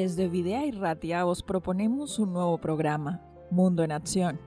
Desde 0.00 0.28
Videa 0.28 0.64
y 0.64 0.70
Ratia 0.70 1.26
os 1.26 1.42
proponemos 1.42 2.18
un 2.18 2.32
nuevo 2.32 2.56
programa, 2.56 3.20
Mundo 3.50 3.84
en 3.84 3.92
Acción. 3.92 4.40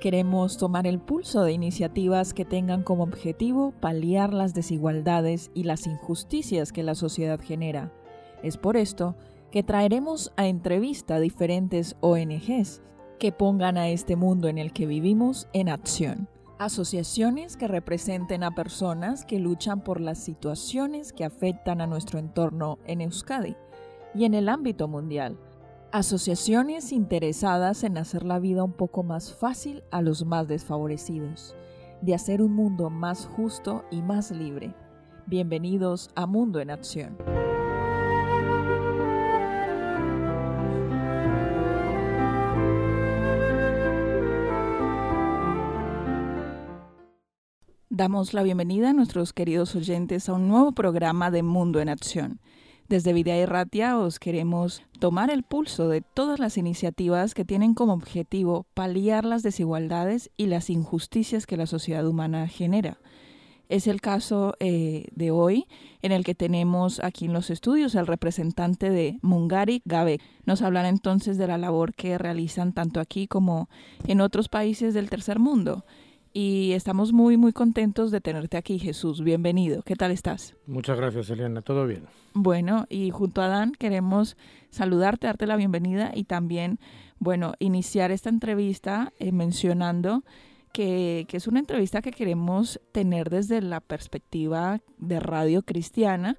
Queremos 0.00 0.56
tomar 0.56 0.86
el 0.86 0.98
pulso 0.98 1.44
de 1.44 1.52
iniciativas 1.52 2.32
que 2.32 2.46
tengan 2.46 2.82
como 2.82 3.02
objetivo 3.02 3.74
paliar 3.80 4.32
las 4.32 4.54
desigualdades 4.54 5.50
y 5.52 5.64
las 5.64 5.86
injusticias 5.86 6.72
que 6.72 6.82
la 6.82 6.94
sociedad 6.94 7.38
genera. 7.38 7.92
Es 8.42 8.56
por 8.56 8.78
esto 8.78 9.14
que 9.50 9.62
traeremos 9.62 10.32
a 10.38 10.46
entrevista 10.46 11.16
a 11.16 11.20
diferentes 11.20 11.96
ONGs 12.00 12.80
que 13.18 13.30
pongan 13.30 13.76
a 13.76 13.90
este 13.90 14.16
mundo 14.16 14.48
en 14.48 14.56
el 14.56 14.72
que 14.72 14.86
vivimos 14.86 15.48
en 15.52 15.68
acción. 15.68 16.30
Asociaciones 16.58 17.58
que 17.58 17.68
representen 17.68 18.42
a 18.42 18.54
personas 18.54 19.26
que 19.26 19.38
luchan 19.38 19.84
por 19.84 20.00
las 20.00 20.16
situaciones 20.16 21.12
que 21.12 21.26
afectan 21.26 21.82
a 21.82 21.86
nuestro 21.86 22.18
entorno 22.18 22.78
en 22.86 23.02
Euskadi 23.02 23.54
y 24.14 24.24
en 24.24 24.34
el 24.34 24.48
ámbito 24.48 24.88
mundial. 24.88 25.36
Asociaciones 25.92 26.92
interesadas 26.92 27.84
en 27.84 27.98
hacer 27.98 28.24
la 28.24 28.38
vida 28.38 28.64
un 28.64 28.72
poco 28.72 29.02
más 29.02 29.32
fácil 29.32 29.82
a 29.90 30.02
los 30.02 30.24
más 30.24 30.48
desfavorecidos, 30.48 31.54
de 32.00 32.14
hacer 32.14 32.42
un 32.42 32.54
mundo 32.54 32.90
más 32.90 33.26
justo 33.26 33.84
y 33.90 34.02
más 34.02 34.30
libre. 34.30 34.74
Bienvenidos 35.26 36.10
a 36.14 36.26
Mundo 36.26 36.60
en 36.60 36.70
Acción. 36.70 37.16
Damos 47.88 48.34
la 48.34 48.42
bienvenida 48.42 48.90
a 48.90 48.92
nuestros 48.92 49.32
queridos 49.32 49.76
oyentes 49.76 50.28
a 50.28 50.32
un 50.32 50.48
nuevo 50.48 50.72
programa 50.72 51.30
de 51.30 51.44
Mundo 51.44 51.80
en 51.80 51.88
Acción. 51.88 52.40
Desde 52.88 53.14
Videa 53.14 53.40
y 53.40 53.46
Ratia 53.46 53.98
os 53.98 54.18
queremos 54.18 54.82
tomar 54.98 55.30
el 55.30 55.42
pulso 55.42 55.88
de 55.88 56.02
todas 56.02 56.38
las 56.38 56.58
iniciativas 56.58 57.32
que 57.32 57.44
tienen 57.44 57.72
como 57.72 57.94
objetivo 57.94 58.66
paliar 58.74 59.24
las 59.24 59.42
desigualdades 59.42 60.30
y 60.36 60.46
las 60.46 60.68
injusticias 60.68 61.46
que 61.46 61.56
la 61.56 61.66
sociedad 61.66 62.06
humana 62.06 62.46
genera. 62.46 62.98
Es 63.70 63.86
el 63.86 64.02
caso 64.02 64.54
eh, 64.60 65.06
de 65.12 65.30
hoy 65.30 65.66
en 66.02 66.12
el 66.12 66.24
que 66.24 66.34
tenemos 66.34 67.02
aquí 67.02 67.24
en 67.24 67.32
los 67.32 67.48
estudios 67.48 67.96
al 67.96 68.06
representante 68.06 68.90
de 68.90 69.18
Mungari 69.22 69.80
Gabe. 69.86 70.20
Nos 70.44 70.60
hablará 70.60 70.90
entonces 70.90 71.38
de 71.38 71.46
la 71.46 71.56
labor 71.56 71.94
que 71.94 72.18
realizan 72.18 72.74
tanto 72.74 73.00
aquí 73.00 73.26
como 73.26 73.70
en 74.06 74.20
otros 74.20 74.50
países 74.50 74.92
del 74.92 75.08
tercer 75.08 75.38
mundo 75.38 75.86
y 76.36 76.72
estamos 76.72 77.12
muy, 77.12 77.36
muy 77.36 77.52
contentos 77.52 78.10
de 78.10 78.20
tenerte 78.20 78.56
aquí, 78.56 78.80
Jesús. 78.80 79.22
Bienvenido. 79.22 79.82
¿Qué 79.82 79.94
tal 79.94 80.10
estás? 80.10 80.56
Muchas 80.66 80.98
gracias, 80.98 81.30
Eliana. 81.30 81.62
Todo 81.62 81.86
bien. 81.86 82.02
Bueno, 82.34 82.86
y 82.90 83.10
junto 83.10 83.40
a 83.40 83.46
Dan 83.46 83.70
queremos 83.72 84.36
saludarte, 84.68 85.28
darte 85.28 85.46
la 85.46 85.54
bienvenida 85.54 86.10
y 86.12 86.24
también, 86.24 86.80
bueno, 87.20 87.54
iniciar 87.60 88.10
esta 88.10 88.30
entrevista 88.30 89.12
eh, 89.20 89.30
mencionando 89.30 90.24
que, 90.72 91.24
que 91.28 91.36
es 91.36 91.46
una 91.46 91.60
entrevista 91.60 92.02
que 92.02 92.10
queremos 92.10 92.80
tener 92.90 93.30
desde 93.30 93.62
la 93.62 93.80
perspectiva 93.80 94.80
de 94.98 95.20
Radio 95.20 95.62
Cristiana 95.62 96.36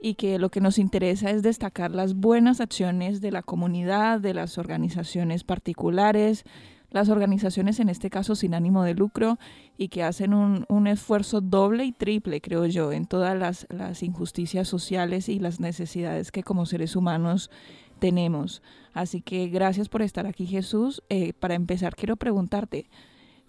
y 0.00 0.14
que 0.14 0.40
lo 0.40 0.50
que 0.50 0.60
nos 0.60 0.76
interesa 0.76 1.30
es 1.30 1.42
destacar 1.42 1.92
las 1.92 2.14
buenas 2.14 2.60
acciones 2.60 3.20
de 3.20 3.30
la 3.30 3.42
comunidad, 3.42 4.18
de 4.18 4.34
las 4.34 4.58
organizaciones 4.58 5.44
particulares, 5.44 6.44
las 6.90 7.08
organizaciones, 7.08 7.80
en 7.80 7.88
este 7.88 8.10
caso 8.10 8.34
sin 8.34 8.54
ánimo 8.54 8.82
de 8.82 8.94
lucro, 8.94 9.38
y 9.76 9.88
que 9.88 10.02
hacen 10.02 10.34
un, 10.34 10.86
esfuerzo 10.86 11.40
doble 11.40 11.84
y 11.84 11.92
triple, 11.92 12.40
creo 12.40 12.66
yo, 12.66 12.92
en 12.92 13.06
todas 13.06 13.36
las, 13.36 14.02
injusticias 14.02 14.68
sociales 14.68 15.28
y 15.28 15.38
las 15.38 15.60
necesidades 15.60 16.30
que 16.30 16.42
como 16.42 16.66
seres 16.66 16.96
humanos 16.96 17.50
tenemos. 17.98 18.62
Así 18.92 19.20
que 19.20 19.48
gracias 19.48 19.88
por 19.88 20.02
estar 20.02 20.26
aquí, 20.26 20.46
Jesús. 20.46 21.02
Eh, 21.08 21.32
para 21.32 21.54
empezar, 21.54 21.96
quiero 21.96 22.16
preguntarte, 22.16 22.88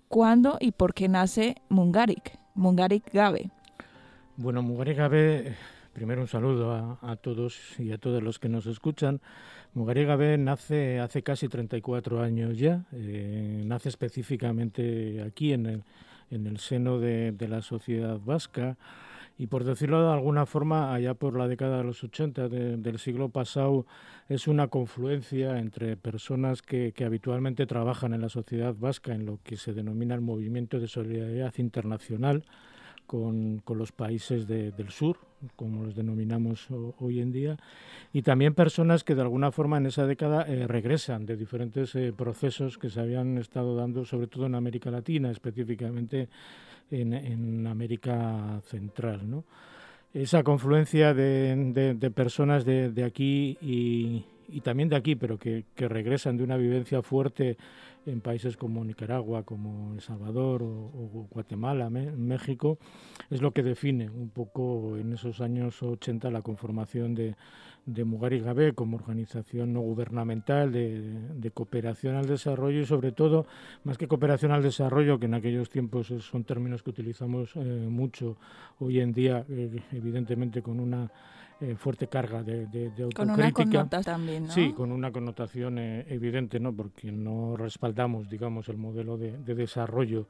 ¿cuándo 0.07 0.57
y 0.59 0.71
por 0.71 0.93
qué 0.93 1.07
nace 1.07 1.55
Mungarik, 1.69 2.39
Mungarik 2.55 3.11
Gabe? 3.13 3.51
Bueno, 4.35 4.61
Mungarik 4.61 4.97
Gabe, 4.97 5.55
primero 5.93 6.21
un 6.21 6.27
saludo 6.27 6.71
a, 6.71 6.99
a 7.01 7.15
todos 7.17 7.79
y 7.79 7.91
a 7.91 7.97
todos 7.97 8.23
los 8.23 8.39
que 8.39 8.49
nos 8.49 8.65
escuchan. 8.65 9.21
Mugariega 9.73 10.15
B 10.15 10.37
nace 10.37 10.99
hace 10.99 11.21
casi 11.21 11.47
34 11.47 12.21
años 12.21 12.57
ya, 12.57 12.85
eh, 12.93 13.61
nace 13.65 13.89
específicamente 13.89 15.21
aquí 15.21 15.53
en 15.53 15.65
el, 15.65 15.83
en 16.31 16.47
el 16.47 16.57
seno 16.59 16.99
de, 16.99 17.35
la 17.47 17.61
sociedad 17.61 18.19
vasca. 18.19 18.77
Y 19.39 19.47
por 19.47 19.63
decirlo 19.63 20.01
de 20.01 20.11
alguna 20.11 20.47
forma, 20.47 20.95
allá 20.95 21.13
por 21.13 21.37
la 21.37 21.47
década 21.47 21.77
de 21.77 21.83
los 21.83 22.03
80 22.03 22.49
del 22.49 22.97
siglo 22.97 23.29
pasado, 23.29 23.85
es 24.29 24.47
una 24.47 24.67
confluencia 24.67 25.59
entre 25.59 25.95
personas 25.95 26.63
que, 26.63 26.91
que, 26.91 27.05
habitualmente 27.05 27.67
trabajan 27.67 28.15
en 28.15 28.21
la 28.21 28.29
sociedad 28.29 28.73
vasca 28.75 29.13
en 29.13 29.27
lo 29.27 29.39
que 29.43 29.55
se 29.55 29.73
denomina 29.73 30.15
el 30.15 30.21
movimiento 30.21 30.79
de 30.79 30.87
solidaridad 30.87 31.53
internacional, 31.57 32.45
con, 33.07 33.59
con 33.63 33.77
los 33.77 33.91
países 33.91 34.47
del 34.47 34.89
sur, 34.89 35.17
como 35.55 35.85
los 35.85 35.95
denominamos 35.95 36.67
hoy 36.99 37.21
en 37.21 37.31
día, 37.31 37.57
y 38.13 38.21
también 38.21 38.53
personas 38.53 39.03
que 39.03 39.15
de 39.15 39.21
alguna 39.21 39.51
forma 39.51 39.77
en 39.77 39.87
esa 39.87 40.05
década 40.05 40.43
eh, 40.47 40.67
regresan 40.67 41.25
de 41.25 41.37
diferentes 41.37 41.95
eh, 41.95 42.13
procesos 42.15 42.77
que 42.77 42.89
se 42.89 42.99
habían 42.99 43.37
estado 43.37 43.75
dando, 43.75 44.05
sobre 44.05 44.27
todo 44.27 44.45
en 44.45 44.55
América 44.55 44.91
Latina, 44.91 45.31
específicamente 45.31 46.27
en, 46.91 47.13
en 47.13 47.65
América 47.65 48.61
Central. 48.65 49.29
¿no? 49.29 49.45
Esa 50.13 50.43
confluencia 50.43 51.13
de, 51.13 51.95
de, 51.97 52.11
personas 52.11 52.65
de, 52.65 52.91
de 52.91 53.03
aquí 53.03 53.57
y, 53.61 54.25
y, 54.49 54.61
también 54.61 54.89
de 54.89 54.95
aquí, 54.95 55.15
pero 55.15 55.37
que, 55.37 55.65
que 55.75 55.87
regresan 55.87 56.37
de 56.37 56.43
una 56.43 56.57
vivencia 56.57 57.01
fuerte 57.01 57.57
en 58.07 58.21
países 58.21 58.57
como 58.57 58.83
Nicaragua, 58.83 59.43
como 59.43 59.93
El 59.93 60.01
Salvador 60.01 60.63
o, 60.63 61.27
Guatemala, 61.29 61.89
México, 61.89 62.77
es 63.29 63.41
lo 63.41 63.51
que 63.51 63.63
define 63.63 64.09
un 64.09 64.29
poco 64.29 64.97
en 64.97 65.13
esos 65.13 65.41
años 65.41 65.83
80 65.83 66.31
la 66.31 66.41
conformación 66.41 67.13
de, 67.13 67.35
de 67.87 68.03
Mugari 68.03 68.41
Gabe 68.41 68.73
como 68.73 68.97
organización 68.97 69.73
no 69.73 69.79
gubernamental 69.79 70.71
de, 70.71 71.51
cooperación 71.53 72.15
al 72.15 72.27
desarrollo 72.27 72.81
y 72.81 72.85
sobre 72.85 73.13
todo, 73.13 73.47
más 73.83 73.97
que 73.97 74.07
cooperación 74.07 74.51
al 74.51 74.61
desarrollo, 74.61 75.19
que 75.19 75.25
en 75.25 75.33
aquellos 75.33 75.69
tiempos 75.69 76.07
son 76.19 76.43
términos 76.43 76.83
que 76.83 76.89
utilizamos 76.89 77.55
eh, 77.55 77.59
mucho 77.89 78.37
hoy 78.79 78.99
en 78.99 79.13
día, 79.13 79.45
eh, 79.49 79.81
evidentemente 79.93 80.61
con 80.61 80.79
una 80.79 81.09
eh, 81.59 81.75
fuerte 81.75 82.07
carga 82.07 82.43
de, 82.43 82.67
de, 82.67 83.03
autocrítica. 83.03 83.87
Con 83.89 84.03
también, 84.03 84.45
¿no? 84.45 84.53
Sí, 84.53 84.73
con 84.73 84.91
una 84.91 85.11
connotación 85.11 85.79
eh, 85.79 86.05
evidente, 86.07 86.59
¿no? 86.59 86.71
Porque 86.71 87.11
no 87.11 87.57
respaldamos, 87.57 88.29
digamos, 88.29 88.69
el 88.69 88.77
modelo 88.77 89.17
de, 89.17 89.31
desarrollo 89.55 90.27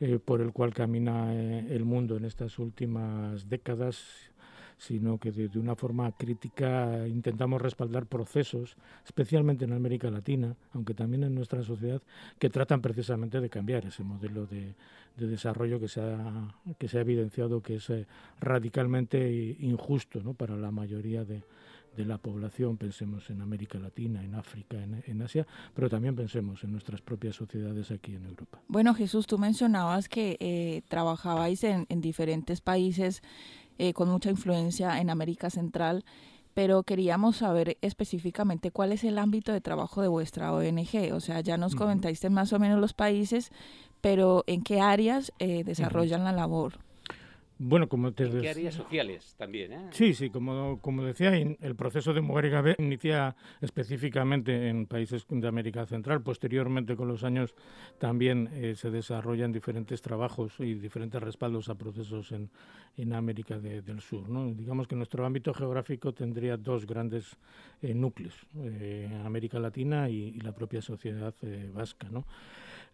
eh, 0.00 0.18
por 0.18 0.40
el 0.40 0.52
cual 0.52 0.72
camina 0.72 1.34
el 1.34 1.84
mundo 1.84 2.16
en 2.16 2.24
estas 2.24 2.58
últimas 2.58 3.48
décadas 3.50 4.32
sino 4.80 5.18
que 5.18 5.30
de, 5.30 5.58
una 5.58 5.76
forma 5.76 6.10
crítica 6.12 7.06
intentamos 7.06 7.60
respaldar 7.60 8.06
procesos, 8.06 8.76
especialmente 9.04 9.66
en 9.66 9.74
América 9.74 10.10
Latina, 10.10 10.56
aunque 10.72 10.94
también 10.94 11.22
en 11.22 11.34
nuestra 11.34 11.62
sociedad, 11.62 12.00
que 12.38 12.48
tratan 12.48 12.80
precisamente 12.80 13.40
de 13.40 13.50
cambiar 13.50 13.84
ese 13.84 14.02
modelo 14.02 14.46
de, 14.46 14.74
desarrollo 15.16 15.78
que 15.78 15.88
se, 15.88 16.00
ha, 16.00 16.54
que 16.78 16.88
se 16.88 16.96
ha 16.96 17.02
evidenciado 17.02 17.60
que 17.60 17.74
es 17.74 17.90
eh, 17.90 18.06
radicalmente 18.40 19.54
injusto 19.60 20.22
¿no? 20.22 20.32
para 20.32 20.56
la 20.56 20.70
mayoría 20.70 21.24
de, 21.26 21.42
la 21.96 22.16
población, 22.16 22.78
pensemos 22.78 23.28
en 23.28 23.42
América 23.42 23.78
Latina, 23.78 24.24
en 24.24 24.34
África, 24.34 24.78
en, 24.82 25.20
Asia, 25.20 25.46
pero 25.74 25.90
también 25.90 26.16
pensemos 26.16 26.64
en 26.64 26.72
nuestras 26.72 27.02
propias 27.02 27.36
sociedades 27.36 27.90
aquí 27.90 28.14
en 28.14 28.24
Europa. 28.24 28.62
Bueno, 28.68 28.94
Jesús, 28.94 29.26
tú 29.26 29.36
mencionabas 29.36 30.08
que 30.08 30.38
eh, 30.40 30.80
trabajabais 30.88 31.62
en, 31.62 31.84
en 31.90 32.00
diferentes 32.00 32.62
países 32.62 33.22
eh, 33.80 33.94
con 33.94 34.10
mucha 34.10 34.28
influencia 34.28 35.00
en 35.00 35.08
América 35.08 35.48
Central, 35.48 36.04
pero 36.52 36.82
queríamos 36.82 37.38
saber 37.38 37.78
específicamente 37.80 38.70
cuál 38.70 38.92
es 38.92 39.04
el 39.04 39.16
ámbito 39.16 39.52
de 39.52 39.62
trabajo 39.62 40.02
de 40.02 40.08
vuestra 40.08 40.52
ONG. 40.52 41.14
O 41.14 41.20
sea, 41.20 41.40
ya 41.40 41.56
nos 41.56 41.74
comentaste 41.74 42.28
más 42.28 42.52
o 42.52 42.58
menos 42.58 42.78
los 42.78 42.92
países, 42.92 43.50
pero 44.02 44.44
¿en 44.46 44.62
qué 44.64 44.82
áreas 44.82 45.32
eh, 45.38 45.64
desarrollan 45.64 46.24
la 46.24 46.32
labor? 46.32 46.74
Bueno, 47.62 47.90
como 47.90 48.10
te 48.14 48.24
¿En 48.24 48.40
qué 48.40 48.48
áreas 48.48 48.74
sociales 48.74 49.34
también? 49.36 49.72
¿eh? 49.74 49.88
Sí, 49.90 50.14
sí, 50.14 50.30
como, 50.30 50.80
como 50.80 51.04
decía, 51.04 51.36
el 51.36 51.76
proceso 51.76 52.14
de 52.14 52.22
Mujer 52.22 52.48
Gabe 52.48 52.74
inicia 52.78 53.36
específicamente 53.60 54.70
en 54.70 54.86
países 54.86 55.26
de 55.28 55.46
América 55.46 55.84
Central. 55.84 56.22
Posteriormente, 56.22 56.96
con 56.96 57.08
los 57.08 57.22
años, 57.22 57.54
también 57.98 58.48
eh, 58.54 58.76
se 58.76 58.90
desarrollan 58.90 59.52
diferentes 59.52 60.00
trabajos 60.00 60.54
y 60.58 60.72
diferentes 60.72 61.22
respaldos 61.22 61.68
a 61.68 61.74
procesos 61.74 62.32
en, 62.32 62.48
en 62.96 63.12
América 63.12 63.58
del 63.58 64.00
Sur. 64.00 64.30
¿no? 64.30 64.46
Digamos 64.54 64.88
que 64.88 64.96
nuestro 64.96 65.26
ámbito 65.26 65.52
geográfico 65.52 66.14
tendría 66.14 66.56
dos 66.56 66.86
grandes 66.86 67.36
eh, 67.82 67.92
núcleos, 67.92 68.46
eh, 68.56 69.06
América 69.22 69.58
Latina 69.58 70.08
y, 70.08 70.28
y, 70.28 70.40
la 70.40 70.52
propia 70.52 70.80
sociedad 70.80 71.34
vasca. 71.74 72.08
¿no? 72.08 72.24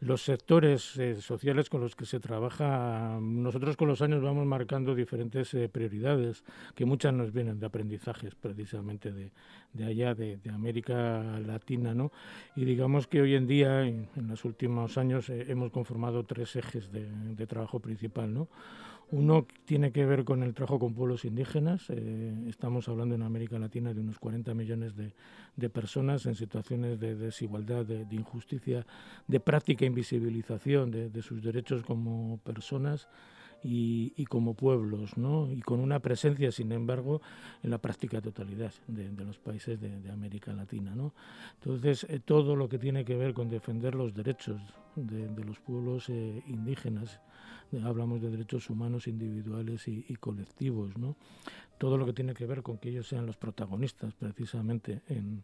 Los 0.00 0.22
sectores 0.22 0.96
eh, 0.98 1.20
sociales 1.22 1.70
con 1.70 1.80
los 1.80 1.96
que 1.96 2.04
se 2.04 2.20
trabaja, 2.20 3.18
nosotros 3.20 3.76
con 3.76 3.88
los 3.88 4.02
años 4.02 4.22
vamos 4.22 4.44
marcando 4.44 4.94
diferentes 4.94 5.54
eh, 5.54 5.68
prioridades, 5.70 6.44
que 6.74 6.84
muchas 6.84 7.14
nos 7.14 7.32
vienen 7.32 7.58
de 7.58 7.66
aprendizajes 7.66 8.34
precisamente 8.34 9.12
de, 9.12 9.30
de 9.72 9.84
allá, 9.84 10.14
de, 10.14 10.38
América 10.52 11.22
Latina, 11.40 11.94
¿no? 11.94 12.12
Y 12.56 12.64
digamos 12.64 13.06
que 13.06 13.22
hoy 13.22 13.34
en 13.34 13.46
día, 13.46 13.86
en, 13.86 14.08
los 14.28 14.44
últimos 14.44 14.98
años, 14.98 15.30
eh, 15.30 15.46
hemos 15.48 15.70
conformado 15.70 16.24
tres 16.24 16.56
ejes 16.56 16.92
de, 16.92 17.06
de 17.10 17.46
trabajo 17.46 17.80
principal, 17.80 18.32
¿no? 18.32 18.48
Uno 19.12 19.46
tiene 19.66 19.92
que 19.92 20.04
ver 20.04 20.24
con 20.24 20.42
el 20.42 20.52
trabajo 20.52 20.80
con 20.80 20.94
pueblos 20.94 21.24
indígenas. 21.24 21.84
Eh, 21.90 22.34
estamos 22.48 22.88
hablando 22.88 23.14
en 23.14 23.22
América 23.22 23.56
Latina 23.56 23.94
de 23.94 24.00
unos 24.00 24.18
40 24.18 24.52
millones 24.54 24.94
de, 24.96 25.70
personas 25.70 26.26
en 26.26 26.34
situaciones 26.34 26.98
de 26.98 27.14
desigualdad, 27.14 27.86
de, 27.86 28.04
injusticia, 28.10 28.84
de 29.28 29.38
práctica 29.38 29.84
invisibilización 29.84 30.90
de, 30.90 31.22
sus 31.22 31.40
derechos 31.42 31.84
como 31.84 32.38
personas. 32.38 33.08
Y, 33.68 34.24
como 34.26 34.54
pueblos, 34.54 35.16
¿no? 35.16 35.50
y 35.50 35.60
con 35.60 35.80
una 35.80 35.98
presencia, 35.98 36.52
sin 36.52 36.70
embargo, 36.70 37.20
en 37.64 37.70
la 37.70 37.78
práctica 37.78 38.20
totalidad 38.20 38.72
de, 38.86 39.24
los 39.24 39.38
países 39.38 39.80
de, 39.80 40.08
América 40.08 40.52
Latina. 40.52 40.94
¿no? 40.94 41.14
Entonces, 41.54 42.06
eh, 42.08 42.20
todo 42.24 42.54
lo 42.54 42.68
que 42.68 42.78
tiene 42.78 43.04
que 43.04 43.16
ver 43.16 43.34
con 43.34 43.48
defender 43.48 43.96
los 43.96 44.14
derechos 44.14 44.60
de, 44.94 45.44
los 45.44 45.58
pueblos 45.58 46.08
eh, 46.10 46.44
indígenas 46.46 47.18
hablamos 47.84 48.20
de 48.22 48.30
derechos 48.30 48.70
humanos 48.70 49.06
individuales 49.06 49.86
y, 49.88 50.02
colectivos, 50.16 50.96
¿no? 50.96 51.16
Todo 51.78 51.98
lo 51.98 52.06
que 52.06 52.14
tiene 52.14 52.32
que 52.32 52.46
ver 52.46 52.62
con 52.62 52.78
que 52.78 52.88
ellos 52.88 53.06
sean 53.06 53.26
los 53.26 53.36
protagonistas 53.36 54.14
precisamente 54.14 55.02
en, 55.08 55.42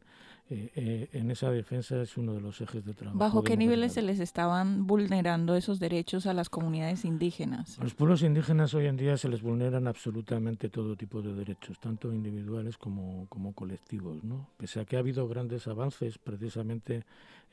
eh, 0.48 0.70
eh, 0.74 1.08
en 1.12 1.30
esa 1.30 1.50
defensa 1.50 2.00
es 2.00 2.16
uno 2.16 2.32
de 2.32 2.40
los 2.40 2.58
ejes 2.62 2.84
de 2.84 2.94
trabajo. 2.94 3.18
¿Bajo 3.18 3.44
qué 3.44 3.56
niveles 3.56 3.92
se 3.92 4.02
les 4.02 4.18
estaban 4.18 4.86
vulnerando 4.86 5.56
esos 5.56 5.78
derechos 5.78 6.26
a 6.26 6.32
las 6.32 6.48
comunidades 6.48 7.04
indígenas? 7.04 7.78
A 7.78 7.84
los 7.84 7.94
pueblos 7.94 8.22
indígenas 8.22 8.72
hoy 8.72 8.86
en 8.86 8.96
día 8.96 9.18
se 9.18 9.28
les 9.28 9.42
vulneran 9.42 9.86
absolutamente 9.86 10.70
todo 10.70 10.96
tipo 10.96 11.20
de 11.20 11.34
derechos, 11.34 11.78
tanto 11.78 12.10
individuales 12.10 12.78
como, 12.78 13.26
como 13.28 13.52
colectivos, 13.52 14.24
¿no? 14.24 14.48
Pese 14.56 14.80
a 14.80 14.86
que 14.86 14.96
ha 14.96 15.00
habido 15.00 15.28
grandes 15.28 15.66
avances 15.66 16.16
precisamente 16.16 17.04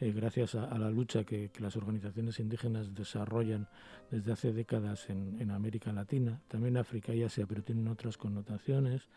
eh, 0.02 0.14
gracias 0.14 0.56
a, 0.56 0.78
la 0.78 0.90
lucha 0.90 1.26
que, 1.26 1.52
las 1.60 1.76
organizaciones 1.76 2.40
indígenas 2.40 2.94
desarrollan 2.96 3.68
desde 4.10 4.32
hace 4.32 4.54
décadas 4.54 5.10
en, 5.10 5.52
América 5.52 5.92
Latina, 5.92 6.40
también 6.48 6.78
África 6.78 7.14
y 7.14 7.24
Asia, 7.24 7.46
pero 7.48 7.64
tienen 7.64 7.88
otras 7.90 8.18
connotaciones. 8.18 9.10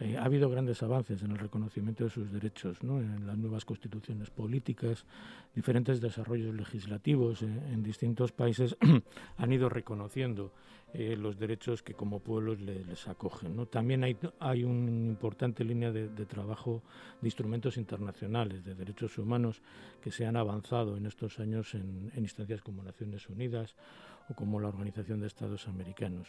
Eh, 0.00 0.18
ha 0.18 0.24
habido 0.24 0.50
grandes 0.50 0.82
avances 0.82 1.22
en 1.22 1.30
el 1.30 1.38
reconocimiento 1.38 2.04
de 2.04 2.10
sus 2.10 2.30
derechos, 2.30 2.78
en 2.82 3.26
las 3.26 3.38
nuevas 3.38 3.64
constituciones 3.64 4.30
políticas, 4.30 5.06
diferentes 5.54 6.00
desarrollos 6.00 6.54
legislativos 6.54 7.42
eh, 7.42 7.46
en 7.46 7.82
distintos 7.82 8.32
países 8.32 8.76
han 9.38 9.52
ido 9.52 9.68
reconociendo 9.68 10.52
eh, 10.94 11.16
los 11.16 11.38
derechos 11.38 11.82
que 11.82 11.94
como 11.94 12.20
pueblos 12.20 12.60
les, 12.60 13.08
acogen. 13.08 13.66
También 13.66 14.04
hay, 14.04 14.16
hay 14.40 14.64
una 14.64 14.90
importante 14.90 15.64
línea 15.64 15.90
de, 15.90 16.26
trabajo 16.26 16.82
de 17.20 17.28
instrumentos 17.28 17.76
internacionales 17.76 18.64
de 18.64 18.74
derechos 18.74 19.16
humanos 19.16 19.62
que 20.02 20.10
se 20.10 20.26
han 20.26 20.36
avanzado 20.36 20.96
en 20.96 21.06
estos 21.06 21.38
años 21.38 21.74
en, 21.74 22.10
en 22.14 22.22
instancias 22.22 22.60
como 22.60 22.82
Naciones 22.82 23.28
Unidas 23.28 23.74
o 24.28 24.34
como 24.34 24.60
la 24.60 24.68
Organización 24.68 25.20
de 25.20 25.28
Estados 25.28 25.66
Americanos. 25.66 26.28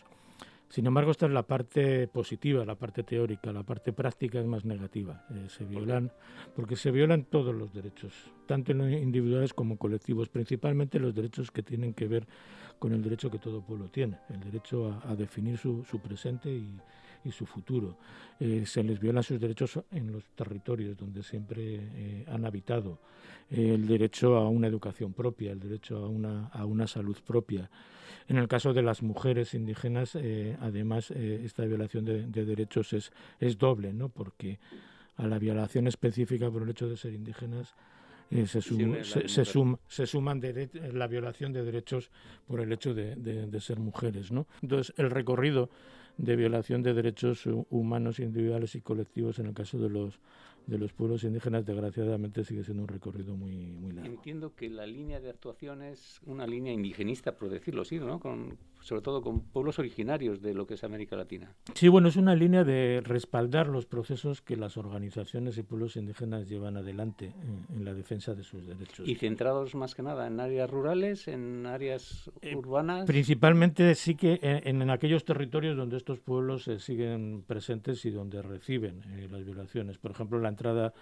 Sin 0.74 0.88
embargo, 0.88 1.12
esta 1.12 1.28
es 1.28 1.32
la 1.32 1.44
parte 1.44 2.08
positiva, 2.08 2.66
la 2.66 2.74
parte 2.74 3.04
teórica, 3.04 3.54
la 3.54 3.62
parte 3.62 3.94
práctica 3.94 4.40
es 4.40 4.48
más 4.48 4.66
negativa. 4.66 5.24
Eh, 5.30 5.46
se 5.48 5.66
violan, 5.66 6.12
porque 6.56 6.76
se 6.76 6.90
violan 6.90 7.26
todos 7.26 7.54
los 7.54 7.72
derechos, 7.72 8.12
tanto 8.48 8.72
individuales 8.72 9.54
como 9.54 9.78
colectivos, 9.78 10.30
principalmente 10.30 10.98
los 10.98 11.14
derechos 11.14 11.52
que 11.52 11.62
tienen 11.62 11.94
que 11.94 12.08
ver 12.08 12.28
con 12.80 12.92
el 12.92 13.04
derecho 13.04 13.30
que 13.30 13.38
todo 13.38 13.62
pueblo 13.62 13.92
tiene, 13.92 14.18
el 14.30 14.40
derecho 14.40 15.00
a, 15.06 15.16
definir 15.16 15.60
su, 15.60 15.84
presente 16.04 16.50
y, 16.50 16.76
su 17.32 17.46
futuro. 17.46 17.98
Eh, 18.40 18.66
se 18.66 18.84
les 18.84 19.00
violan 19.00 19.24
sus 19.24 19.40
derechos 19.40 19.80
en 19.92 20.12
los 20.12 20.24
territorios 20.36 20.98
donde 20.98 21.24
siempre 21.24 21.80
eh, 21.80 22.26
han 22.28 22.46
habitado, 22.46 23.00
el 23.50 23.88
derecho 23.88 24.38
a 24.38 24.50
una 24.50 24.68
educación 24.68 25.14
propia, 25.14 25.52
el 25.52 25.60
derecho 25.60 25.98
a 25.98 26.08
una, 26.08 26.48
a 26.48 26.66
una 26.66 26.88
salud 26.88 27.18
propia. 27.26 27.70
En 28.28 28.38
el 28.38 28.48
caso 28.48 28.74
de 28.74 28.82
las 28.82 29.04
mujeres 29.04 29.54
indígenas, 29.54 30.16
eh, 30.16 30.58
además, 30.62 31.12
esta 31.12 31.66
violación 31.66 32.06
de, 32.06 32.46
derechos 32.46 32.94
es, 32.94 33.12
es 33.40 33.58
doble, 33.58 33.94
¿no? 33.94 34.10
porque 34.10 34.60
a 35.18 35.28
la 35.28 35.38
violación 35.40 35.88
específica 35.88 36.50
por 36.50 36.64
el 36.64 36.70
hecho 36.70 36.88
de 36.88 36.98
ser 36.98 37.14
indígenas 37.14 37.76
se, 38.32 38.62
se, 38.62 39.46
se, 39.88 40.08
suman 40.08 40.42
la 40.94 41.08
violación 41.08 41.54
de 41.54 41.64
derechos 41.64 42.10
por 42.48 42.62
el 42.62 42.72
hecho 42.72 42.94
de, 42.94 43.62
ser 43.62 43.80
mujeres. 43.80 44.32
¿no? 44.32 44.48
Entonces, 44.62 44.94
el 44.98 45.12
recorrido 45.12 45.70
de 46.18 46.36
violación 46.36 46.84
de 46.84 46.94
derechos 46.94 47.48
humanos 47.70 48.20
individuales 48.20 48.76
y 48.76 48.82
colectivos 48.82 49.40
en 49.40 49.48
el 49.48 49.54
caso 49.54 49.78
de 49.80 49.90
los 49.90 50.20
de 50.68 50.78
los 50.78 50.94
pueblos 50.94 51.26
indígenas 51.26 51.66
desgraciadamente 51.66 52.46
sigue 52.46 52.64
siendo 52.64 52.84
un 52.84 52.88
recorrido 52.88 53.36
muy 53.36 53.54
muy 53.74 53.92
largo. 53.92 54.10
Entiendo 54.10 54.56
que 54.56 54.70
la 54.70 54.86
línea 54.86 55.20
de 55.20 55.30
actuación 55.30 55.82
es 55.82 56.22
una 56.26 56.48
línea 56.48 56.72
indigenista, 56.72 57.36
por 57.36 57.50
decirlo 57.50 57.82
así, 57.82 58.00
¿no? 58.00 58.20
Con, 58.20 58.58
sobre 58.84 59.02
todo 59.02 59.22
con 59.22 59.40
pueblos 59.42 59.80
originarios 59.80 60.42
de 60.42 60.54
lo 60.54 60.68
que 60.68 60.74
es 60.74 60.84
América 60.84 61.16
Latina. 61.16 61.54
Sí, 61.74 61.88
bueno, 61.88 62.10
es 62.10 62.18
una 62.18 62.36
línea 62.36 62.64
de 62.64 63.02
respaldar 63.04 63.68
los 63.68 63.86
procesos 63.86 64.42
que 64.42 64.58
las 64.58 64.78
organizaciones 64.78 65.58
y 65.58 65.64
pueblos 65.64 65.96
indígenas 65.96 66.48
llevan 66.50 66.78
adelante 66.78 67.34
en, 67.74 67.86
la 67.86 67.94
defensa 67.94 68.36
de 68.36 68.44
sus 68.44 68.68
derechos. 68.68 69.08
¿Y 69.08 69.16
centrados 69.16 69.74
más 69.76 69.96
que 69.96 70.04
nada 70.04 70.28
en 70.28 70.40
áreas 70.40 70.70
rurales, 70.70 71.28
en 71.28 71.66
áreas 71.66 72.30
eh, 72.42 72.56
urbanas? 72.56 73.06
Principalmente 73.06 73.96
sí 73.96 74.16
que 74.16 74.40
en, 74.42 74.90
aquellos 74.90 75.24
territorios 75.26 75.78
donde 75.78 75.98
estos 75.98 76.20
pueblos 76.20 76.68
eh, 76.68 76.80
siguen 76.80 77.44
presentes 77.48 78.04
y 78.06 78.12
donde 78.12 78.42
reciben 78.42 79.02
eh, 79.16 79.28
las 79.32 79.44
violaciones. 79.46 79.98
Por 79.98 80.12
ejemplo, 80.12 80.40
la 80.40 80.50
entrada 80.50 80.94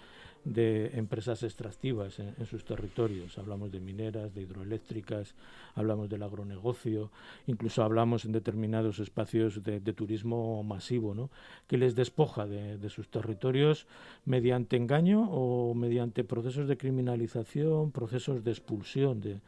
de 0.44 0.90
empresas 0.94 1.42
extractivas 1.42 2.18
en, 2.18 2.46
sus 2.46 2.64
territorios. 2.64 3.38
Hablamos 3.38 3.70
de 3.70 3.80
mineras, 3.80 4.34
de 4.34 4.42
hidroeléctricas, 4.42 5.34
hablamos 5.74 6.08
del 6.08 6.22
agronegocio, 6.22 7.10
incluso 7.46 7.82
hablamos 7.82 8.24
en 8.24 8.32
determinados 8.32 8.98
espacios 8.98 9.62
de, 9.62 9.80
turismo 9.92 10.62
masivo, 10.64 11.14
¿no? 11.14 11.30
que 11.68 11.76
les 11.76 11.94
despoja 11.94 12.46
de, 12.46 12.88
sus 12.88 13.08
territorios 13.08 13.86
mediante 14.24 14.76
engaño 14.76 15.28
o 15.30 15.74
mediante 15.74 16.24
procesos 16.24 16.68
de 16.68 16.76
criminalización, 16.76 17.92
procesos 17.92 18.42
de 18.42 18.50
expulsión 18.50 19.20
de, 19.20 19.40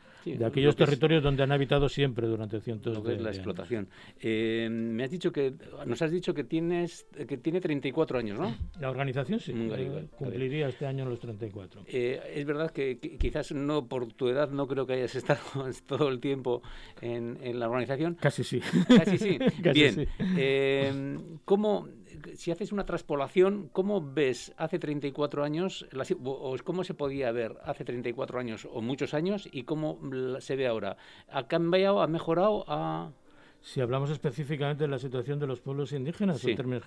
aquellos 0.45 0.77
territorios 0.77 1.23
donde 1.23 1.43
han 1.43 1.53
habitado 1.53 1.89
siempre 1.89 2.27
durante 2.27 2.61
cientos 2.61 3.03
de, 3.03 3.15
es 3.15 3.21
la 3.21 3.31
explotación. 3.31 3.89
Eh, 4.21 4.69
me 4.71 5.05
has 5.05 5.11
dicho 5.11 5.33
que 5.33 5.55
nos 5.87 6.01
has 6.01 6.11
dicho 6.11 6.33
que 6.33 6.45
tienes 6.45 7.07
que 7.29 7.37
tiene 7.37 7.61
34 7.61 8.19
años, 8.19 8.39
¿no? 8.39 8.55
La 8.81 8.91
organización 8.91 9.41
sí, 9.41 9.53
eh, 9.55 10.07
cumpliría 10.17 10.69
este 10.69 10.84
año 10.87 11.05
los 11.05 11.21
34. 11.21 11.83
Eh, 11.87 12.21
es 12.35 12.45
verdad 12.45 12.71
que, 12.71 12.99
quizás 12.99 13.53
no 13.53 13.87
por 13.87 14.13
tu 14.13 14.29
edad 14.29 14.51
no 14.51 14.67
creo 14.67 14.87
que 14.87 14.95
hayas 14.95 15.15
estado 15.17 15.41
todo 15.87 16.09
el 16.09 16.21
tiempo 16.21 16.63
en, 17.01 17.59
la 17.59 17.69
organización. 17.69 18.15
Casi 18.15 18.45
sí. 18.45 18.61
Casi 18.89 19.19
sí. 19.19 19.39
Bien. 19.73 20.09
Eh, 20.37 21.19
¿Cómo, 21.45 21.89
si 22.35 22.51
haces 22.51 22.73
una 22.73 22.85
traspolación, 22.85 23.69
cómo 23.73 24.01
ves 24.01 24.53
hace 24.57 24.79
34 24.79 25.45
años, 25.45 25.87
o 26.23 26.57
cómo 26.65 26.85
se 26.85 26.95
podía 26.95 27.33
ver 27.33 27.57
hace 27.65 27.85
34 27.85 28.39
años 28.39 28.69
o 28.71 28.81
muchos 28.81 29.15
años 29.15 29.49
y 29.51 29.65
cómo 29.65 29.99
se 30.41 30.57
ve 30.57 30.67
ahora? 30.67 30.97
¿Ha 31.29 31.47
cambiado, 31.47 32.03
ha 32.03 32.07
mejorado? 32.07 32.65
Ha... 32.69 33.13
Si 33.61 33.81
hablamos 33.81 34.11
específicamente 34.11 34.85
de 34.85 34.89
la 34.89 34.99
situación 34.99 35.39
de 35.39 35.47
los 35.47 35.61
pueblos 35.61 35.93
indígenas, 35.93 36.39
sí. 36.39 36.51
en 36.51 36.57
términos 36.57 36.85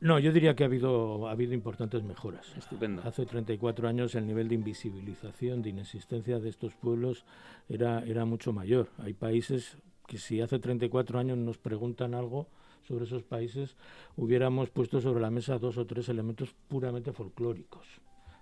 no, 0.00 0.18
yo 0.18 0.32
diría 0.32 0.54
que 0.56 0.64
ha 0.64 0.66
habido, 0.66 1.28
ha 1.28 1.32
habido 1.32 1.52
importantes 1.52 2.02
mejoras. 2.02 2.56
Estupendo. 2.56 3.02
Hace 3.04 3.26
34 3.26 3.86
años 3.86 4.14
el 4.14 4.26
nivel 4.26 4.48
de 4.48 4.54
invisibilización, 4.54 5.60
de 5.60 5.70
inexistencia 5.70 6.38
de 6.38 6.48
estos 6.48 6.74
pueblos 6.74 7.24
era, 7.68 8.02
era 8.04 8.24
mucho 8.24 8.52
mayor. 8.52 8.88
Hay 8.98 9.12
países 9.12 9.76
que 10.06 10.18
si 10.18 10.40
hace 10.40 10.58
34 10.58 11.18
años 11.18 11.38
nos 11.38 11.58
preguntan 11.58 12.14
algo 12.14 12.48
sobre 12.88 13.04
esos 13.04 13.22
países, 13.22 13.76
hubiéramos 14.16 14.70
puesto 14.70 15.00
sobre 15.00 15.20
la 15.20 15.30
mesa 15.30 15.58
dos 15.58 15.76
o 15.76 15.86
tres 15.86 16.08
elementos 16.08 16.54
puramente 16.68 17.12
folclóricos. 17.12 17.86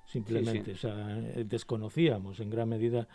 Simplemente, 0.07 0.73
o 0.73 0.77
sea, 0.77 1.19
eh, 1.19 1.45
desconocíamos 1.45 2.41
en 2.41 2.49
gran 2.49 2.69
medida 2.69 3.09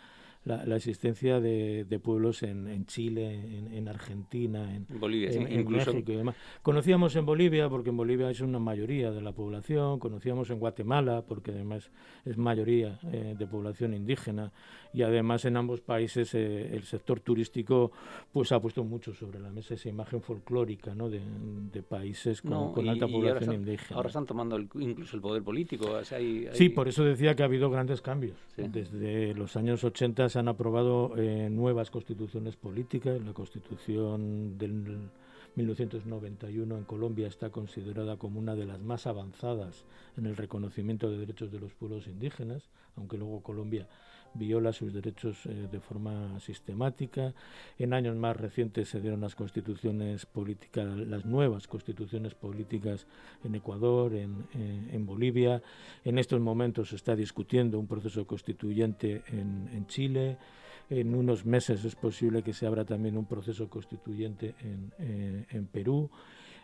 la, 0.44 0.76
existencia 0.76 1.40
de, 1.40 2.00
pueblos 2.02 2.42
en, 2.42 2.84
Chile, 2.86 3.40
en, 3.72 3.88
Argentina, 3.88 4.74
en, 4.74 4.86
Bolivia, 4.98 5.30
en, 5.30 5.68
México 5.70 6.12
y 6.12 6.16
demás. 6.16 6.36
Conocíamos 6.62 7.16
en 7.16 7.24
Bolivia, 7.24 7.68
porque 7.68 7.90
en 7.90 7.96
Bolivia 7.96 8.30
es 8.30 8.40
una 8.40 8.58
mayoría 8.58 9.10
de 9.10 9.22
la 9.22 9.32
población, 9.32 9.98
conocíamos 9.98 10.50
en 10.50 10.58
Guatemala, 10.58 11.24
porque 11.26 11.50
además 11.50 11.90
es 12.24 12.36
mayoría 12.36 12.98
eh, 13.10 13.34
de 13.38 13.46
población 13.46 13.94
indígena, 13.94 14.52
y 14.92 15.02
además 15.02 15.44
en 15.46 15.56
ambos 15.56 15.80
países 15.80 16.34
eh, 16.34 16.74
el 16.74 16.82
sector 16.84 17.20
turístico 17.20 17.90
pues 18.32 18.52
ha 18.52 18.60
puesto 18.60 18.84
mucho 18.84 19.14
sobre 19.14 19.40
la 19.40 19.50
mesa 19.50 19.74
esa 19.74 19.88
imagen 19.88 20.20
folclórica 20.20 20.94
¿no? 20.94 21.08
de, 21.08 21.20
países 21.88 22.42
con, 22.42 22.88
alta 22.88 23.08
población 23.08 23.54
indígena. 23.54 23.96
Ahora 23.96 24.08
están 24.08 24.26
tomando 24.26 24.58
incluso 24.58 25.16
el 25.16 25.22
poder 25.22 25.42
político. 25.42 25.86
Sí, 26.52 26.68
por 26.68 26.88
eso 26.88 27.04
decía 27.04 27.34
que 27.34 27.42
ha 27.42 27.46
habido 27.46 27.70
grandes 27.70 28.00
cambios. 28.02 28.36
Desde 28.56 29.34
los 29.34 29.56
años 29.56 29.82
80 29.84 30.28
se 30.34 30.40
han 30.40 30.48
aprobado 30.48 31.16
eh, 31.16 31.48
nuevas 31.48 31.92
constituciones 31.92 32.56
políticas. 32.56 33.24
La 33.24 33.32
constitución 33.32 34.58
del 34.58 35.08
1991 35.54 36.76
en 36.76 36.82
Colombia 36.82 37.28
está 37.28 37.50
considerada 37.50 38.16
como 38.16 38.40
una 38.40 38.56
de 38.56 38.64
las 38.64 38.80
más 38.80 39.06
avanzadas 39.06 39.84
en 40.16 40.26
el 40.26 40.36
reconocimiento 40.36 41.08
de 41.08 41.18
derechos 41.18 41.52
de 41.52 41.60
los 41.60 41.72
pueblos 41.74 42.08
indígenas, 42.08 42.64
aunque 42.96 43.16
luego 43.16 43.44
Colombia 43.44 43.86
viola 44.34 44.72
sus 44.72 44.92
derechos 44.92 45.46
eh, 45.46 45.68
de 45.70 45.80
forma 45.80 46.38
sistemática. 46.40 47.32
En 47.78 47.92
años 47.94 48.16
más 48.16 48.36
recientes 48.36 48.88
se 48.88 49.00
dieron 49.00 49.20
las 49.20 49.34
constituciones 49.34 50.26
políticas, 50.26 50.96
las 50.96 51.24
nuevas 51.24 51.66
constituciones 51.66 52.34
políticas 52.34 53.06
en 53.44 53.54
Ecuador, 53.54 54.14
en, 54.14 54.46
eh, 54.54 54.98
Bolivia. 55.04 55.62
En 56.04 56.18
estos 56.18 56.40
momentos 56.40 56.88
se 56.90 56.96
está 56.96 57.14
discutiendo 57.14 57.78
un 57.78 57.86
proceso 57.86 58.26
constituyente 58.26 59.22
en, 59.28 59.86
Chile. 59.86 60.38
En 60.90 61.14
unos 61.14 61.44
meses 61.44 61.84
es 61.84 61.94
posible 61.94 62.42
que 62.42 62.52
se 62.52 62.66
abra 62.66 62.84
también 62.84 63.16
un 63.16 63.26
proceso 63.26 63.68
constituyente 63.68 64.54
en, 64.60 64.92
eh, 64.98 65.46
en 65.50 65.66
Perú. 65.66 66.10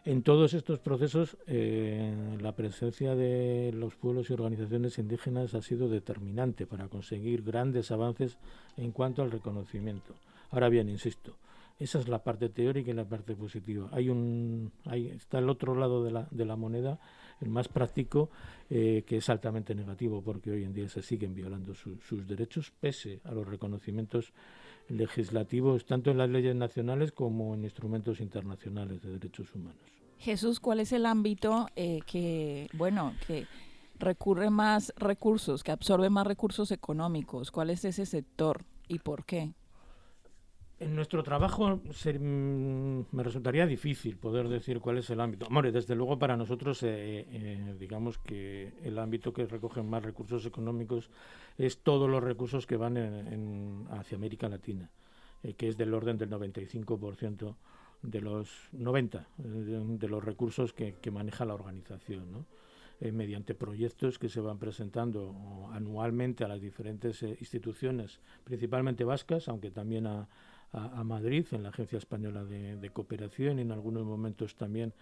En 0.06 0.22
todos 0.22 0.54
estos 0.54 0.78
procesos, 0.78 1.36
eh, 1.46 2.38
la 2.40 2.56
presencia 2.56 3.14
de 3.14 3.70
los 3.74 3.96
pueblos 3.96 4.30
y 4.30 4.32
organizaciones 4.32 4.98
indígenas 4.98 5.54
ha 5.54 5.60
sido 5.60 5.90
determinante 5.90 6.66
para 6.66 6.88
conseguir 6.88 7.42
grandes 7.42 7.90
avances 7.90 8.38
en 8.78 8.92
cuanto 8.92 9.20
al 9.20 9.30
reconocimiento. 9.30 10.14
Ahora 10.50 10.70
bien, 10.70 10.88
insisto, 10.88 11.36
esa 11.78 11.98
es 11.98 12.08
la 12.08 12.24
parte 12.24 12.48
teórica 12.48 12.90
y 12.90 12.94
la 12.94 13.04
parte 13.04 13.36
positiva. 13.36 13.90
Hay 13.92 14.08
un, 14.08 14.72
hay, 14.86 15.08
está 15.08 15.38
el 15.38 15.50
otro 15.50 15.74
lado 15.74 16.02
de 16.02 16.12
la, 16.12 16.26
de 16.30 16.46
la 16.46 16.56
moneda, 16.56 16.98
el 17.42 17.50
más 17.50 17.68
práctico, 17.68 18.30
eh, 18.70 19.04
que 19.06 19.18
es 19.18 19.28
altamente 19.28 19.74
negativo, 19.74 20.22
porque 20.22 20.50
hoy 20.50 20.64
en 20.64 20.72
día 20.72 20.88
se 20.88 21.02
siguen 21.02 21.34
violando 21.34 21.74
sus 21.74 22.26
derechos, 22.26 22.72
pese 22.80 23.20
a 23.24 23.32
los 23.32 23.46
reconocimientos 23.46 24.32
legislativos, 24.90 25.86
tanto 25.86 26.10
en 26.10 26.18
las 26.18 26.28
leyes 26.28 26.54
nacionales 26.54 27.12
como 27.12 27.54
en 27.54 27.64
instrumentos 27.64 28.20
internacionales 28.20 29.02
de 29.02 29.12
derechos 29.12 29.54
humanos. 29.54 29.80
Jesús, 30.18 30.60
¿cuál 30.60 30.80
es 30.80 30.92
el 30.92 31.06
ámbito 31.06 31.68
eh, 31.76 32.00
que, 32.06 32.68
bueno, 32.74 33.14
que 33.26 33.46
recurre 33.98 34.50
más 34.50 34.92
recursos, 34.96 35.62
que 35.62 35.72
absorbe 35.72 36.10
más 36.10 36.26
recursos 36.26 36.70
económicos? 36.72 37.50
¿Cuál 37.50 37.70
es 37.70 37.84
ese 37.84 38.04
sector 38.04 38.64
y 38.88 38.98
por 38.98 39.24
qué? 39.24 39.54
En 40.80 40.96
nuestro 40.96 41.22
trabajo 41.22 41.76
mm, 41.76 43.00
me 43.12 43.22
resultaría 43.22 43.66
difícil 43.66 44.16
poder 44.16 44.48
decir 44.48 44.80
cuál 44.80 44.96
es 44.96 45.10
el 45.10 45.20
ámbito. 45.20 45.46
Hombre, 45.46 45.72
desde 45.72 45.94
luego 45.94 46.18
para 46.18 46.38
nosotros, 46.38 46.82
eh, 46.82 47.26
eh, 47.30 47.74
digamos 47.78 48.16
que 48.16 48.72
el 48.82 48.98
ámbito 48.98 49.30
que 49.34 49.44
recoge 49.44 49.82
más 49.82 50.02
recursos 50.02 50.46
económicos 50.46 51.10
es 51.58 51.82
todos 51.82 52.08
los 52.08 52.24
recursos 52.24 52.66
que 52.66 52.78
van 52.78 53.86
hacia 53.90 54.16
América 54.16 54.48
Latina, 54.48 54.90
eh, 55.42 55.52
que 55.52 55.68
es 55.68 55.76
del 55.76 55.92
orden 55.92 56.16
del 56.16 56.30
95% 56.30 57.56
de 58.00 58.20
los 58.22 58.50
90 58.72 59.28
de, 59.36 60.08
los 60.08 60.24
recursos 60.24 60.72
que, 60.72 61.10
maneja 61.10 61.44
la 61.44 61.52
organización, 61.52 62.46
mediante 63.12 63.54
proyectos 63.54 64.18
que 64.18 64.30
se 64.30 64.40
van 64.40 64.58
presentando 64.58 65.68
anualmente 65.72 66.44
a 66.44 66.48
las 66.48 66.62
diferentes 66.62 67.22
instituciones, 67.22 68.20
principalmente 68.44 69.04
vascas, 69.04 69.48
aunque 69.48 69.70
también 69.70 70.06
a 70.06 70.28
a, 70.72 71.02
Madrid, 71.04 71.46
en 71.50 71.64
la 71.64 71.70
Agencia 71.70 71.98
Española 71.98 72.44
de, 72.44 72.90
Cooperación 72.90 73.58
y 73.58 73.62
en 73.62 73.72
algunos 73.72 74.04
momentos 74.04 74.54
también 74.54 74.92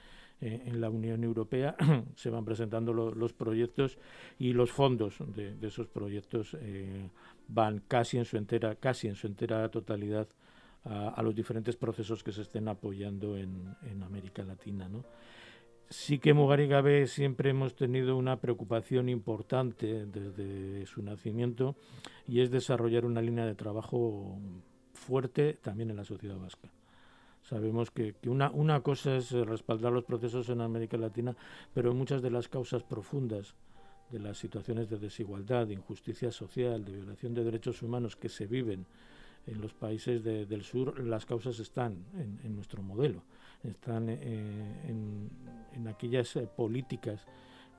eh, 0.41 0.63
en 0.67 0.81
la 0.81 0.89
Unión 0.89 1.25
Europea, 1.25 1.77
se 2.17 2.31
van 2.31 2.45
presentando 2.45 2.93
los 2.93 3.33
proyectos 3.33 3.99
y 4.39 4.53
los 4.53 4.71
fondos 4.71 5.19
de, 5.35 5.57
esos 5.63 5.89
proyectos 5.89 6.57
eh, 6.61 7.11
van 7.49 7.81
casi 7.87 8.19
en 8.19 8.25
su 8.25 8.37
entera, 8.37 8.77
casi 8.77 9.09
en 9.09 9.15
su 9.15 9.27
entera 9.27 9.69
totalidad 9.71 10.29
a, 10.85 11.23
los 11.23 11.35
diferentes 11.35 11.77
procesos 11.77 12.23
que 12.23 12.33
se 12.33 12.43
estén 12.43 12.69
apoyando 12.69 13.37
en, 13.37 13.77
América 14.03 14.43
Latina. 14.43 14.89
Sí 15.91 16.19
que 16.19 16.35
Mugarigabe 16.35 17.07
siempre 17.07 17.51
hemos 17.51 17.75
tenido 17.75 18.17
una 18.17 18.41
preocupación 18.41 19.09
importante 19.09 20.07
desde 20.07 20.87
su 20.87 21.03
nacimiento 21.03 21.77
y 22.27 22.41
es 22.41 22.51
desarrollar 22.51 23.05
una 23.05 23.23
línea 23.23 23.45
de 23.45 23.55
trabajo 23.55 24.39
fuerte 24.99 25.59
también 25.63 25.91
en 25.91 25.97
la 25.97 26.05
sociedad 26.05 26.39
vasca. 26.39 26.69
Sabemos 27.43 27.91
que, 27.91 28.15
una, 28.27 28.81
cosa 28.81 29.17
es 29.17 29.33
eh, 29.33 29.45
respaldar 29.45 29.93
los 29.93 30.05
procesos 30.05 30.51
en 30.51 30.61
América 30.61 30.99
Latina, 30.99 31.35
pero 31.73 31.95
muchas 31.95 32.21
de 32.21 32.31
las 32.31 32.49
causas 32.49 32.83
profundas 32.83 33.55
de 34.11 34.19
las 34.19 34.37
situaciones 34.37 34.91
de 34.91 34.99
desigualdad, 34.99 35.67
de 35.67 35.75
injusticia 35.75 36.31
social, 36.31 36.85
de 36.85 36.93
violación 36.93 37.35
de 37.35 37.45
derechos 37.45 37.83
humanos 37.83 38.17
que 38.17 38.29
se 38.29 38.47
viven 38.47 38.87
en 39.47 39.61
los 39.63 39.73
países 39.73 40.23
del 40.23 40.63
sur, 40.63 41.03
las 41.03 41.25
causas 41.25 41.59
están 41.59 42.05
en, 42.45 42.55
nuestro 42.55 42.83
modelo, 42.83 43.23
están 43.63 44.11
eh, 44.11 44.19
en, 44.87 45.31
en, 45.73 45.89
aquellas 45.89 46.37
eh, 46.37 46.47
políticas 46.55 47.25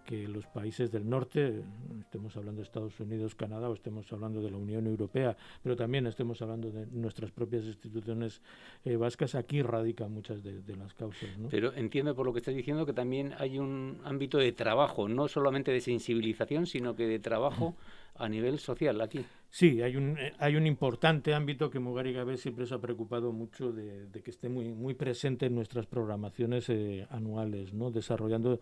que 0.10 0.28
los 0.28 0.48
países 0.48 0.90
del 0.90 1.08
norte, 1.08 1.62
estemos 2.00 2.36
hablando 2.36 2.62
de 2.62 2.66
Estados 2.66 3.00
Unidos, 3.00 3.36
Canadá 3.36 3.70
o 3.70 3.76
estemos 3.76 4.12
hablando 4.12 4.42
de 4.42 4.50
la 4.50 4.58
Unión 4.58 4.88
Europea, 4.88 5.38
pero 5.62 5.76
también 5.76 6.08
estemos 6.08 6.42
hablando 6.42 6.72
de 6.72 6.88
nuestras 6.88 7.30
propias 7.30 7.64
instituciones 7.66 8.42
eh, 8.86 8.96
vascas, 8.96 9.36
aquí 9.36 9.62
radican 9.62 10.12
muchas 10.12 10.42
de, 10.42 10.76
las 10.76 10.96
causas. 10.96 11.30
Pero 11.52 11.74
entiendo 11.76 12.16
por 12.16 12.26
lo 12.26 12.34
que 12.34 12.40
estás 12.40 12.56
diciendo 12.56 12.88
que 12.88 12.94
también 12.94 13.36
hay 13.38 13.60
un 13.60 14.02
ámbito 14.04 14.40
de 14.40 14.52
trabajo, 14.52 15.08
no 15.08 15.28
solamente 15.28 15.72
de 15.72 15.80
sensibilización, 15.80 16.66
sino 16.66 16.96
que 16.96 17.06
de 17.06 17.20
trabajo 17.20 17.76
a 18.16 18.28
nivel 18.28 18.58
social 18.58 19.02
aquí. 19.02 19.24
Sí, 19.52 19.82
hay 19.82 19.96
un, 19.96 20.16
eh, 20.20 20.34
hay 20.38 20.56
un 20.56 20.68
importante 20.68 21.34
ámbito 21.34 21.72
que 21.72 21.80
Mugari 21.80 22.14
Gabe 22.14 22.38
siempre 22.38 22.68
se 22.68 22.76
ha 22.76 22.80
preocupado 22.80 23.32
mucho 23.32 23.72
de, 23.72 24.08
que 24.24 24.30
esté 24.30 24.48
muy, 24.48 24.72
muy 24.74 24.94
presente 24.94 25.48
en 25.48 25.56
nuestras 25.56 25.88
programaciones 25.88 26.70
eh, 26.70 27.08
anuales, 27.10 27.74
¿no? 27.74 27.90
desarrollando 27.90 28.60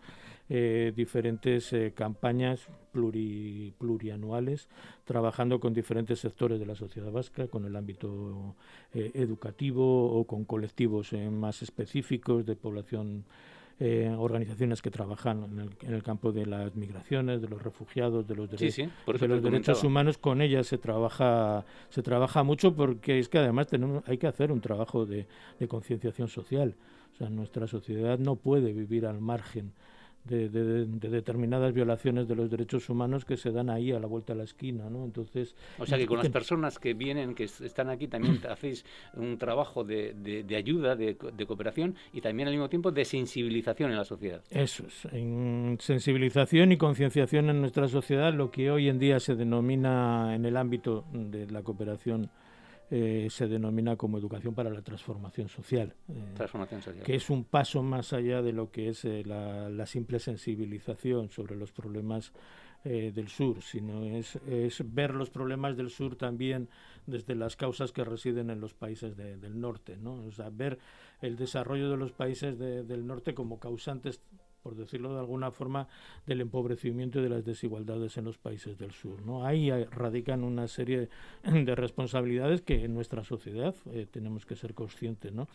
eh, 0.48 0.94
diferentes 0.96 1.74
campañas 1.94 2.68
pluri, 2.90 3.74
plurianuales, 3.78 4.68
trabajando 5.04 5.60
con 5.60 5.74
diferentes 5.74 6.20
sectores 6.20 6.58
de 6.58 6.64
la 6.64 6.74
sociedad 6.74 7.12
vasca, 7.12 7.48
con 7.48 7.66
el 7.66 7.76
ámbito 7.76 8.56
educativo 8.94 10.18
o 10.18 10.24
con 10.26 10.46
colectivos 10.46 11.12
más 11.12 11.62
específicos 11.62 12.46
de 12.46 12.56
población 12.56 13.24
eh, 13.80 14.12
organizaciones 14.16 14.82
que 14.82 14.90
trabajan 14.90 15.70
en 15.82 15.92
el, 15.94 16.02
campo 16.02 16.32
de 16.32 16.46
las 16.46 16.74
migraciones, 16.74 17.40
de 17.40 17.48
los 17.48 17.62
refugiados, 17.62 18.26
de 18.26 18.34
los, 18.34 18.50
derechos, 18.50 18.90
de 19.06 19.28
los 19.28 19.42
derechos 19.42 19.84
humanos. 19.84 20.18
Con 20.18 20.42
ellas 20.42 20.66
se 20.66 20.78
trabaja, 20.78 21.64
se 21.88 22.02
trabaja 22.02 22.42
mucho 22.42 22.74
porque 22.74 23.20
es 23.20 23.28
que 23.28 23.38
además 23.38 23.68
tenemos, 23.68 24.02
hay 24.08 24.18
que 24.18 24.26
hacer 24.26 24.50
un 24.50 24.60
trabajo 24.60 25.06
de, 25.06 25.26
de 25.60 25.68
concienciación 25.68 26.28
social. 26.28 26.74
O 27.12 27.16
sea, 27.16 27.30
nuestra 27.30 27.66
sociedad 27.66 28.18
no 28.18 28.36
puede 28.36 28.72
vivir 28.72 29.06
al 29.06 29.20
margen 29.20 29.72
de, 30.28 30.86
determinadas 30.86 31.72
violaciones 31.72 32.28
de 32.28 32.36
los 32.36 32.50
derechos 32.50 32.88
humanos 32.88 33.24
que 33.24 33.36
se 33.36 33.50
dan 33.50 33.70
ahí 33.70 33.92
a 33.92 33.98
la 33.98 34.06
vuelta 34.06 34.32
de 34.32 34.38
la 34.38 34.44
esquina, 34.44 34.88
¿no? 34.90 35.04
Entonces... 35.04 35.54
O 35.78 35.86
sea 35.86 35.98
que 35.98 36.06
con 36.06 36.18
las 36.18 36.28
personas 36.28 36.78
que 36.78 36.94
vienen, 36.94 37.34
que 37.34 37.44
están 37.44 37.88
aquí, 37.90 38.08
también 38.08 38.40
hacéis 38.48 38.84
un 39.14 39.38
trabajo 39.38 39.84
de, 39.84 40.44
ayuda, 40.56 40.96
de, 40.96 41.16
cooperación 41.16 41.94
y 42.12 42.20
también 42.20 42.48
al 42.48 42.54
mismo 42.54 42.68
tiempo 42.68 42.90
de 42.90 43.04
sensibilización 43.04 43.90
en 43.90 43.96
la 43.96 44.04
sociedad. 44.04 44.42
Eso 44.50 44.86
es, 44.86 45.06
en 45.12 45.78
sensibilización 45.80 46.72
y 46.72 46.76
concienciación 46.76 47.50
en 47.50 47.60
nuestra 47.60 47.88
sociedad, 47.88 48.32
lo 48.32 48.50
que 48.50 48.70
hoy 48.70 48.88
en 48.88 48.98
día 48.98 49.20
se 49.20 49.34
denomina 49.34 50.34
en 50.34 50.44
el 50.44 50.56
ámbito 50.56 51.04
de 51.12 51.46
la 51.50 51.62
cooperación 51.62 52.30
eh, 52.90 53.28
se 53.30 53.46
denomina 53.48 53.96
como 53.96 54.16
educación 54.16 54.54
para 54.54 54.70
la 54.70 54.80
transformación 54.80 55.50
social, 55.50 55.94
eh, 56.08 57.02
que 57.04 57.16
es 57.16 57.28
un 57.28 57.44
paso 57.44 57.82
más 57.82 58.14
allá 58.14 58.40
de 58.40 58.54
lo 58.54 58.70
que 58.70 58.88
es 58.88 59.04
eh, 59.04 59.24
la, 59.26 59.84
simple 59.84 60.18
sensibilización 60.18 61.28
sobre 61.30 61.54
los 61.54 61.70
problemas 61.70 62.32
del 62.84 63.28
sur, 63.28 63.60
sino 63.60 64.04
es, 64.04 64.38
ver 64.94 65.12
los 65.12 65.28
problemas 65.28 65.76
del 65.76 65.90
sur 65.90 66.16
también 66.16 66.68
desde 67.06 67.34
las 67.34 67.56
causas 67.56 67.92
que 67.92 68.04
residen 68.04 68.48
en 68.50 68.60
los 68.60 68.72
países 68.72 69.16
del 69.16 69.60
norte, 69.60 69.98
¿no? 69.98 70.14
o 70.24 70.30
sea, 70.30 70.48
ver 70.48 70.78
el 71.20 71.36
desarrollo 71.36 71.90
de 71.90 71.96
los 71.96 72.12
países 72.12 72.56
del 72.58 73.06
norte 73.06 73.34
como 73.34 73.58
causantes 73.58 74.22
por 74.62 74.74
decirlo 74.76 75.12
de 75.14 75.20
alguna 75.20 75.50
forma, 75.50 75.88
del 76.26 76.40
empobrecimiento 76.40 77.20
y 77.20 77.22
de 77.22 77.28
las 77.28 77.44
desigualdades 77.44 78.16
en 78.16 78.24
los 78.24 78.38
países 78.38 78.78
del 78.78 78.92
sur. 78.92 79.24
¿no? 79.24 79.44
Ahí 79.44 79.70
radican 79.84 80.44
una 80.44 80.68
serie 80.68 81.08
de 81.44 81.74
responsabilidades 81.74 82.62
que 82.62 82.84
en 82.84 82.94
nuestra 82.94 83.24
sociedad 83.24 83.74
eh, 83.92 84.06
tenemos 84.10 84.46
que 84.46 84.56
ser 84.56 84.74
conscientes. 84.74 85.32
¿no? 85.32 85.48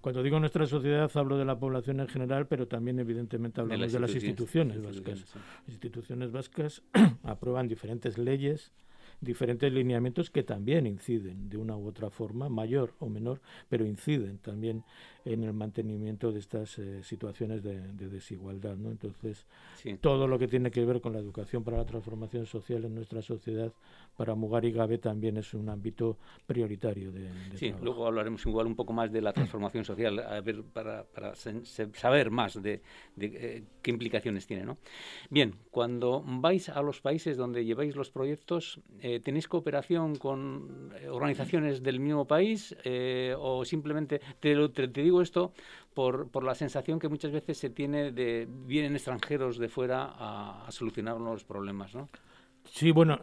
Cuando 0.00 0.22
digo 0.22 0.38
nuestra 0.38 0.66
sociedad 0.66 1.10
hablo 1.14 1.38
de 1.38 1.44
la 1.44 1.58
población 1.58 2.00
en 2.00 2.08
general, 2.08 2.46
pero 2.46 2.68
también 2.68 2.98
evidentemente 2.98 3.60
hablamos 3.60 3.92
de 3.92 4.00
las 4.00 4.14
instituciones, 4.14 4.82
vascas. 4.82 5.34
Las 5.34 5.68
instituciones 5.68 6.30
vascas 6.30 6.82
aprueban 7.22 7.68
diferentes 7.68 8.18
leyes 8.18 8.72
diferentes 9.20 9.72
lineamientos 9.72 10.30
que 10.30 10.42
también 10.42 10.86
inciden 10.86 11.48
de 11.48 11.56
una 11.56 11.76
u 11.76 11.86
otra 11.86 12.10
forma, 12.10 12.48
mayor 12.48 12.94
o 12.98 13.08
menor, 13.08 13.40
pero 13.68 13.86
inciden 13.86 14.38
también 14.38 14.84
en 15.24 15.42
el 15.42 15.52
mantenimiento 15.52 16.32
de 16.32 16.40
estas 16.40 16.78
eh, 16.78 17.02
situaciones 17.02 17.62
de, 17.62 17.80
desigualdad. 18.08 18.76
¿no? 18.76 18.90
Entonces, 18.90 19.46
todo 20.00 20.28
lo 20.28 20.38
que 20.38 20.48
tiene 20.48 20.70
que 20.70 20.84
ver 20.84 21.00
con 21.00 21.12
la 21.12 21.18
educación 21.18 21.64
para 21.64 21.78
la 21.78 21.86
transformación 21.86 22.46
social 22.46 22.84
en 22.84 22.94
nuestra 22.94 23.22
sociedad, 23.22 23.72
para 24.16 24.34
Mugar 24.34 24.64
y 24.64 24.72
Gabe 24.72 24.98
también 24.98 25.36
es 25.36 25.54
un 25.54 25.68
ámbito 25.68 26.18
prioritario 26.46 27.10
de, 27.12 27.30
Sí, 27.56 27.74
luego 27.82 28.06
hablaremos 28.06 28.44
igual 28.46 28.66
un 28.66 28.76
poco 28.76 28.92
más 28.92 29.12
de 29.12 29.20
la 29.20 29.32
transformación 29.32 29.84
social, 29.84 30.18
a 30.18 30.40
ver, 30.40 30.62
para, 30.62 31.04
para 31.04 31.34
saber 31.34 32.30
más 32.30 32.60
de, 32.62 32.80
eh, 33.18 33.64
qué 33.82 33.90
implicaciones 33.90 34.46
tiene. 34.46 34.64
¿no? 34.64 34.78
Bien, 35.30 35.54
cuando 35.70 36.22
vais 36.24 36.68
a 36.68 36.82
los 36.82 37.00
países 37.00 37.36
donde 37.36 37.64
lleváis 37.64 37.96
los 37.96 38.10
proyectos, 38.10 38.80
eh, 39.00 39.20
¿tenéis 39.20 39.48
cooperación 39.48 40.16
con 40.16 40.92
organizaciones 41.10 41.82
del 41.82 42.00
mismo 42.00 42.26
país 42.26 42.76
o 43.38 43.64
simplemente, 43.64 44.20
te, 44.40 44.68
te 44.68 45.02
digo 45.02 45.22
esto 45.22 45.52
por, 45.94 46.28
por, 46.28 46.44
la 46.44 46.54
sensación 46.54 46.98
que 46.98 47.08
muchas 47.08 47.32
veces 47.32 47.56
se 47.56 47.70
tiene 47.70 48.12
de 48.12 48.48
vienen 48.48 48.94
extranjeros 48.94 49.58
de 49.58 49.68
fuera 49.68 50.12
a, 50.16 50.70
solucionar 50.70 51.20
los 51.20 51.44
problemas, 51.44 51.94
¿no? 51.94 52.08
Sí, 52.74 52.90
bueno, 52.90 53.20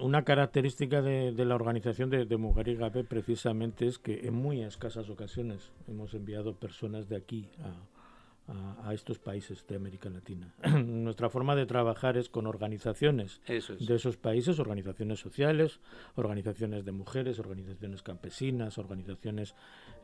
una 0.00 0.22
característica 0.22 1.00
de, 1.00 1.32
la 1.32 1.54
organización 1.54 2.10
de, 2.10 2.26
de 2.26 2.36
Mujer 2.36 2.68
y 2.68 2.76
Gabe 2.76 3.04
precisamente 3.04 3.86
es 3.86 3.98
que 3.98 4.26
en 4.26 4.34
muy 4.34 4.60
escasas 4.60 5.08
ocasiones 5.08 5.72
hemos 5.88 6.12
enviado 6.12 6.54
personas 6.54 7.08
de 7.08 7.16
aquí 7.16 7.48
a, 7.58 8.88
a, 8.88 8.92
estos 8.92 9.18
países 9.18 9.66
de 9.66 9.76
América 9.76 10.10
Latina. 10.10 10.54
Nuestra 10.84 11.30
forma 11.30 11.56
de 11.56 11.64
trabajar 11.64 12.18
es 12.18 12.28
con 12.28 12.46
organizaciones 12.46 13.40
de 13.46 13.94
esos 13.94 14.18
países, 14.18 14.58
organizaciones 14.58 15.20
sociales, 15.20 15.80
organizaciones 16.14 16.84
de 16.84 16.92
mujeres, 16.92 17.38
organizaciones 17.38 18.02
campesinas, 18.02 18.76
organizaciones 18.76 19.54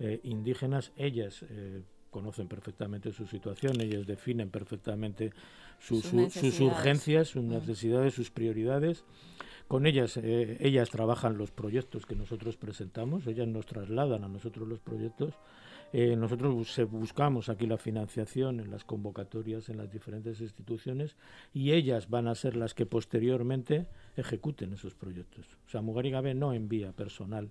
eh, 0.01 0.21
indígenas. 0.23 0.93
Ellas 0.97 1.45
eh, 1.51 1.83
conocen 2.13 2.47
perfectamente 2.47 3.11
su 3.11 3.27
situación, 3.27 3.81
ellas 3.81 4.07
definen 4.07 4.51
perfectamente 4.51 5.33
sus, 5.81 6.13
urgencias, 6.13 7.29
sus 7.29 7.43
mm. 7.43 7.49
necesidades, 7.49 8.15
sus 8.15 8.31
prioridades. 8.31 9.05
Con 9.67 9.87
ellas, 9.87 10.17
eh, 10.19 10.59
ellas 10.61 10.91
trabajan 10.91 11.37
los 11.39 11.51
proyectos 11.51 12.07
que 12.07 12.15
nosotros 12.15 12.57
presentamos, 12.57 13.27
ellas 13.27 13.49
nos 13.49 13.67
trasladan 13.67 14.23
a 14.23 14.29
nosotros 14.29 14.69
los 14.69 14.79
proyectos 14.79 15.35
eh, 15.95 16.17
nosotros 16.17 16.55
buscamos 16.91 17.51
aquí 17.51 17.67
la 17.67 17.77
financiación 17.77 18.61
en 18.61 18.71
las 18.71 18.83
convocatorias 18.83 19.69
en 19.69 19.77
las 19.77 19.93
diferentes 19.93 20.41
instituciones 20.41 21.17
y 21.53 21.73
ellas 21.73 22.09
van 22.09 22.29
a 22.29 22.35
ser 22.35 22.57
las 22.57 22.73
que 22.73 22.87
posteriormente 22.87 23.87
ejecuten 24.17 24.73
esos 24.73 24.95
proyectos. 24.95 25.47
O 25.67 25.69
sea, 25.69 25.83
Mugar 25.83 26.07
no 26.35 26.55
envía 26.55 26.93
personal 26.93 27.51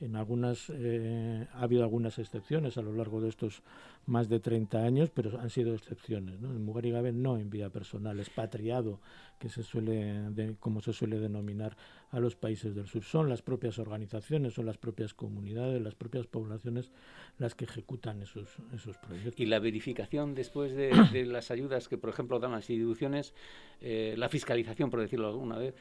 en 0.00 0.16
algunas 0.16 0.70
eh, 0.70 1.46
ha 1.54 1.62
habido 1.62 1.82
algunas 1.82 2.18
excepciones 2.18 2.76
a 2.76 2.82
lo 2.82 2.92
largo 2.92 3.20
de 3.20 3.28
estos 3.28 3.62
más 4.04 4.28
de 4.28 4.40
30 4.40 4.78
años, 4.78 5.10
pero 5.10 5.40
han 5.40 5.50
sido 5.50 5.74
excepciones. 5.74 6.40
¿no? 6.40 6.52
El 6.52 6.58
Mugar 6.58 6.84
no 7.14 7.38
envía 7.38 7.70
personal 7.70 8.20
expatriado, 8.20 9.00
que 9.38 9.48
se 9.48 9.62
suele 9.62 10.56
como 10.60 10.80
se 10.80 10.92
suele 10.92 11.18
denominar 11.18 11.76
a 12.10 12.20
los 12.20 12.36
países 12.36 12.74
del 12.74 12.86
sur. 12.86 13.02
Son 13.02 13.28
las 13.28 13.42
propias 13.42 13.78
organizaciones, 13.78 14.54
son 14.54 14.66
las 14.66 14.78
propias 14.78 15.12
comunidades, 15.12 15.82
las 15.82 15.94
propias 15.94 16.26
poblaciones 16.26 16.92
las 17.38 17.54
que 17.54 17.64
ejecutan 17.64 18.22
esos, 18.22 18.56
esos 18.74 18.96
proyectos. 18.98 19.40
Y 19.40 19.46
la 19.46 19.58
verificación 19.58 20.34
después 20.34 20.74
de, 20.74 21.24
las 21.26 21.50
ayudas 21.50 21.88
que, 21.88 21.98
por 21.98 22.10
ejemplo, 22.10 22.38
dan 22.38 22.52
las 22.52 22.70
instituciones, 22.70 23.34
eh, 23.80 24.14
la 24.16 24.28
fiscalización, 24.28 24.90
por 24.90 25.00
decirlo 25.00 25.28
alguna 25.28 25.58
vez, 25.58 25.74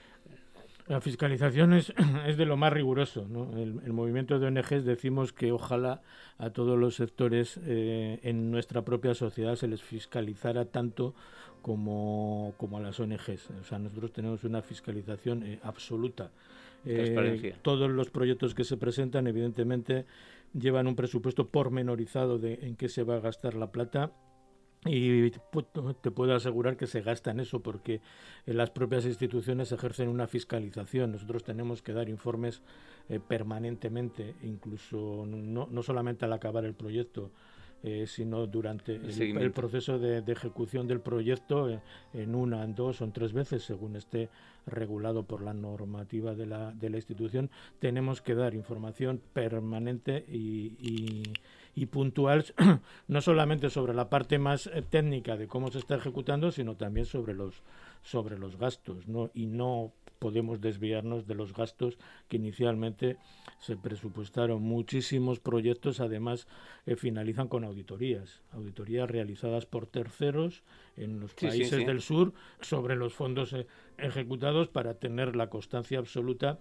la 0.88 1.01
fiscalización 1.01 1.74
es, 1.74 1.94
es, 2.27 2.38
de 2.38 2.46
lo 2.46 2.58
más 2.58 2.72
riguroso. 2.72 3.27
¿no? 3.27 3.58
El, 3.58 3.94
movimiento 3.94 4.39
de 4.39 4.48
ONGs 4.48 4.86
decimos 4.86 5.34
que 5.34 5.51
ojalá 5.51 6.01
a 6.38 6.51
todos 6.51 6.77
los 6.77 6.96
sectores 6.96 7.60
eh, 7.63 8.20
en 8.24 8.51
nuestra 8.51 8.84
propia 8.84 9.13
sociedad 9.15 9.56
se 9.56 9.68
les 9.68 9.82
fiscalizara 9.82 10.65
tanto 10.65 11.15
como, 11.62 12.54
como 12.58 12.77
a 12.77 12.82
las 12.82 13.00
ONGs. 13.00 13.50
O 13.62 13.63
sea, 13.63 13.80
nosotros 13.80 14.12
tenemos 14.13 14.44
una 14.44 14.62
fiscalización 14.62 15.44
eh, 15.44 15.60
absoluta. 15.63 16.32
Eh, 16.86 17.56
todos 17.63 17.89
los 17.89 18.12
proyectos 18.12 18.54
que 18.54 18.63
se 18.63 18.77
presentan, 18.77 19.25
evidentemente, 19.25 20.06
llevan 20.54 20.86
un 20.86 20.96
presupuesto 20.96 21.50
pormenorizado 21.50 22.38
de 22.38 22.60
en 22.62 22.75
qué 22.75 22.89
se 22.89 23.04
va 23.04 23.15
a 23.15 23.20
gastar 23.20 23.56
la 23.56 23.72
plata 23.72 24.12
y 24.86 25.32
te 25.32 26.12
puedo 26.12 26.36
asegurar 26.36 26.78
que 26.78 26.88
se 26.88 27.02
gasta 27.02 27.32
en 27.32 27.39
eso 27.39 27.60
porque 27.62 28.02
las 28.45 28.69
propias 28.69 29.06
instituciones 29.06 29.71
ejercen 29.71 30.10
una 30.10 30.28
fiscalización. 30.28 31.12
Nosotros 31.12 31.43
tenemos 31.43 31.82
que 31.82 31.93
dar 31.93 32.08
informes 32.08 32.62
eh, 33.10 33.19
permanentemente, 33.19 34.36
incluso 34.43 35.26
no, 35.28 35.67
no 35.69 35.84
solamente 35.84 36.26
al 36.26 36.34
acabar 36.34 36.65
el 36.65 36.76
proyecto, 36.76 37.32
eh, 37.88 38.08
sino 38.08 38.48
durante 38.48 38.95
el, 38.95 39.52
proceso 39.52 40.00
de, 40.00 40.24
ejecución 40.26 40.88
del 40.88 41.02
proyecto 41.02 41.69
eh, 41.69 41.82
en 42.13 42.34
una, 42.34 42.63
en 42.63 42.74
dos 42.74 43.00
o 43.00 43.04
en 43.04 43.12
tres 43.12 43.32
veces, 43.32 43.62
según 43.62 43.95
esté 43.95 44.30
regulado 44.65 45.21
por 45.21 45.43
la 45.43 45.54
normativa 45.54 46.34
de 46.34 46.48
la, 46.48 46.71
de 46.71 46.89
la 46.89 46.98
institución, 46.98 47.52
tenemos 47.78 48.24
que 48.24 48.34
dar 48.34 48.56
información 48.56 49.21
permanente 49.34 50.26
y, 50.28 50.74
y, 50.80 51.24
puntual, 51.88 52.46
no 53.08 53.22
solamente 53.22 53.70
sobre 53.70 53.94
la 53.94 54.10
parte 54.10 54.40
más 54.40 54.68
eh, 54.68 54.82
técnica 54.82 55.36
de 55.36 55.48
cómo 55.48 55.70
se 55.72 55.80
está 55.80 55.96
ejecutando, 55.96 56.52
sino 56.52 56.76
también 56.76 57.06
sobre 57.06 57.34
los, 57.34 57.64
sobre 58.02 58.40
los 58.40 58.58
gastos, 58.58 59.08
¿no? 59.08 59.30
y 59.34 59.48
no 59.48 59.92
podemos 60.20 60.62
desviarnos 60.62 61.28
de 61.28 61.36
los 61.36 61.54
gastos 61.54 61.98
que 62.30 62.38
inicialmente 62.38 63.18
se 63.60 63.76
presupuestaron. 63.76 64.62
Muchísimos 64.62 65.40
proyectos 65.40 66.00
además 66.00 66.48
eh, 66.86 66.96
finalizan 66.96 67.48
con 67.50 67.66
auditorías, 67.66 68.42
auditorías 68.54 69.10
realizadas 69.10 69.66
por 69.66 69.86
terceros 69.86 70.64
en 70.96 71.20
los 71.20 71.34
países 71.34 71.86
del 71.86 72.02
sur 72.02 72.34
sobre 72.62 72.96
los 72.96 73.14
fondos 73.14 73.52
eh, 73.54 73.68
ejecutados 73.98 74.70
para 74.70 74.94
tener 74.96 75.36
la 75.36 75.50
constancia 75.50 76.00
absoluta 76.00 76.60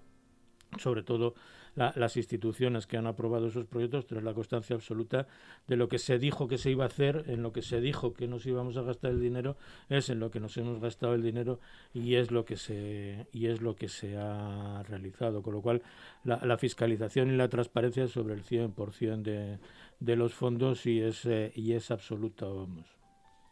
sobre 0.78 1.02
todo 1.02 1.34
las 1.76 2.16
instituciones 2.16 2.86
que 2.86 2.96
han 2.96 3.06
aprobado 3.06 3.48
esos 3.48 3.66
proyectos, 3.66 4.06
tener 4.06 4.24
la 4.24 4.34
constancia 4.34 4.76
absoluta 4.76 5.26
de 5.66 5.76
lo 5.76 5.88
que 5.88 5.98
se 5.98 6.18
dijo 6.18 6.46
que 6.46 6.58
se 6.58 6.70
iba 6.70 6.84
a 6.84 6.88
hacer, 6.88 7.24
en 7.26 7.42
lo 7.42 7.52
que 7.52 7.62
se 7.62 7.80
dijo 7.80 8.14
que 8.14 8.28
nos 8.28 8.46
íbamos 8.46 8.76
a 8.76 8.82
gastar 8.82 9.10
el 9.10 9.20
dinero, 9.20 9.56
es 9.88 10.08
en 10.08 10.20
lo 10.20 10.30
que 10.30 10.40
nos 10.40 10.56
hemos 10.56 10.80
gastado 10.80 11.14
el 11.14 11.22
dinero 11.22 11.60
y 11.92 12.14
es 12.14 12.30
lo 12.30 12.44
que 12.44 12.56
se, 12.56 13.26
y 13.32 13.46
es 13.46 13.60
lo 13.60 13.74
que 13.74 13.88
se 13.88 14.16
ha 14.16 14.82
realizado. 14.84 15.42
Con 15.42 15.54
lo 15.54 15.62
cual, 15.62 15.82
la, 16.24 16.58
fiscalización 16.58 17.30
y 17.30 17.36
la 17.36 17.48
transparencia 17.48 18.06
sobre 18.06 18.34
el 18.34 18.44
100% 18.44 19.22
de, 19.22 19.58
de 20.00 20.16
los 20.16 20.32
fondos 20.32 20.86
y 20.86 21.00
es, 21.00 21.24
eh, 21.26 21.52
y 21.54 21.72
es 21.72 21.90
absoluta, 21.90 22.46
vamos. 22.46 22.86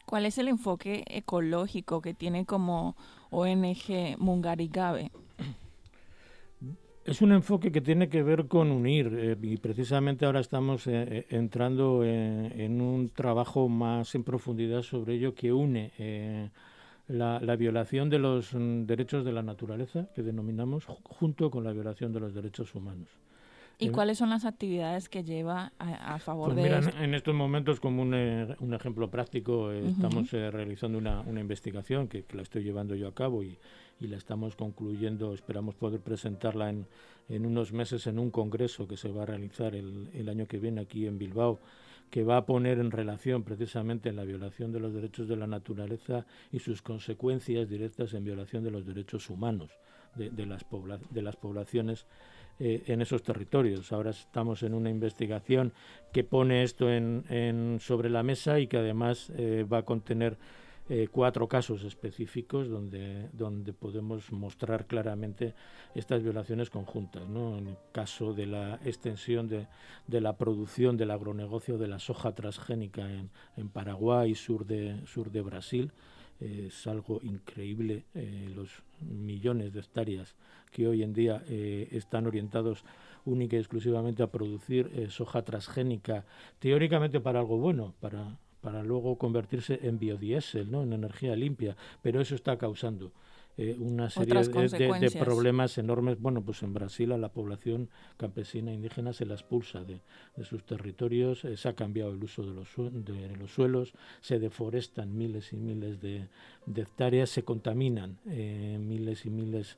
¿Cuál 0.05 0.25
es 0.25 0.37
el 0.37 0.47
enfoque 0.47 1.03
ecológico 1.07 2.01
que 2.01 2.13
tiene 2.13 2.45
como 2.45 2.95
ONG 3.31 4.17
Mungarigabe? 4.17 5.11
Es 7.05 7.21
un 7.21 7.33
enfoque 7.33 7.71
que 7.71 7.81
tiene 7.81 8.07
que 8.07 8.23
ver 8.23 8.47
con 8.47 8.71
unir 8.71 9.13
eh, 9.17 9.37
y 9.41 9.57
precisamente 9.57 10.25
ahora 10.25 10.39
estamos 10.39 10.87
eh, 10.87 11.05
eh, 11.09 11.25
entrando 11.31 12.03
en, 12.05 12.79
un 12.79 13.09
trabajo 13.09 13.67
más 13.67 14.15
en 14.15 14.23
profundidad 14.23 14.83
sobre 14.83 15.15
ello 15.15 15.35
que 15.35 15.51
une 15.51 15.91
la, 17.09 17.41
la, 17.41 17.55
violación 17.57 18.09
de 18.09 18.19
los 18.19 18.53
mm, 18.53 18.85
derechos 18.85 19.25
de 19.25 19.33
la 19.33 19.43
naturaleza, 19.43 20.07
que 20.15 20.23
denominamos, 20.23 20.85
junto 20.85 21.51
con 21.51 21.65
la 21.65 21.73
violación 21.73 22.13
de 22.13 22.21
los 22.21 22.33
derechos 22.33 22.73
humanos. 22.73 23.09
¿Y 23.79 23.89
cuáles 23.89 24.17
son 24.17 24.29
las 24.29 24.45
actividades 24.45 25.09
que 25.09 25.25
lleva 25.25 25.73
a, 25.79 26.17
favor 26.19 26.53
pues 26.53 26.55
de 26.55 26.63
mira, 26.63 27.03
En 27.03 27.13
estos 27.13 27.35
momentos, 27.35 27.81
como 27.81 28.01
un, 28.01 28.13
un 28.13 28.73
ejemplo 28.73 29.09
práctico, 29.09 29.71
estamos 29.71 30.31
realizando 30.31 30.97
una, 30.97 31.19
una 31.21 31.41
investigación 31.41 32.07
que, 32.07 32.23
que, 32.23 32.37
la 32.37 32.43
estoy 32.43 32.63
llevando 32.63 32.95
yo 32.95 33.09
a 33.09 33.13
cabo 33.13 33.43
y, 33.43 33.57
y 33.99 34.07
la 34.07 34.17
estamos 34.17 34.55
concluyendo. 34.55 35.33
Esperamos 35.33 35.75
poder 35.75 36.01
presentarla 36.01 36.69
en, 36.69 36.87
en 37.29 37.45
unos 37.45 37.73
meses 37.73 38.07
en 38.07 38.19
un 38.19 38.31
congreso 38.31 38.87
que 38.87 38.97
se 38.97 39.09
va 39.09 39.23
a 39.23 39.25
realizar 39.25 39.75
el, 39.75 40.09
el 40.13 40.29
año 40.29 40.47
que 40.47 40.59
viene 40.59 40.81
aquí 40.81 41.05
en 41.07 41.17
Bilbao 41.17 41.59
que 42.13 42.23
va 42.23 42.37
a 42.37 42.45
poner 42.45 42.77
en 42.77 42.91
relación 42.91 43.41
precisamente 43.41 44.09
en 44.09 44.17
la 44.17 44.23
violación 44.23 44.71
de 44.71 44.79
los 44.79 44.93
derechos 44.93 45.27
de 45.27 45.35
la 45.35 45.47
naturaleza 45.47 46.27
y 46.51 46.59
sus 46.59 46.83
consecuencias 46.83 47.67
directas 47.67 48.13
en 48.13 48.23
violación 48.23 48.63
de 48.63 48.69
los 48.69 48.85
derechos 48.85 49.31
humanos 49.31 49.71
de, 50.13 50.29
de, 50.29 50.45
las, 50.45 50.63
de 51.09 51.21
las 51.23 51.35
poblaciones 51.35 52.05
eh, 52.59 52.83
en 52.85 53.01
esos 53.01 53.23
territorios. 53.23 53.91
Ahora 53.91 54.11
estamos 54.11 54.61
en 54.61 54.75
una 54.75 54.91
investigación 54.91 55.73
que 56.11 56.23
pone 56.23 56.61
esto 56.61 56.87
en, 56.87 57.25
en 57.29 57.79
sobre 57.79 58.11
la 58.11 58.21
mesa 58.21 58.59
y 58.59 58.67
que 58.67 58.77
además 58.77 59.31
eh, 59.35 59.65
va 59.65 59.79
a 59.79 59.85
contener 59.85 60.37
eh, 60.89 61.07
cuatro 61.11 61.47
casos 61.47 61.83
específicos 61.83 62.69
donde, 62.69 63.29
donde 63.33 63.73
podemos 63.73 64.31
mostrar 64.31 64.85
claramente 64.85 65.53
estas 65.95 66.23
violaciones 66.23 66.69
conjuntas. 66.69 67.27
¿no? 67.27 67.57
En 67.57 67.67
el 67.67 67.77
caso 67.91 68.33
de 68.33 68.45
la 68.45 68.79
extensión 68.85 69.47
de, 69.47 69.67
de 70.07 70.21
la 70.21 70.37
producción 70.37 70.97
del 70.97 71.11
agronegocio 71.11 71.77
de 71.77 71.87
la 71.87 71.99
soja 71.99 72.33
transgénica 72.35 73.09
en, 73.09 73.29
en 73.57 73.69
Paraguay, 73.69 74.35
sur 74.35 74.65
de, 74.65 75.05
sur 75.05 75.31
de 75.31 75.41
Brasil, 75.41 75.91
es 76.39 76.87
algo 76.87 77.19
increíble. 77.23 78.05
Eh, 78.15 78.51
los, 78.53 78.83
millones 79.03 79.73
de 79.73 79.81
hectáreas 79.81 80.35
que 80.71 80.87
hoy 80.87 81.03
en 81.03 81.13
día 81.13 81.43
eh, 81.47 81.89
están 81.91 82.25
orientados 82.25 82.83
única 83.25 83.55
y 83.55 83.59
exclusivamente 83.59 84.23
a 84.23 84.27
producir 84.27 84.89
eh, 84.93 85.09
soja 85.09 85.43
transgénica, 85.43 86.25
teóricamente 86.59 87.19
para 87.19 87.39
algo 87.39 87.57
bueno, 87.57 87.93
para, 87.99 88.37
para 88.63 88.81
luego 88.81 89.17
convertirse 89.17 89.77
en 89.83 89.99
biodiesel, 89.99 90.71
¿no? 90.71 90.83
en 90.83 90.93
energía 90.93 91.35
limpia, 91.35 91.75
pero 92.01 92.21
eso 92.21 92.33
está 92.33 92.57
causando 92.57 93.11
eh, 93.55 93.75
una 93.77 94.09
serie 94.09 94.33
de, 94.33 95.11
problemas 95.19 95.77
enormes. 95.77 96.19
Bueno, 96.19 96.41
pues 96.43 96.63
en 96.63 96.73
Brasil 96.73 97.11
a 97.11 97.19
la 97.19 97.29
población 97.29 97.89
campesina 98.17 98.73
indígena 98.73 99.13
se 99.13 99.27
la 99.27 99.35
expulsa 99.35 99.83
de, 99.83 100.01
sus 100.43 100.63
territorios, 100.65 101.45
eh, 101.45 101.55
se 101.55 101.69
ha 101.69 101.73
cambiado 101.73 102.13
el 102.13 102.23
uso 102.23 102.41
de 102.41 102.53
los, 102.53 102.69
de 103.05 103.35
los 103.37 103.51
suelos, 103.51 103.93
se 104.21 104.39
deforestan 104.39 105.15
miles 105.15 105.53
y 105.53 105.57
miles 105.57 106.01
de, 106.01 106.29
hectáreas, 106.75 107.29
se 107.29 107.43
contaminan 107.43 108.17
eh, 108.25 108.79
miles 108.81 109.25
y 109.27 109.29
miles 109.29 109.77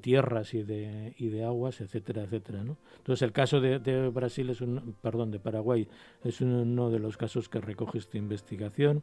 tierras 0.00 0.54
y 0.54 0.62
de, 0.62 1.14
de 1.18 1.44
aguas, 1.44 1.80
etcétera, 1.80 2.24
etcétera. 2.24 2.64
¿no? 2.64 2.76
Entonces 2.98 3.22
el 3.22 3.32
caso 3.32 3.60
de, 3.60 4.08
Brasil 4.08 4.50
es 4.50 4.60
un, 4.60 4.94
perdón, 5.02 5.30
de 5.30 5.38
Paraguay 5.38 5.88
es 6.24 6.40
uno 6.40 6.90
de 6.90 6.98
los 6.98 7.16
casos 7.16 7.48
que 7.48 7.60
recoge 7.60 7.98
esta 7.98 8.18
investigación. 8.18 9.02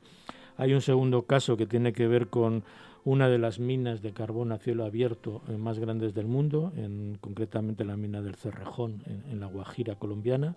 Hay 0.58 0.74
un 0.74 0.82
segundo 0.82 1.24
caso 1.24 1.56
que 1.58 1.66
tiene 1.66 1.94
que 1.94 2.08
ver 2.08 2.28
con 2.28 2.64
una 3.06 3.30
de 3.30 3.38
las 3.38 3.60
minas 3.60 4.02
de 4.02 4.12
carbón 4.12 4.52
a 4.52 4.58
cielo 4.58 4.86
abierto 4.86 5.42
eh, 5.48 5.58
más 5.58 5.80
grandes 5.80 6.14
del 6.14 6.28
mundo, 6.28 6.74
en, 6.76 7.18
concretamente 7.22 7.86
la 7.86 7.96
mina 7.96 8.22
del 8.22 8.36
Cerrejón 8.36 9.04
en, 9.06 9.40
la 9.40 9.48
Guajira 9.48 9.96
colombiana, 9.96 10.56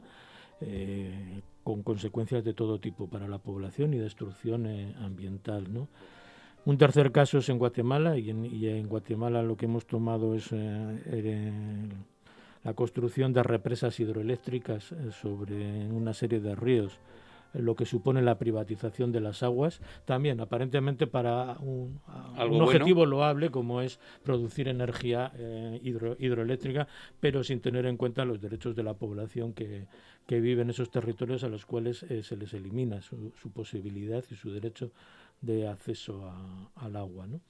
eh, 0.60 1.42
con 1.62 1.82
consecuencias 1.82 2.44
de 2.44 2.52
todo 2.52 2.80
tipo 2.80 3.08
para 3.08 3.28
la 3.28 3.38
población 3.38 3.94
y 3.94 3.98
destrucción 3.98 4.66
eh, 4.66 4.94
ambiental. 4.98 5.72
Un 6.64 6.78
tercer 6.78 7.10
caso 7.10 7.38
es 7.38 7.48
en 7.48 7.58
Guatemala 7.58 8.16
y 8.18 8.30
en, 8.30 8.88
Guatemala 8.88 9.42
lo 9.42 9.56
que 9.56 9.66
hemos 9.66 9.86
tomado 9.86 10.34
es 10.34 10.52
la 10.52 12.74
construcción 12.74 13.32
de 13.32 13.42
represas 13.42 13.98
hidroeléctricas 13.98 14.94
sobre 15.10 15.86
una 15.86 16.14
serie 16.14 16.40
de 16.40 16.54
ríos 16.54 17.00
lo 17.54 17.76
que 17.76 17.84
supone 17.84 18.22
la 18.22 18.38
privatización 18.38 19.12
de 19.12 19.20
las 19.20 19.42
aguas, 19.42 19.80
también 20.04 20.40
aparentemente 20.40 21.06
para 21.06 21.56
un, 21.60 22.00
objetivo 22.38 23.06
loable 23.06 23.50
como 23.50 23.82
es 23.82 24.00
producir 24.22 24.68
energía 24.68 25.32
eh, 25.36 25.80
hidroeléctrica, 26.18 26.88
pero 27.20 27.44
sin 27.44 27.60
tener 27.60 27.86
en 27.86 27.96
cuenta 27.96 28.24
los 28.24 28.40
derechos 28.40 28.74
de 28.74 28.82
la 28.82 28.94
población 28.94 29.52
que, 29.52 29.86
que 30.26 30.40
vive 30.40 30.62
en 30.62 30.70
esos 30.70 30.90
territorios 30.90 31.44
a 31.44 31.48
los 31.48 31.66
cuales 31.66 32.02
eh, 32.04 32.22
se 32.22 32.36
les 32.36 32.54
elimina 32.54 33.02
su, 33.02 33.32
posibilidad 33.52 34.24
y 34.30 34.34
su 34.34 34.50
derecho 34.50 34.90
de 35.42 35.68
acceso 35.68 36.32
al 36.76 36.96
agua. 36.96 37.26
¿no? 37.26 37.40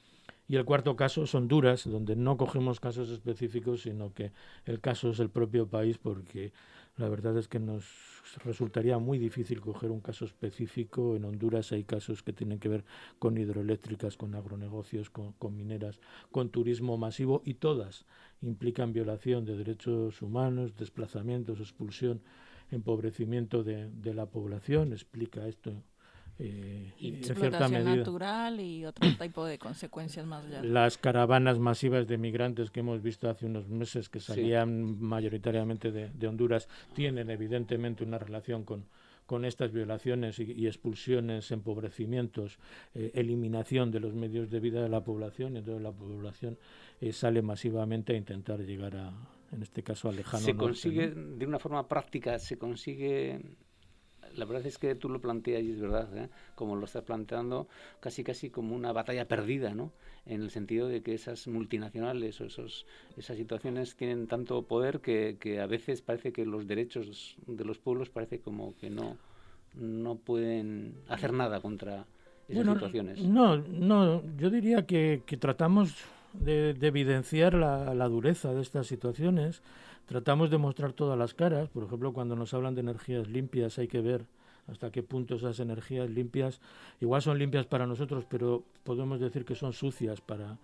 Y 0.49 0.57
el 0.57 0.65
cuarto 0.65 0.97
caso 0.97 1.23
es 1.23 1.35
Honduras, 1.35 1.89
donde 1.89 2.17
no 2.17 2.37
cogemos 2.37 2.81
casos 2.81 3.09
específicos, 3.11 3.83
sino 3.83 4.13
que 4.13 4.33
el 4.65 4.81
caso 4.81 5.11
es 5.11 5.21
el 5.21 5.31
propio 5.31 5.69
país, 5.69 5.99
porque 5.99 6.53
la 6.97 7.09
verdad 7.09 7.39
es 7.39 7.49
que 7.49 7.59
nos 7.59 7.85
resultaría 8.45 8.99
muy 8.99 9.19
difícil 9.19 9.61
coger 9.61 9.91
un 9.91 10.01
caso 10.01 10.25
específico. 10.25 11.17
En 11.17 11.25
Honduras 11.25 11.73
hay 11.73 11.85
casos 11.85 12.23
que 12.23 12.33
tienen 12.33 12.59
que 12.59 12.69
ver 12.69 12.85
con 13.19 13.39
hidroeléctricas, 13.39 14.17
con 14.17 14.35
agronegocios, 14.35 15.09
con, 15.09 15.57
mineras, 15.57 16.01
con 16.31 16.51
turismo 16.51 16.99
masivo 16.99 17.43
y 17.45 17.55
todas 17.55 18.05
implican 18.43 18.93
violación 18.93 19.45
de 19.45 19.57
derechos 19.57 20.21
humanos, 20.21 20.77
desplazamientos, 20.77 21.61
expulsión, 21.61 22.21
empobrecimiento 22.71 23.63
de, 23.63 23.89
de 23.89 24.13
la 24.13 24.27
población. 24.27 24.93
Explica 24.93 25.47
esto 25.47 25.83
eh, 26.45 26.93
explotación 27.01 27.85
natural 27.85 28.61
y 28.61 28.85
otro 28.85 29.09
tipo 29.21 29.45
de 29.45 29.59
consecuencias 29.59 30.27
más 30.27 30.45
Las 30.65 30.99
caravanas 30.99 31.59
masivas 31.59 32.09
de 32.09 32.19
migrantes 32.19 32.71
que 32.71 32.81
hemos 32.81 33.01
visto 33.01 33.31
hace 33.31 33.47
unos 33.47 33.69
meses 33.69 34.09
que 34.09 34.19
salían 34.19 35.01
mayoritariamente 35.01 35.93
de, 35.93 36.27
Honduras 36.27 36.69
tienen 36.95 37.31
evidentemente 37.31 38.03
una 38.03 38.19
relación 38.19 38.65
con, 38.65 38.87
con 39.27 39.45
estas 39.45 39.73
violaciones 39.73 40.39
y, 40.41 40.67
expulsiones, 40.67 41.51
empobrecimientos, 41.53 42.59
eh, 42.95 43.13
eliminación 43.15 43.91
de 43.91 44.01
los 44.01 44.15
medios 44.15 44.51
de 44.51 44.61
vida 44.61 44.83
de 44.83 44.89
la 44.89 45.05
población, 45.05 45.55
y 45.55 45.59
entonces 45.59 45.83
la 45.83 45.93
población 45.93 46.59
eh, 47.01 47.13
sale 47.13 47.43
masivamente 47.43 48.15
a 48.15 48.17
intentar 48.17 48.61
llegar 48.61 48.97
a, 48.97 49.13
en 49.53 49.63
este 49.63 49.83
caso, 49.83 50.09
a 50.09 50.13
lejano. 50.13 50.45
Se 50.45 50.57
consigue, 50.57 51.11
de 51.11 51.47
una 51.47 51.59
forma 51.59 51.87
práctica, 51.87 52.39
se 52.39 52.57
consigue 52.57 53.41
la 54.37 54.45
verdad 54.45 54.67
es 54.67 54.79
que 54.79 54.95
tú 54.95 55.09
lo 55.09 55.21
planteas 55.21 55.63
y 55.63 55.73
es 55.73 55.81
verdad, 55.81 56.17
¿eh? 56.17 56.29
como 56.55 56.77
lo 56.77 56.85
estás 56.85 57.03
planteando, 57.03 57.69
casi 58.01 58.25
casi 58.25 58.51
como 58.51 58.75
una 58.75 58.93
batalla 58.93 59.27
perdida, 59.27 59.75
¿no? 59.75 59.93
En 60.27 60.43
el 60.43 60.51
sentido 60.51 60.89
de 60.89 61.03
que 61.03 61.15
esas 61.15 61.49
multinacionales 61.49 62.41
o 62.41 62.45
esos, 62.45 62.87
esas 63.17 63.37
situaciones 63.37 63.97
tienen 63.97 64.27
tanto 64.27 64.63
poder 64.63 65.01
que, 65.01 65.37
que 65.41 65.61
a 65.61 65.67
veces 65.67 66.03
parece 66.03 66.33
que 66.33 66.47
los 66.47 66.67
derechos 66.67 67.37
de 67.47 67.65
los 67.65 67.79
pueblos 67.79 68.09
parece 68.11 68.41
como 68.41 68.77
que 68.77 68.91
no, 68.91 69.17
no 69.75 70.17
pueden 70.17 70.95
hacer 71.09 71.33
nada 71.33 71.61
contra 71.61 72.07
esas 72.49 72.65
situaciones. 72.65 73.23
No, 73.23 73.57
no, 73.57 74.23
yo 74.37 74.51
diría 74.51 74.87
que, 74.87 75.23
que 75.27 75.37
tratamos 75.37 75.95
de, 76.33 76.71
evidenciar 76.81 77.55
la, 77.55 77.95
la 77.95 78.09
dureza 78.09 78.53
de 78.53 78.63
estas 78.63 78.87
situaciones 78.87 79.63
Tratamos 80.13 80.51
de 80.51 80.59
mostrar 80.59 80.93
todas 80.93 81.19
las 81.19 81.33
caras, 81.33 81.71
por 81.71 81.85
ejemplo, 81.85 82.13
cuando 82.13 82.37
nos 82.37 82.53
hablan 82.53 82.75
de 82.75 82.83
energías 82.83 83.29
limpias 83.29 83.79
hay 83.79 83.89
que 83.89 84.03
ver 84.03 84.27
hasta 84.67 84.93
qué 84.93 85.03
punto 85.03 85.37
esas 85.37 85.59
energías 85.59 86.11
limpias, 86.11 86.61
igual 87.01 87.23
son 87.23 87.39
limpias 87.39 87.65
para 87.65 87.87
nosotros, 87.87 88.27
pero 88.29 88.63
podemos 88.85 89.21
decir 89.21 89.47
que 89.47 89.55
son 89.55 89.73
sucias 89.73 90.21
para, 90.21 90.59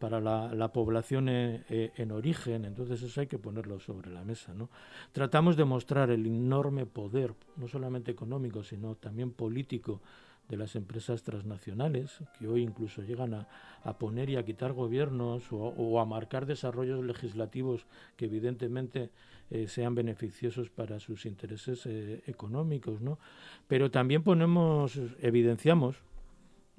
para 0.00 0.20
la, 0.20 0.72
población 0.72 1.28
eh, 1.28 1.64
eh, 1.70 1.92
en 1.94 2.10
origen, 2.10 2.64
entonces 2.64 3.00
eso 3.00 3.20
hay 3.20 3.28
que 3.28 3.38
ponerlo 3.38 3.78
sobre 3.78 4.10
la 4.10 4.24
mesa. 4.24 4.52
¿no? 4.52 4.68
Tratamos 5.12 5.56
de 5.56 5.64
mostrar 5.64 6.10
el 6.10 6.26
enorme 6.26 6.84
poder, 6.84 7.34
no 7.54 7.68
solamente 7.68 8.10
económico, 8.10 8.64
sino 8.64 8.96
también 8.96 9.30
político 9.30 10.00
de 10.48 10.56
las 10.56 10.76
empresas 10.76 11.22
transnacionales, 11.22 12.18
que 12.38 12.48
hoy 12.48 12.62
incluso 12.62 13.02
llegan 13.02 13.34
a, 13.34 13.46
poner 13.98 14.30
y 14.30 14.36
a 14.36 14.44
quitar 14.44 14.72
gobiernos 14.72 15.44
o, 15.50 16.00
a 16.00 16.04
marcar 16.04 16.46
desarrollos 16.46 17.04
legislativos 17.04 17.86
que 18.16 18.26
evidentemente 18.26 19.10
eh, 19.50 19.66
sean 19.68 19.94
beneficiosos 19.94 20.68
para 20.70 21.00
sus 21.00 21.26
intereses 21.26 21.86
eh, 21.86 22.22
económicos, 22.26 23.00
¿no? 23.00 23.18
Pero 23.66 23.90
también 23.90 24.22
ponemos, 24.22 24.98
evidenciamos 25.20 25.96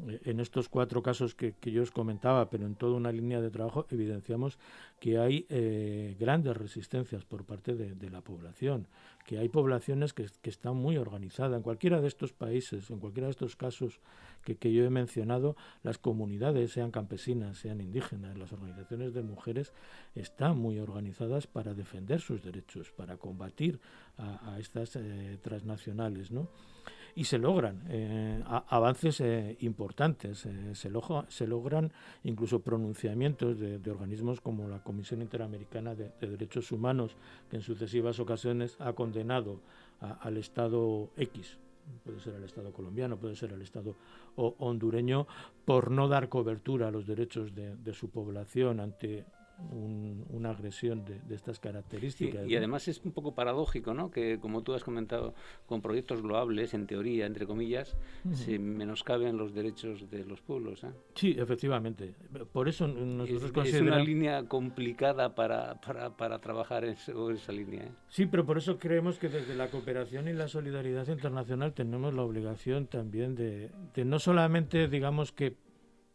en 0.07 0.39
estos 0.39 0.69
cuatro 0.69 1.03
casos 1.03 1.35
que, 1.35 1.53
yo 1.62 1.83
os 1.83 1.91
comentaba, 1.91 2.49
pero 2.49 2.65
en 2.65 2.75
toda 2.75 2.95
una 2.95 3.12
línea 3.12 3.41
de 3.41 3.49
trabajo, 3.49 3.85
evidenciamos 3.89 4.57
que 4.99 5.17
hay 5.17 5.45
eh, 5.49 6.15
grandes 6.19 6.55
resistencias 6.55 7.25
por 7.25 7.45
parte 7.45 7.75
de, 7.75 8.09
la 8.09 8.21
población, 8.21 8.88
que 9.25 9.38
hay 9.38 9.49
poblaciones 9.49 10.13
que, 10.13 10.27
están 10.43 10.77
muy 10.77 10.97
organizadas. 10.97 11.57
En 11.57 11.63
cualquiera 11.63 12.01
de 12.01 12.07
estos 12.07 12.33
países, 12.33 12.89
en 12.89 12.99
cualquiera 12.99 13.27
de 13.27 13.31
estos 13.31 13.55
casos 13.55 13.99
que, 14.43 14.55
que, 14.55 14.71
yo 14.71 14.85
he 14.85 14.89
mencionado, 14.89 15.55
las 15.83 15.97
comunidades, 15.97 16.71
sean 16.71 16.91
campesinas, 16.91 17.57
sean 17.57 17.81
indígenas, 17.81 18.38
las 18.38 18.53
organizaciones 18.53 19.13
de 19.13 19.21
mujeres, 19.21 19.73
están 20.15 20.57
muy 20.57 20.79
organizadas 20.79 21.45
para 21.45 21.73
defender 21.73 22.21
sus 22.21 22.41
derechos, 22.41 22.91
para 22.91 23.17
combatir 23.17 23.79
a, 24.17 24.57
estas 24.59 24.95
eh, 24.95 25.38
transnacionales, 25.41 26.31
¿no? 26.31 26.49
Y 27.15 27.24
se 27.26 27.38
logran 27.38 27.84
eh, 27.89 28.43
avances 28.45 29.22
eh, 29.22 29.58
importantes. 29.62 30.45
Eh, 30.45 30.74
se, 30.74 31.48
logran 31.48 31.91
incluso 32.24 32.62
pronunciamientos 32.62 33.60
de, 33.60 33.91
organismos 33.91 34.41
como 34.41 34.67
la 34.67 34.84
Comisión 34.84 35.22
Interamericana 35.22 35.95
de, 35.95 36.12
Derechos 36.19 36.72
Humanos, 36.72 37.15
que 37.50 37.58
en 37.58 37.62
sucesivas 37.62 38.19
ocasiones 38.19 38.76
ha 38.80 38.93
condenado 38.93 39.60
al 40.00 40.38
Estado 40.38 41.10
X, 41.17 41.58
puede 42.06 42.19
ser 42.22 42.36
el 42.36 42.43
Estado 42.43 42.72
colombiano, 42.72 43.17
puede 43.17 43.36
ser 43.36 43.52
el 43.52 43.62
Estado 43.62 43.95
hondureño, 44.36 45.28
por 45.65 45.91
no 45.91 46.08
dar 46.08 46.30
cobertura 46.30 46.88
a 46.88 46.91
los 46.91 47.06
derechos 47.06 47.54
de, 47.54 47.76
de 47.76 47.93
su 47.93 48.10
población 48.10 48.80
ante 48.80 49.26
una 49.72 50.52
agresión 50.52 51.06
de, 51.06 51.36
estas 51.36 51.60
características. 51.60 52.48
y 52.48 52.56
además 52.56 52.88
es 52.88 53.02
un 53.04 53.12
poco 53.12 53.34
paradójico, 53.36 53.93
¿no? 53.93 54.10
Que 54.10 54.39
como 54.39 54.63
tú 54.63 54.74
has 54.74 54.84
comentado, 54.84 55.34
con 55.65 55.82
proyectos 55.82 56.22
loables, 56.22 56.74
en 56.74 56.88
teoría, 56.88 57.26
entre 57.26 57.45
comillas, 57.45 57.95
se 58.32 58.58
menoscaben 58.60 59.38
los 59.38 59.54
derechos 59.54 60.10
de 60.10 60.26
los 60.26 60.41
pueblos. 60.41 60.84
¿eh? 60.84 60.91
Sí, 61.15 61.36
efectivamente. 61.38 62.15
Por 62.52 62.69
eso 62.69 62.88
nosotros 62.88 63.67
es, 63.67 63.76
es 63.76 63.82
una 63.82 64.00
línea 64.00 64.48
complicada 64.48 65.36
para, 65.36 65.80
para, 65.82 66.15
para 66.15 66.39
trabajar 66.39 66.86
en 66.86 66.91
esa 66.91 67.52
línea. 67.52 67.84
¿eh? 67.84 67.91
Sí, 68.08 68.26
pero 68.26 68.45
por 68.45 68.58
eso 68.58 68.78
creemos 68.78 69.19
que 69.19 69.30
desde 69.30 69.56
la 69.56 69.69
cooperación 69.69 70.28
y 70.28 70.34
la 70.34 70.48
solidaridad 70.48 71.08
internacional 71.08 71.74
tenemos 71.74 72.13
la 72.13 72.24
obligación 72.24 72.88
también 72.88 73.36
de, 73.36 73.72
de 73.93 74.06
no 74.06 74.19
solamente, 74.19 74.88
digamos 74.88 75.32
que, 75.32 75.56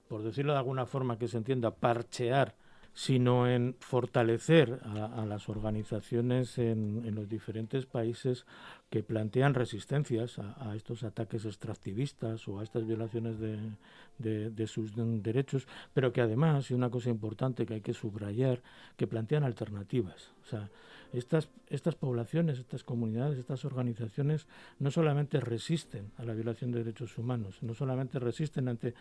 por 0.09 0.23
decirlo 0.23 0.53
de 0.53 0.59
alguna 0.59 0.87
forma 0.87 1.19
que 1.19 1.29
se 1.29 1.37
entienda, 1.37 1.75
parchear 1.75 2.57
sino 2.95 3.49
en 3.49 3.75
fortalecer 3.81 4.81
a, 4.85 5.27
las 5.27 5.49
organizaciones 5.49 6.59
en, 6.59 7.13
los 7.15 7.29
diferentes 7.29 7.87
países 7.87 8.47
que 8.89 9.03
plantean 9.03 9.55
resistencias 9.55 10.39
a, 10.39 10.75
estos 10.77 11.03
ataques 11.03 11.45
extractivistas 11.45 12.47
o 12.47 12.61
a 12.61 12.63
estas 12.63 12.87
violaciones 12.87 13.39
de, 13.41 14.67
sus 14.69 14.93
derechos, 14.95 15.67
pero 15.93 16.13
que 16.13 16.21
además, 16.21 16.71
y 16.71 16.75
una 16.75 16.89
cosa 16.89 17.11
importante 17.11 17.67
que 17.67 17.75
hay 17.75 17.81
que 17.81 17.95
subrayar, 17.95 18.63
que 18.97 19.09
plantean 19.09 19.43
alternativas. 19.43 20.31
O 20.45 20.47
sea, 20.47 20.71
estas, 21.13 21.49
estas 21.69 21.97
poblaciones, 21.97 22.61
estas 22.61 22.85
comunidades, 22.85 23.39
estas 23.39 23.65
organizaciones 23.65 24.47
no 24.79 24.93
solamente 24.93 25.41
resisten 25.41 26.13
a 26.17 26.25
la 26.25 26.35
violación 26.35 26.71
de 26.71 26.85
derechos 26.85 27.19
humanos, 27.19 27.61
no 27.63 27.75
solamente 27.75 28.21
resisten 28.21 28.69
ante 28.69 28.95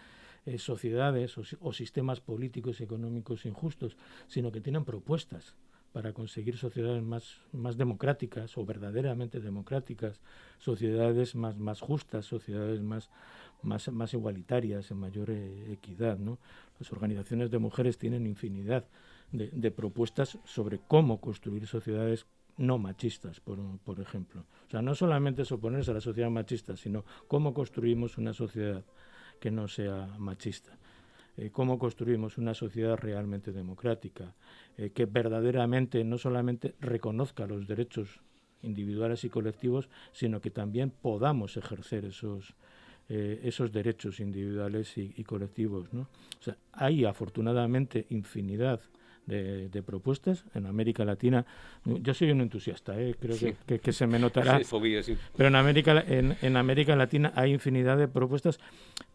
eh, 0.46 0.58
sociedades 0.58 1.38
o, 1.38 1.74
sistemas 1.74 2.20
políticos 2.20 2.80
y 2.80 2.84
económicos 2.84 3.46
injustos, 3.46 3.98
sino 4.28 4.52
que 4.52 4.62
tienen 4.62 4.84
propuestas 4.84 5.56
para 5.94 6.12
conseguir 6.12 6.58
sociedades 6.58 7.04
más, 7.04 7.40
más 7.54 7.78
democráticas 7.78 8.58
o 8.58 8.66
verdaderamente 8.66 9.40
democráticas, 9.40 10.20
sociedades 10.58 11.36
más, 11.36 11.58
más 11.58 11.80
justas, 11.80 12.26
sociedades 12.26 12.82
más, 12.82 13.10
más, 13.62 13.90
más 13.92 14.14
igualitarias, 14.14 14.90
en 14.92 14.98
mayor 14.98 15.30
eh, 15.30 15.72
equidad. 15.72 16.18
¿no? 16.18 16.40
Las 16.80 16.92
organizaciones 16.92 17.52
de 17.52 17.60
mujeres 17.60 17.98
tienen 17.98 18.26
infinidad 18.26 18.86
de, 19.32 19.50
de, 19.52 19.72
propuestas 19.72 20.40
sobre 20.46 20.80
cómo 20.80 21.22
construir 21.22 21.68
sociedades 21.68 22.26
no 22.58 22.78
machistas, 22.78 23.40
por, 23.40 23.60
por 23.80 24.00
ejemplo. 24.00 24.46
O 24.68 24.70
sea, 24.70 24.82
no 24.82 24.96
solamente 24.96 25.44
es 25.44 25.52
oponerse 25.52 25.92
a 25.92 25.96
la 25.96 26.02
sociedad 26.02 26.30
machista, 26.30 26.76
sino 26.76 27.06
cómo 27.28 27.54
construimos 27.54 28.18
una 28.18 28.34
sociedad 28.34 28.84
que 29.44 29.52
no 29.52 29.68
sea 29.68 30.08
machista. 30.20 30.72
Eh, 31.36 31.50
cómo 31.52 31.78
construimos 31.78 32.38
una 32.38 32.54
sociedad 32.54 32.96
realmente 32.96 33.52
democrática, 33.52 34.34
eh, 34.78 34.92
que 34.92 35.06
verdaderamente 35.06 36.02
no 36.06 36.18
solamente 36.18 36.76
reconozca 36.80 37.46
los 37.46 37.68
derechos 37.68 38.22
individuales 38.62 39.26
y 39.26 39.30
colectivos, 39.30 39.90
sino 40.14 40.40
que 40.40 40.50
también 40.50 40.92
podamos 40.92 41.58
ejercer 41.58 42.06
esos, 42.06 42.56
eh, 43.10 43.42
esos 43.44 43.74
derechos 43.74 44.22
individuales 44.22 44.98
y, 44.98 45.22
colectivos. 45.26 45.90
hay 46.72 47.04
afortunadamente 47.04 48.06
infinidad 48.12 48.80
de, 49.26 49.84
propuestas 49.86 50.46
en 50.54 50.66
América 50.66 51.06
Latina. 51.06 51.46
Yo 51.86 52.14
soy 52.14 52.32
un 52.32 52.42
entusiasta, 52.42 53.00
¿eh? 53.00 53.16
creo 53.20 53.38
que, 53.66 53.92
se 53.92 54.08
me 54.08 54.20
notará. 54.20 54.60
Pero 55.36 55.50
en 55.50 55.56
América, 55.56 56.04
en, 56.08 56.58
América 56.58 56.96
Latina 56.96 57.32
hay 57.36 57.52
infinidad 57.52 57.98
de 57.98 58.08
propuestas 58.08 58.60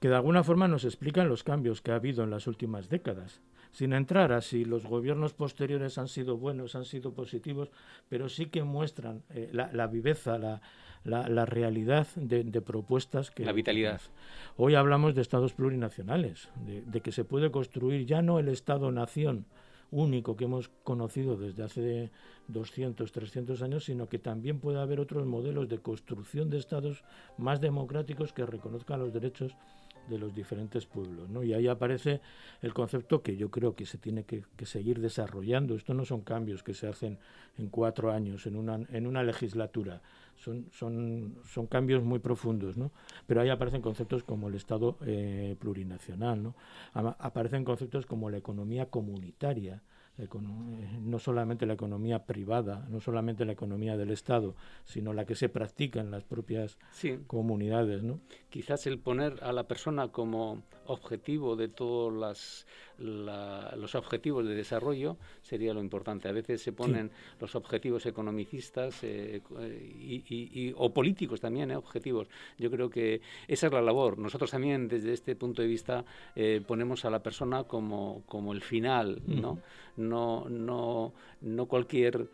que 0.01 0.09
de 0.09 0.14
alguna 0.14 0.44
forma 0.44 0.68
nos 0.68 0.85
explican 0.85 1.29
los 1.29 1.42
cambios 1.42 1.83
que 1.83 1.92
ha 1.92 1.97
habido 1.97 2.25
en 2.25 2.31
las 2.31 2.47
últimas 2.47 2.88
décadas. 2.88 3.40
Sin 3.71 3.92
entrar 3.92 4.33
a 4.33 4.40
si 4.40 4.64
los 4.64 4.87
gobiernos 4.87 5.35
posteriores 5.35 5.99
han 5.99 6.09
sido 6.09 6.38
buenos, 6.38 6.75
han 6.75 6.87
sido 6.87 7.12
positivos, 7.12 7.71
pero 8.09 8.29
sí 8.29 8.47
que 8.47 8.62
muestran 8.62 9.23
eh, 9.35 9.51
la, 9.53 9.87
viveza, 9.87 10.38
la, 10.38 10.61
la, 11.05 11.44
realidad 11.44 12.07
de, 12.16 12.61
propuestas 12.62 13.31
que... 13.31 13.44
La 13.44 13.53
vitalidad. 13.53 14.01
Hoy 14.57 14.75
hablamos 14.75 15.14
de 15.14 15.21
estados 15.21 15.53
plurinacionales, 15.53 16.49
de, 16.66 16.81
de 16.81 17.01
que 17.03 17.12
se 17.12 17.25
puede 17.25 17.51
construir 17.51 18.07
ya 18.07 18.23
no 18.23 18.38
el 18.38 18.49
Estado-nación, 18.49 19.44
único 19.90 20.37
que 20.37 20.44
hemos 20.44 20.68
conocido 20.85 21.37
desde 21.37 21.62
hace 21.62 22.11
200, 22.48 23.11
300 23.11 23.62
años, 23.62 23.85
sino 23.85 24.09
que 24.09 24.18
también 24.18 24.61
puede 24.61 24.81
haber 24.81 25.01
otros 25.01 25.27
modelos 25.27 25.68
de 25.68 25.79
construcción 25.79 26.51
de 26.51 26.59
estados 26.59 27.05
más 27.37 27.61
democráticos 27.61 28.33
que 28.33 28.46
reconozcan 28.46 29.01
los 29.01 29.12
derechos 29.12 29.57
de 30.09 30.18
los 30.18 30.35
diferentes 30.35 30.87
pueblos. 30.87 31.29
¿no? 31.29 31.42
Y 31.42 31.53
ahí 31.55 31.68
aparece 31.68 32.21
el 32.62 32.75
concepto 32.75 33.23
que 33.23 33.37
yo 33.37 33.51
creo 33.51 33.75
que 33.75 33.87
se 33.87 33.99
tiene 33.99 34.25
que, 34.25 34.44
seguir 34.64 35.01
desarrollando. 35.01 35.75
Esto 35.75 35.94
no 35.94 36.05
son 36.05 36.23
cambios 36.23 36.62
que 36.62 36.75
se 36.75 36.88
hacen 36.88 37.18
en 37.57 37.68
cuatro 37.68 38.12
años, 38.12 38.47
en 38.47 38.57
una, 38.57 38.81
en 38.90 39.07
una 39.07 39.23
legislatura. 39.23 40.01
Son, 40.37 40.66
son, 40.73 41.37
son 41.44 41.66
cambios 41.66 42.05
muy 42.05 42.21
profundos, 42.21 42.77
¿no? 42.77 42.92
Pero 43.27 43.40
ahí 43.40 43.49
aparecen 43.49 43.83
conceptos 43.83 44.23
como 44.23 44.49
el 44.49 44.55
Estado 44.55 44.97
eh, 45.05 45.57
plurinacional, 45.59 46.42
¿no? 46.42 46.55
aparecen 46.94 47.64
conceptos 47.64 48.07
como 48.07 48.31
la 48.31 48.37
economía 48.37 48.87
comunitaria, 48.87 49.83
no 51.00 51.18
solamente 51.18 51.66
la 51.66 51.74
economía 51.74 52.24
privada, 52.24 52.87
no 52.90 53.00
solamente 53.00 53.44
la 53.44 53.52
economía 53.52 53.96
del 53.96 54.11
Estado, 54.11 54.54
sino 54.85 55.12
la 55.12 55.24
que 55.24 55.35
se 55.35 55.48
practica 55.48 56.00
en 56.00 56.11
las 56.11 56.24
propias 56.24 56.78
comunidades. 57.26 58.02
¿no? 58.02 58.20
Quizás 58.50 58.87
el 58.87 58.98
poner 58.98 59.42
a 59.42 59.52
la 59.52 59.68
persona 59.68 60.09
como 60.09 60.62
objetivo 60.88 61.57
de 61.57 61.68
todos 61.68 62.12
las, 62.12 62.66
los 62.98 63.94
objetivos 63.94 64.46
de 64.46 64.55
desarrollo 64.55 65.16
sería 65.42 65.72
lo 65.72 65.81
importante. 65.81 66.29
A 66.29 66.33
veces 66.33 66.62
se 66.62 66.72
ponen 66.72 67.11
los 67.40 67.55
objetivos 67.55 68.07
economicistas 68.07 68.98
eh, 69.03 69.40
y, 70.01 70.74
o 70.77 70.92
políticos 70.92 71.40
también, 71.40 71.70
eh, 71.70 71.77
objetivos. 71.77 72.29
Yo 72.59 72.70
creo 72.70 72.90
que 72.90 73.20
esa 73.46 73.66
es 73.66 73.72
la 73.72 73.83
labor. 73.83 74.18
Nosotros 74.18 74.51
también 74.51 74.88
desde 74.88 75.12
este 75.12 75.37
punto 75.37 75.62
de 75.62 75.68
vista 75.68 76.05
eh, 76.35 76.62
ponemos 76.66 77.05
a 77.05 77.11
la 77.11 77.22
persona 77.22 77.64
como, 77.64 78.22
como 78.27 78.53
el 78.53 78.62
final, 78.62 79.22
¿no? 79.27 79.61
No, 79.96 80.48
no, 80.48 81.12
no 81.40 81.66
cualquier 81.66 82.29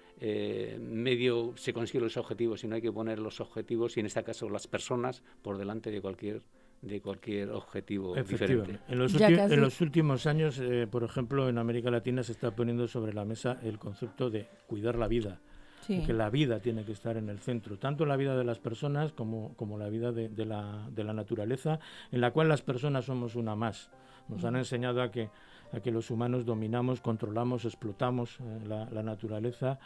medio 0.80 1.52
se 1.56 1.72
consigue 1.72 2.04
los 2.04 2.16
objetivos, 2.16 2.60
sino 2.60 2.76
hay 2.76 2.82
que 2.82 2.92
poner 2.92 3.18
los 3.18 3.40
objetivos 3.40 3.96
y 3.96 4.00
en 4.00 4.06
este 4.06 4.22
caso 4.22 4.48
las 4.48 4.66
personas 4.66 5.22
por 5.42 5.58
delante 5.58 5.90
de 5.90 6.00
cualquier 6.00 6.42
de 6.84 7.00
cualquier 7.00 7.50
objetivo 7.50 8.14
diferente. 8.14 8.78
En 8.88 8.98
los, 8.98 9.14
en 9.20 9.60
los 9.60 9.80
últimos 9.80 10.26
años, 10.26 10.58
eh, 10.62 10.86
por 10.90 11.02
ejemplo, 11.04 11.48
en 11.48 11.58
América 11.58 11.90
Latina 11.90 12.22
se 12.22 12.32
está 12.32 12.54
poniendo 12.54 12.86
sobre 12.86 13.12
la 13.12 13.24
mesa 13.24 13.58
el 13.62 13.78
concepto 13.78 14.30
de 14.30 14.48
cuidar 14.66 14.96
la 14.96 15.08
vida. 15.08 15.40
que 15.86 16.14
la 16.14 16.30
vida 16.30 16.60
tiene 16.60 16.84
que 16.84 16.92
estar 16.92 17.18
en 17.18 17.28
el 17.28 17.40
centro, 17.40 17.78
tanto 17.78 18.06
la 18.06 18.16
vida 18.16 18.34
de 18.36 18.44
las 18.44 18.58
personas 18.58 19.12
como, 19.12 19.54
como 19.54 19.76
la 19.76 19.90
vida 19.90 20.12
de, 20.12 20.30
de, 20.30 20.46
la, 20.46 20.88
de 20.90 21.04
la 21.04 21.12
naturaleza, 21.12 21.78
en 22.10 22.22
la 22.22 22.30
cual 22.30 22.48
las 22.48 22.62
personas 22.62 23.04
somos 23.04 23.36
una 23.36 23.54
más. 23.54 23.90
Nos 24.28 24.44
han 24.44 24.56
enseñado 24.56 25.02
a 25.02 25.10
que, 25.10 25.28
a 25.72 25.80
que 25.80 25.90
los 25.90 26.10
humanos 26.10 26.46
dominamos, 26.46 27.02
controlamos, 27.02 27.66
explotamos 27.66 28.38
eh, 28.40 28.60
la, 28.66 28.88
la 28.90 29.02
naturaleza 29.02 29.78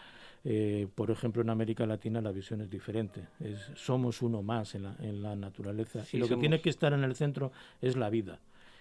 eh, 0.45 0.87
por 0.95 1.11
ejemplo, 1.11 1.43
en 1.43 1.51
América 1.51 1.87
Latina 1.87 2.21
la 2.21 2.33
visión 2.33 2.61
es 2.61 2.71
diferente. 2.71 3.27
Es, 3.41 3.71
somos 3.75 4.23
uno 4.23 4.43
más 4.43 4.75
en 4.75 4.85
la, 4.85 4.97
en 5.01 5.23
la 5.23 5.37
naturaleza. 5.37 6.05
y 6.13 6.19
lo 6.19 6.29
que 6.29 6.37
tiene 6.37 6.61
que 6.61 6.71
estar 6.71 6.93
en 6.93 7.05
el 7.05 7.15
centro 7.15 7.53
es 7.81 7.97
la 7.97 8.11
vida. 8.11 8.39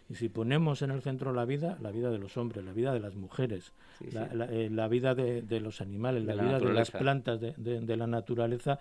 Y 0.10 0.16
si 0.16 0.30
ponemos 0.30 0.82
en 0.82 0.92
el 0.92 1.02
centro 1.02 1.34
la 1.34 1.44
vida, 1.44 1.78
la 1.82 1.92
vida 1.92 2.10
de 2.10 2.18
los 2.18 2.38
hombres, 2.38 2.64
la 2.64 2.72
vida 2.72 2.94
de 2.94 3.00
las 3.00 3.16
mujeres, 3.16 3.74
la, 4.12 4.46
eh, 4.46 4.70
la, 4.72 4.88
vida 4.88 5.14
de, 5.16 5.42
de, 5.42 5.60
los 5.60 5.82
animales, 5.82 6.24
la, 6.24 6.36
vida 6.36 6.60
de 6.60 6.74
las 6.74 6.92
plantas, 6.92 7.42
de, 7.42 7.54
de, 7.58 7.98
la 7.98 8.08
naturaleza, 8.08 8.80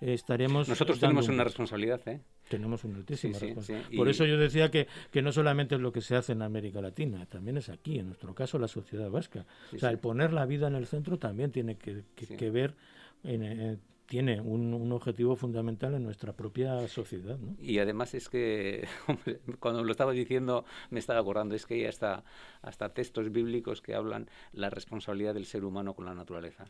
eh, 0.00 0.14
estaremos... 0.14 0.68
Nosotros 0.68 1.00
tenemos 1.00 1.28
una 1.28 1.42
responsabilidad, 1.42 2.00
¿eh? 2.06 2.20
Tenemos 2.48 2.84
una 2.84 2.98
altísima 2.98 3.38
responsabilidad. 3.38 3.90
Por 3.96 4.08
eso 4.08 4.24
yo 4.24 4.38
decía 4.38 4.70
que, 4.70 4.86
que 5.10 5.20
no 5.20 5.32
solamente 5.32 5.74
es 5.74 5.80
lo 5.80 5.90
que 5.90 6.00
se 6.00 6.14
hace 6.14 6.32
en 6.32 6.42
América 6.42 6.80
Latina, 6.80 7.26
también 7.26 7.56
es 7.56 7.68
aquí, 7.68 7.98
en 7.98 8.06
nuestro 8.06 8.34
caso, 8.34 8.58
la 8.58 8.68
sociedad 8.68 9.10
vasca. 9.10 9.46
o 9.74 9.78
sea, 9.78 9.90
el 9.90 9.98
poner 9.98 10.32
la 10.32 10.46
vida 10.46 10.68
en 10.68 10.76
el 10.76 10.86
centro 10.86 11.18
también 11.18 11.50
tiene 11.50 11.76
que, 11.76 12.04
que, 12.14 12.50
ver 12.50 12.74
en 13.24 13.80
tiene 14.08 14.40
un, 14.40 14.90
objetivo 14.90 15.36
fundamental 15.36 15.94
en 15.94 16.02
nuestra 16.02 16.32
propia 16.32 16.88
sociedad. 16.88 17.38
¿no? 17.38 17.54
Y 17.60 17.78
además 17.78 18.14
es 18.14 18.28
que, 18.28 18.88
cuando 19.60 19.84
lo 19.84 19.92
estaba 19.92 20.12
diciendo, 20.12 20.64
me 20.90 20.98
estaba 20.98 21.20
acordando, 21.20 21.54
es 21.54 21.66
que 21.66 21.74
hay 21.74 21.84
hasta, 21.84 22.24
hasta 22.62 22.94
textos 22.94 23.30
bíblicos 23.30 23.82
que 23.82 23.94
hablan 23.94 24.28
la 24.52 24.70
responsabilidad 24.70 25.34
del 25.34 25.44
ser 25.44 25.64
humano 25.64 25.94
con 25.94 26.06
la 26.06 26.14
naturaleza. 26.14 26.64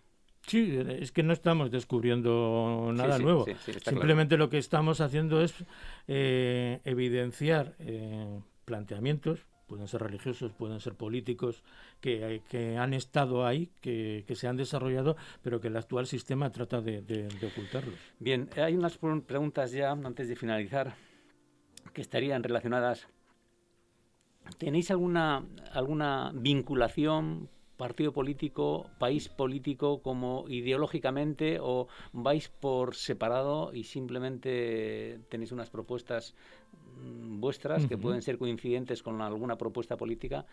Sí, 0.47 0.79
es 0.89 1.13
que 1.13 1.23
no 1.23 1.33
estamos 1.33 1.71
descubriendo 1.71 2.91
nada 2.95 3.19
nuevo. 3.19 3.47
Simplemente 3.85 4.37
lo 4.37 4.49
que 4.49 4.59
estamos 4.59 5.01
haciendo 5.01 5.43
es 5.43 5.55
eh, 6.07 6.81
evidenciar 6.85 7.77
eh, 7.79 8.41
planteamientos 8.65 9.47
pueden 9.69 9.87
ser 9.87 10.03
religiosos, 10.03 10.53
pueden 10.53 10.81
ser 10.81 10.95
políticos, 10.95 11.63
que, 12.01 12.43
que 12.49 12.77
han 12.77 12.95
estado 12.95 13.47
ahí, 13.47 13.71
que, 13.81 14.25
que, 14.27 14.35
se 14.35 14.49
han 14.49 14.57
desarrollado, 14.57 15.17
pero 15.43 15.61
que 15.61 15.69
el 15.69 15.77
actual 15.77 16.07
sistema 16.07 16.51
trata 16.51 16.81
de, 16.81 17.03
de, 17.03 17.29
ocultarlos. 17.47 17.95
Bien, 18.19 18.49
hay 18.57 18.75
unas 18.75 18.99
preguntas 18.99 19.71
ya 19.71 19.93
antes 19.93 20.29
de 20.29 20.35
finalizar 20.35 20.95
que 21.93 22.01
estarían 22.01 22.43
relacionadas. 22.43 23.07
¿Tenéis 24.57 24.91
alguna, 24.91 25.45
alguna 25.73 26.33
vinculación 26.35 27.51
partido 27.79 28.13
político, 28.13 28.91
país 28.99 29.29
político 29.29 30.03
como 30.03 30.45
ideológicamente 30.49 31.59
o 31.63 31.89
vais 32.13 32.49
por 32.49 32.95
separado 32.95 33.73
y 33.73 33.85
simplemente 33.85 35.21
tenéis 35.31 35.53
unas 35.53 35.71
propuestas 35.71 36.35
Mm, 36.99 37.41
vuestras 37.41 37.87
que 37.87 37.97
pueden 37.97 38.23
ser 38.23 38.39
coincidentes 38.39 39.03
con 39.03 39.21
alguna 39.21 39.57
propuesta 39.57 39.97
política. 39.97 40.47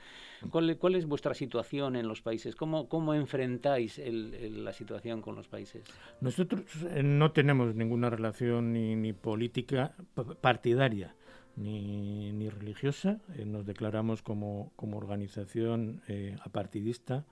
¿Cuál, 0.51 0.77
cuál 0.77 0.95
es 0.95 1.05
vuestra 1.05 1.33
situación 1.33 1.95
en 1.95 2.07
los 2.07 2.21
países? 2.21 2.55
¿Cómo, 2.55 2.87
cómo 2.87 3.13
enfrentáis 3.13 3.99
la 3.99 4.73
situación 4.73 5.21
con 5.21 5.35
los 5.35 5.47
países? 5.47 5.83
Nosotros 6.21 6.61
eh, 6.91 7.01
no 7.03 7.31
tenemos 7.31 7.73
ninguna 7.75 8.09
relación 8.09 8.73
ni, 8.73 8.95
ni 8.95 9.13
política 9.13 9.95
partidaria 10.41 11.15
ni, 11.55 12.31
ni 12.31 12.49
religiosa. 12.49 13.19
nos 13.45 13.65
declaramos 13.65 14.21
como, 14.21 14.71
como 14.75 14.97
organización 14.97 16.01
apartidista 16.43 17.25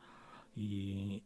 y, 0.55 1.23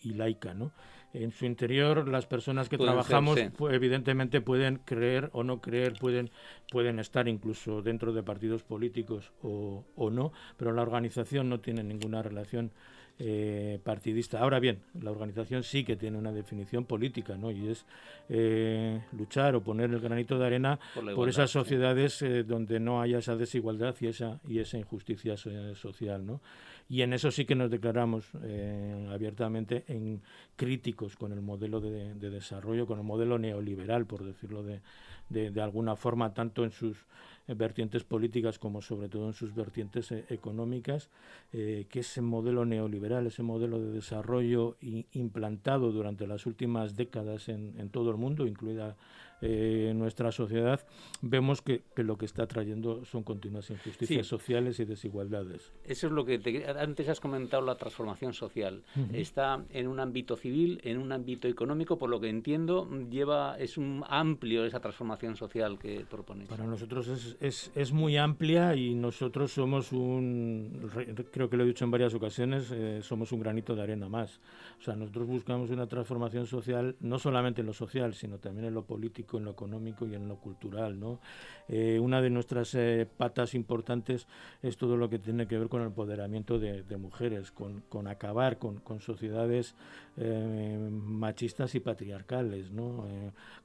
y, 0.00 0.14
laica. 0.14 0.54
¿no? 0.54 0.72
En 1.12 1.32
su 1.32 1.46
interior, 1.46 2.08
las 2.08 2.26
personas 2.26 2.68
que 2.68 2.78
trabajamos 2.78 3.38
evidentemente 3.70 4.40
pueden 4.40 4.76
creer 4.76 5.30
o 5.32 5.42
no 5.42 5.60
creer, 5.60 5.94
pueden, 5.98 6.30
pueden 6.70 6.98
estar 6.98 7.28
incluso 7.28 7.82
dentro 7.82 8.12
de 8.12 8.22
partidos 8.22 8.62
políticos 8.62 9.32
o, 9.42 9.84
o 9.96 10.10
no, 10.10 10.32
pero 10.56 10.72
la 10.72 10.82
organización 10.82 11.48
no 11.48 11.60
tiene 11.60 11.82
ninguna 11.82 12.22
relación 12.22 12.72
eh, 13.18 13.78
partidista. 13.84 14.40
Ahora 14.40 14.58
bien, 14.58 14.80
la 15.00 15.10
organización 15.10 15.62
sí 15.62 15.84
que 15.84 15.96
tiene 15.96 16.18
una 16.18 16.32
definición 16.32 16.84
política, 16.84 17.36
¿no? 17.36 17.50
Y 17.50 17.68
es 17.68 17.84
eh, 18.28 19.00
luchar 19.12 19.54
o 19.54 19.62
poner 19.62 19.90
el 19.90 20.00
granito 20.00 20.38
de 20.38 20.46
arena 20.46 20.80
por, 21.14 21.28
esas 21.28 21.50
sociedades 21.50 22.22
eh, 22.22 22.42
donde 22.42 22.80
no 22.80 23.00
haya 23.00 23.18
esa 23.18 23.36
desigualdad 23.36 23.94
y 24.00 24.06
esa 24.08 24.40
y 24.48 24.58
esa 24.58 24.78
injusticia 24.78 25.36
social, 25.36 26.26
¿no? 26.26 26.40
Y 26.88 27.02
en 27.02 27.12
eso 27.12 27.30
sí 27.30 27.44
que 27.44 27.54
nos 27.54 27.70
declaramos 27.70 28.26
abiertamente 29.10 29.84
en 29.86 30.20
críticos 30.56 31.16
con 31.16 31.32
el 31.32 31.40
modelo 31.40 31.80
de, 31.80 32.14
desarrollo, 32.14 32.86
con 32.86 32.98
el 32.98 33.04
modelo 33.04 33.38
neoliberal, 33.38 34.04
por 34.04 34.24
decirlo 34.24 34.62
de, 34.62 34.80
de 35.30 35.62
alguna 35.62 35.96
forma, 35.96 36.34
tanto 36.34 36.64
en 36.64 36.70
sus 36.70 37.06
vertientes 37.48 38.04
políticas 38.04 38.58
como 38.58 38.82
sobre 38.82 39.08
todo 39.08 39.26
en 39.26 39.32
sus 39.32 39.54
vertientes 39.54 40.12
eh, 40.12 40.24
económicas, 40.28 41.10
eh, 41.52 41.86
que 41.88 42.00
ese 42.00 42.20
modelo 42.20 42.64
neoliberal, 42.64 43.26
ese 43.26 43.42
modelo 43.42 43.80
de 43.80 43.92
desarrollo 43.92 44.76
implantado 44.80 45.92
durante 45.92 46.26
las 46.26 46.46
últimas 46.46 46.96
décadas 46.96 47.48
en, 47.48 47.74
en 47.78 47.90
todo 47.90 48.10
el 48.10 48.16
mundo, 48.16 48.46
incluida 48.46 48.96
eh, 49.42 49.92
nuestra 49.94 50.30
sociedad, 50.30 50.86
vemos 51.20 51.62
que, 51.62 51.82
lo 51.96 52.16
que 52.16 52.26
está 52.26 52.46
trayendo 52.46 53.04
son 53.04 53.24
continuas 53.24 53.70
injusticias 53.70 54.26
sociales 54.26 54.78
y 54.78 54.84
desigualdades. 54.84 55.72
Eso 55.84 56.06
es 56.06 56.12
lo 56.12 56.24
que 56.24 56.64
antes 56.78 57.08
has 57.08 57.20
comentado, 57.20 57.64
la 57.64 57.76
transformación 57.76 58.32
social. 58.32 58.82
Está 59.12 59.64
en 59.70 59.88
un 59.88 60.00
ámbito 60.00 60.36
civil, 60.36 60.80
en 60.84 60.98
un 60.98 61.10
ámbito 61.10 61.48
económico, 61.48 61.98
por 61.98 62.08
lo 62.08 62.20
que 62.20 62.28
entiendo, 62.28 62.88
lleva 63.10 63.58
es 63.58 63.76
un 63.76 64.04
amplio 64.08 64.64
esa 64.64 64.80
transformación 64.80 65.36
social 65.36 65.78
que 65.78 66.06
proponéis. 66.08 66.48
Para 66.48 66.64
nosotros 66.64 67.08
es, 67.08 67.36
es, 67.40 67.72
es 67.74 67.92
muy 67.92 68.16
amplia 68.16 68.76
y 68.76 68.94
nosotros 68.94 69.52
somos 69.52 69.92
un, 69.92 70.88
creo 71.32 71.50
que 71.50 71.56
lo 71.56 71.64
he 71.64 71.66
dicho 71.66 71.84
en 71.84 71.90
varias 71.90 72.14
ocasiones, 72.14 72.70
eh, 72.70 73.00
somos 73.02 73.32
un 73.32 73.40
granito 73.40 73.74
de 73.74 73.82
arena 73.82 74.08
más. 74.08 74.40
O 74.78 74.82
sea, 74.82 74.94
nosotros 74.94 75.26
buscamos 75.26 75.70
una 75.70 75.86
transformación 75.86 76.46
social, 76.46 76.96
no 77.00 77.18
solamente 77.18 77.60
en 77.60 77.66
lo 77.66 77.72
social, 77.72 78.14
sino 78.14 78.38
también 78.38 78.66
en 78.66 78.74
lo 78.74 78.84
político 78.84 79.31
en 79.38 79.44
lo 79.44 79.52
económico 79.52 80.06
y 80.06 80.14
en 80.14 80.28
lo 80.28 80.36
cultural. 80.36 80.98
¿no? 80.98 81.20
Eh, 81.68 81.98
una 82.00 82.20
de 82.20 82.30
nuestras 82.30 82.74
eh, 82.74 83.06
patas 83.16 83.54
importantes 83.54 84.26
es 84.62 84.76
todo 84.76 84.96
lo 84.96 85.08
que 85.08 85.18
tiene 85.18 85.46
que 85.46 85.58
ver 85.58 85.68
con 85.68 85.80
el 85.80 85.88
empoderamiento 85.88 86.58
de, 86.58 86.84
mujeres, 86.96 87.50
con, 87.50 87.80
con, 87.88 88.06
acabar 88.06 88.58
con, 88.58 88.80
con 88.80 89.00
sociedades 89.00 89.74
eh, 90.16 90.88
machistas 90.90 91.74
y 91.74 91.80
patriarcales, 91.80 92.70
¿no? 92.70 93.06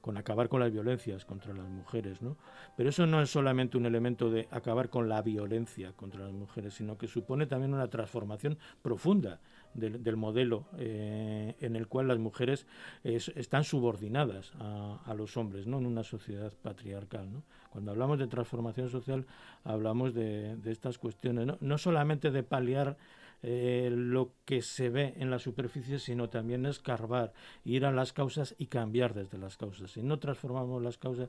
con 0.00 0.16
acabar 0.16 0.48
con 0.48 0.60
las 0.60 0.72
violencias 0.72 1.24
contra 1.24 1.52
las 1.52 1.68
mujeres. 1.68 2.22
¿no? 2.22 2.36
Pero 2.76 2.90
eso 2.90 3.06
no 3.06 3.20
es 3.20 3.30
solamente 3.30 3.76
un 3.76 3.86
elemento 3.86 4.30
de 4.30 4.48
acabar 4.50 4.88
con 4.88 5.08
la 5.08 5.22
violencia 5.22 5.92
contra 5.92 6.24
las 6.24 6.32
mujeres, 6.32 6.74
sino 6.74 6.96
que 6.96 7.06
supone 7.06 7.46
también 7.46 7.74
una 7.74 7.88
transformación 7.88 8.58
profunda 8.82 9.40
del, 9.74 10.16
modelo 10.16 10.66
eh, 10.76 11.54
en 11.60 11.76
el 11.76 11.86
cual 11.86 12.08
las 12.08 12.18
mujeres 12.18 12.66
están 13.04 13.64
subordinadas 13.64 14.52
a, 14.58 15.14
los 15.16 15.36
hombres 15.36 15.66
¿no? 15.66 15.78
en 15.78 15.86
una 15.86 16.02
sociedad 16.02 16.52
patriarcal. 16.62 17.32
¿no? 17.32 17.42
Cuando 17.70 17.90
hablamos 17.90 18.18
de 18.18 18.26
transformación 18.26 18.88
social 18.88 19.26
hablamos 19.64 20.14
de, 20.14 20.56
estas 20.66 20.98
cuestiones, 20.98 21.46
¿no? 21.46 21.58
no 21.60 21.78
solamente 21.78 22.30
de 22.30 22.42
paliar 22.42 22.96
eh, 23.42 23.90
lo 23.92 24.32
que 24.44 24.62
se 24.62 24.90
ve 24.90 25.14
en 25.16 25.30
la 25.30 25.38
superficie, 25.38 26.00
sino 26.00 26.28
también 26.28 26.66
escarbar, 26.66 27.32
ir 27.64 27.84
a 27.84 27.92
las 27.92 28.12
causas 28.12 28.54
y 28.58 28.66
cambiar 28.66 29.14
desde 29.14 29.38
las 29.38 29.56
causas. 29.56 29.92
Si 29.92 30.02
no 30.02 30.18
transformamos 30.18 30.82
las 30.82 30.98
causas, 30.98 31.28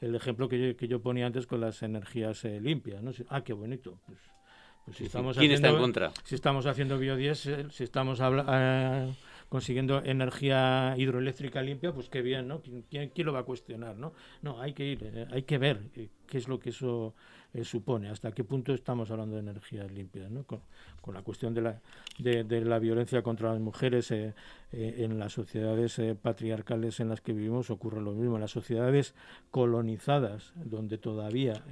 el 0.00 0.14
ejemplo 0.14 0.48
que 0.48 0.60
yo, 0.60 0.76
que 0.76 0.88
yo 0.88 1.00
ponía 1.00 1.26
antes 1.26 1.46
con 1.46 1.60
las 1.60 1.82
energías 1.82 2.44
eh, 2.44 2.60
limpias, 2.60 3.02
¿no? 3.02 3.12
Ah, 3.30 3.42
qué 3.42 3.54
bonito. 3.54 3.98
Pues 4.06 4.18
si 4.92 5.04
estamos 5.04 5.36
¿Quién 5.36 5.52
está 5.52 5.68
en 5.68 5.78
contra? 5.78 6.12
Si 6.24 6.34
estamos 6.34 6.66
haciendo 6.66 6.98
biodiesel, 6.98 7.70
si 7.70 7.84
estamos 7.84 8.20
eh, 8.22 9.14
consiguiendo 9.48 10.02
energía 10.04 10.94
hidroeléctrica 10.96 11.62
limpia, 11.62 11.92
pues 11.92 12.08
qué 12.08 12.22
bien, 12.22 12.48
¿no? 12.48 12.60
¿Quién, 12.90 13.10
quién 13.10 13.26
lo 13.26 13.32
va 13.32 13.40
a 13.40 13.44
cuestionar, 13.44 13.96
no? 13.96 14.12
No, 14.42 14.60
hay 14.60 14.72
que 14.72 14.84
ir, 14.84 14.98
eh, 15.02 15.26
hay 15.30 15.42
que 15.42 15.58
ver 15.58 15.80
eh, 15.96 16.08
qué 16.26 16.38
es 16.38 16.48
lo 16.48 16.58
que 16.58 16.70
eso 16.70 17.14
eh, 17.54 17.64
supone, 17.64 18.10
hasta 18.10 18.32
qué 18.32 18.44
punto 18.44 18.74
estamos 18.74 19.10
hablando 19.10 19.36
de 19.36 19.40
energías 19.40 19.90
limpias, 19.90 20.30
¿no? 20.30 20.44
con, 20.44 20.60
la 21.14 21.22
cuestión 21.22 21.54
de 21.54 21.62
la, 21.62 21.80
de, 22.18 22.44
la 22.60 22.78
violencia 22.78 23.22
contra 23.22 23.52
las 23.52 23.60
mujeres 23.60 24.10
eh, 24.10 24.34
eh, 24.72 24.96
en 24.98 25.18
las 25.18 25.32
sociedades 25.32 25.98
patriarcales 26.20 27.00
en 27.00 27.08
las 27.08 27.22
que 27.22 27.32
vivimos 27.32 27.70
ocurre 27.70 28.02
lo 28.02 28.12
mismo, 28.12 28.34
en 28.34 28.42
las 28.42 28.50
sociedades 28.50 29.14
colonizadas, 29.50 30.52
donde 30.56 30.98
todavía 30.98 31.64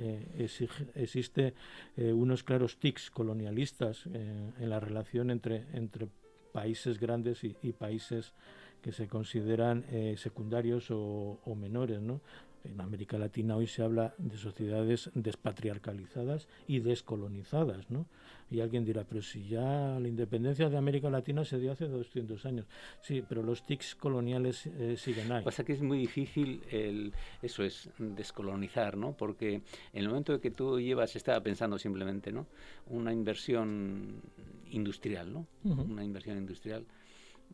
existe 0.94 1.52
unos 1.98 2.42
claros 2.42 2.78
tics 2.78 3.10
colonialistas 3.10 4.06
en 4.06 4.70
la 4.70 4.80
relación 4.80 5.30
entre, 5.30 5.66
entre 5.74 6.08
países 6.52 6.98
grandes 6.98 7.44
y, 7.44 7.72
países 7.72 8.32
que 8.80 8.92
se 8.92 9.06
consideran 9.06 9.84
secundarios 10.16 10.90
o, 10.90 11.38
o 11.44 11.54
menores, 11.54 12.00
¿no? 12.00 12.22
En 12.70 12.80
América 12.80 13.18
Latina 13.18 13.56
hoy 13.56 13.66
se 13.66 13.82
habla 13.82 14.14
de 14.18 14.36
sociedades 14.36 15.10
despatriarcalizadas 15.14 16.48
y 16.66 16.80
descolonizadas, 16.80 17.90
¿no? 17.90 18.06
Y 18.50 18.60
alguien 18.60 18.84
dirá, 18.84 19.04
pero 19.04 19.22
si 19.22 19.48
ya 19.48 19.98
la 19.98 20.06
independencia 20.06 20.68
de 20.68 20.76
América 20.76 21.10
Latina 21.10 21.44
se 21.44 21.58
dio 21.58 21.72
hace 21.72 21.88
200 21.88 22.46
años. 22.46 22.66
Sí, 23.00 23.24
pero 23.28 23.42
los 23.42 23.66
tics 23.66 23.96
coloniales 23.96 24.66
eh, 24.66 24.96
siguen 24.96 25.32
ahí. 25.32 25.44
Pasa 25.44 25.64
que 25.64 25.72
es 25.72 25.82
muy 25.82 25.98
difícil 25.98 26.62
el, 26.70 27.12
eso 27.42 27.64
es, 27.64 27.90
descolonizar, 27.98 28.96
¿no? 28.96 29.16
Porque 29.16 29.54
en 29.54 29.62
el 29.92 30.08
momento 30.08 30.32
de 30.32 30.40
que 30.40 30.52
tú 30.52 30.78
llevas, 30.80 31.16
estaba 31.16 31.40
pensando 31.42 31.76
simplemente, 31.78 32.30
¿no? 32.30 32.46
Una 32.86 33.12
inversión 33.12 34.22
industrial, 34.70 35.32
¿no? 35.32 35.46
Una 35.64 36.04
inversión 36.04 36.38
industrial, 36.38 36.84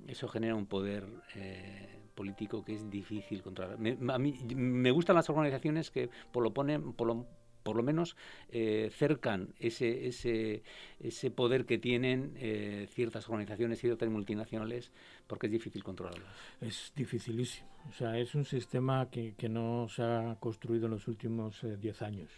eso 0.07 0.29
genera 0.29 0.55
un 0.55 0.67
poder... 0.67 1.07
Eh, 1.35 1.99
político 2.15 2.63
que 2.63 2.75
es 2.75 2.91
difícil 2.91 3.43
controlar. 3.43 3.79
Me, 3.79 3.97
a 4.13 4.19
mí 4.19 4.39
me 4.55 4.91
gustan 4.91 5.17
las 5.17 5.31
organizaciones 5.31 5.91
que 5.91 6.11
por 6.31 6.43
lo 6.43 6.53
ponen, 6.53 6.93
por 6.93 7.07
lo, 7.07 7.27
por 7.63 7.77
lo 7.77 7.83
menos 7.83 8.17
eh, 8.51 8.91
cercan 8.93 9.55
ese, 9.59 10.07
ese, 10.07 10.63
ese 11.01 11.31
poder 11.31 11.65
que 11.65 11.79
tienen 11.79 12.35
eh, 12.37 12.87
ciertas 12.91 13.29
organizaciones 13.29 13.79
y 13.79 13.83
ciertas 13.83 14.09
multinacionales 14.09 14.93
porque 15.27 15.47
es 15.47 15.53
difícil 15.53 15.83
controlarlo. 15.83 16.25
Es 16.61 16.93
dificilísimo. 16.95 17.69
O 17.89 17.93
sea, 17.93 18.19
es 18.19 18.35
un 18.35 18.45
sistema 18.45 19.11
que, 19.11 19.35
que 19.35 19.49
no 19.49 19.89
se 19.89 20.03
ha 20.03 20.37
construido 20.41 20.87
en 20.87 20.93
los 20.93 21.09
últimos 21.09 21.61
10 21.63 22.03
eh, 22.03 22.05
años. 22.05 22.31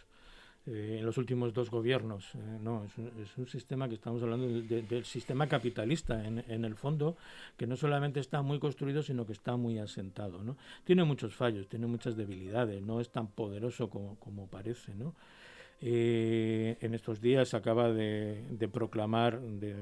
Eh, 0.66 0.96
en 0.98 1.04
los 1.04 1.18
últimos 1.18 1.52
dos 1.52 1.70
gobiernos. 1.70 2.34
Eh, 2.34 2.38
no, 2.62 2.84
es 2.84 2.96
un, 2.96 3.12
es 3.22 3.36
un, 3.36 3.46
sistema 3.46 3.86
que 3.86 3.96
estamos 3.96 4.22
hablando 4.22 4.46
del 4.62 5.04
sistema 5.04 5.46
capitalista, 5.46 6.24
en, 6.24 6.42
en, 6.48 6.64
el 6.64 6.74
fondo, 6.74 7.18
que 7.58 7.66
no 7.66 7.76
solamente 7.76 8.18
está 8.18 8.40
muy 8.40 8.58
construido, 8.58 9.02
sino 9.02 9.26
que 9.26 9.34
está 9.34 9.56
muy 9.56 9.78
asentado. 9.78 10.42
¿no? 10.42 10.56
Tiene 10.84 11.04
muchos 11.04 11.34
fallos, 11.34 11.68
tiene 11.68 11.86
muchas 11.86 12.16
debilidades, 12.16 12.82
no 12.82 13.00
es 13.00 13.10
tan 13.10 13.26
poderoso 13.26 13.90
como, 13.90 14.18
como 14.18 14.46
parece. 14.46 14.94
¿no? 14.94 15.14
Eh, 15.86 16.78
en 16.80 16.94
estos 16.94 17.20
días 17.20 17.52
acaba 17.52 17.92
de, 17.92 18.70
proclamar, 18.72 19.38
de 19.38 19.76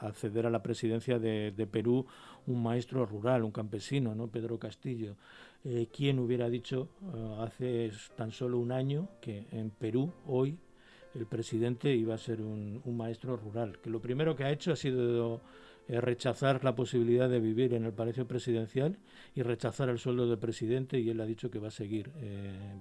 acceder 0.00 0.44
a 0.44 0.50
la 0.50 0.62
presidencia 0.62 1.18
de, 1.18 1.50
de, 1.50 1.66
Perú 1.66 2.04
un 2.46 2.62
maestro 2.62 3.06
rural, 3.06 3.42
un 3.42 3.52
campesino, 3.52 4.14
¿no? 4.14 4.28
Pedro 4.28 4.58
Castillo. 4.58 5.16
Eh, 5.64 5.88
¿Quién 5.90 6.18
hubiera 6.18 6.50
dicho 6.50 6.90
eh, 7.02 7.36
hace 7.40 7.90
tan 8.16 8.32
solo 8.32 8.58
un 8.58 8.70
año 8.70 9.08
que 9.22 9.46
en 9.50 9.70
Perú 9.70 10.12
hoy 10.26 10.58
el 11.14 11.24
presidente 11.24 11.94
iba 11.94 12.14
a 12.14 12.18
ser 12.18 12.42
un, 12.42 12.82
maestro 12.94 13.38
rural? 13.38 13.78
Que 13.80 13.88
lo 13.88 14.02
primero 14.02 14.36
que 14.36 14.44
ha 14.44 14.50
hecho 14.50 14.72
ha 14.72 14.76
sido 14.76 15.40
eh, 15.88 16.00
rechazar 16.00 16.64
la 16.64 16.74
posibilidad 16.74 17.28
de 17.28 17.40
vivir 17.40 17.74
en 17.74 17.84
el 17.84 17.92
Palacio 17.92 18.26
Presidencial 18.26 18.98
y 19.34 19.42
rechazar 19.42 19.88
el 19.88 19.98
sueldo 19.98 20.28
de 20.28 20.36
presidente 20.36 20.98
y 20.98 21.10
él 21.10 21.20
ha 21.20 21.26
dicho 21.26 21.50
que 21.50 21.58
va 21.58 21.68
a 21.68 21.72
seguir 21.72 22.12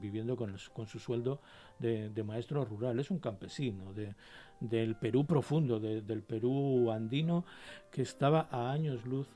viviendo 0.01 0.35
con, 0.35 0.55
con, 0.73 0.87
su 0.87 0.99
sueldo 0.99 1.41
de, 1.79 2.23
maestro 2.23 2.65
rural. 2.65 2.99
Es 2.99 3.11
un 3.11 3.19
campesino 3.19 3.93
de, 3.93 4.15
del 4.59 4.95
Perú 4.95 5.25
profundo, 5.25 5.79
del 5.79 6.23
Perú 6.23 6.91
andino, 6.91 7.45
que 7.91 8.01
estaba 8.01 8.47
a 8.51 8.71
años 8.71 9.05
luz 9.05 9.27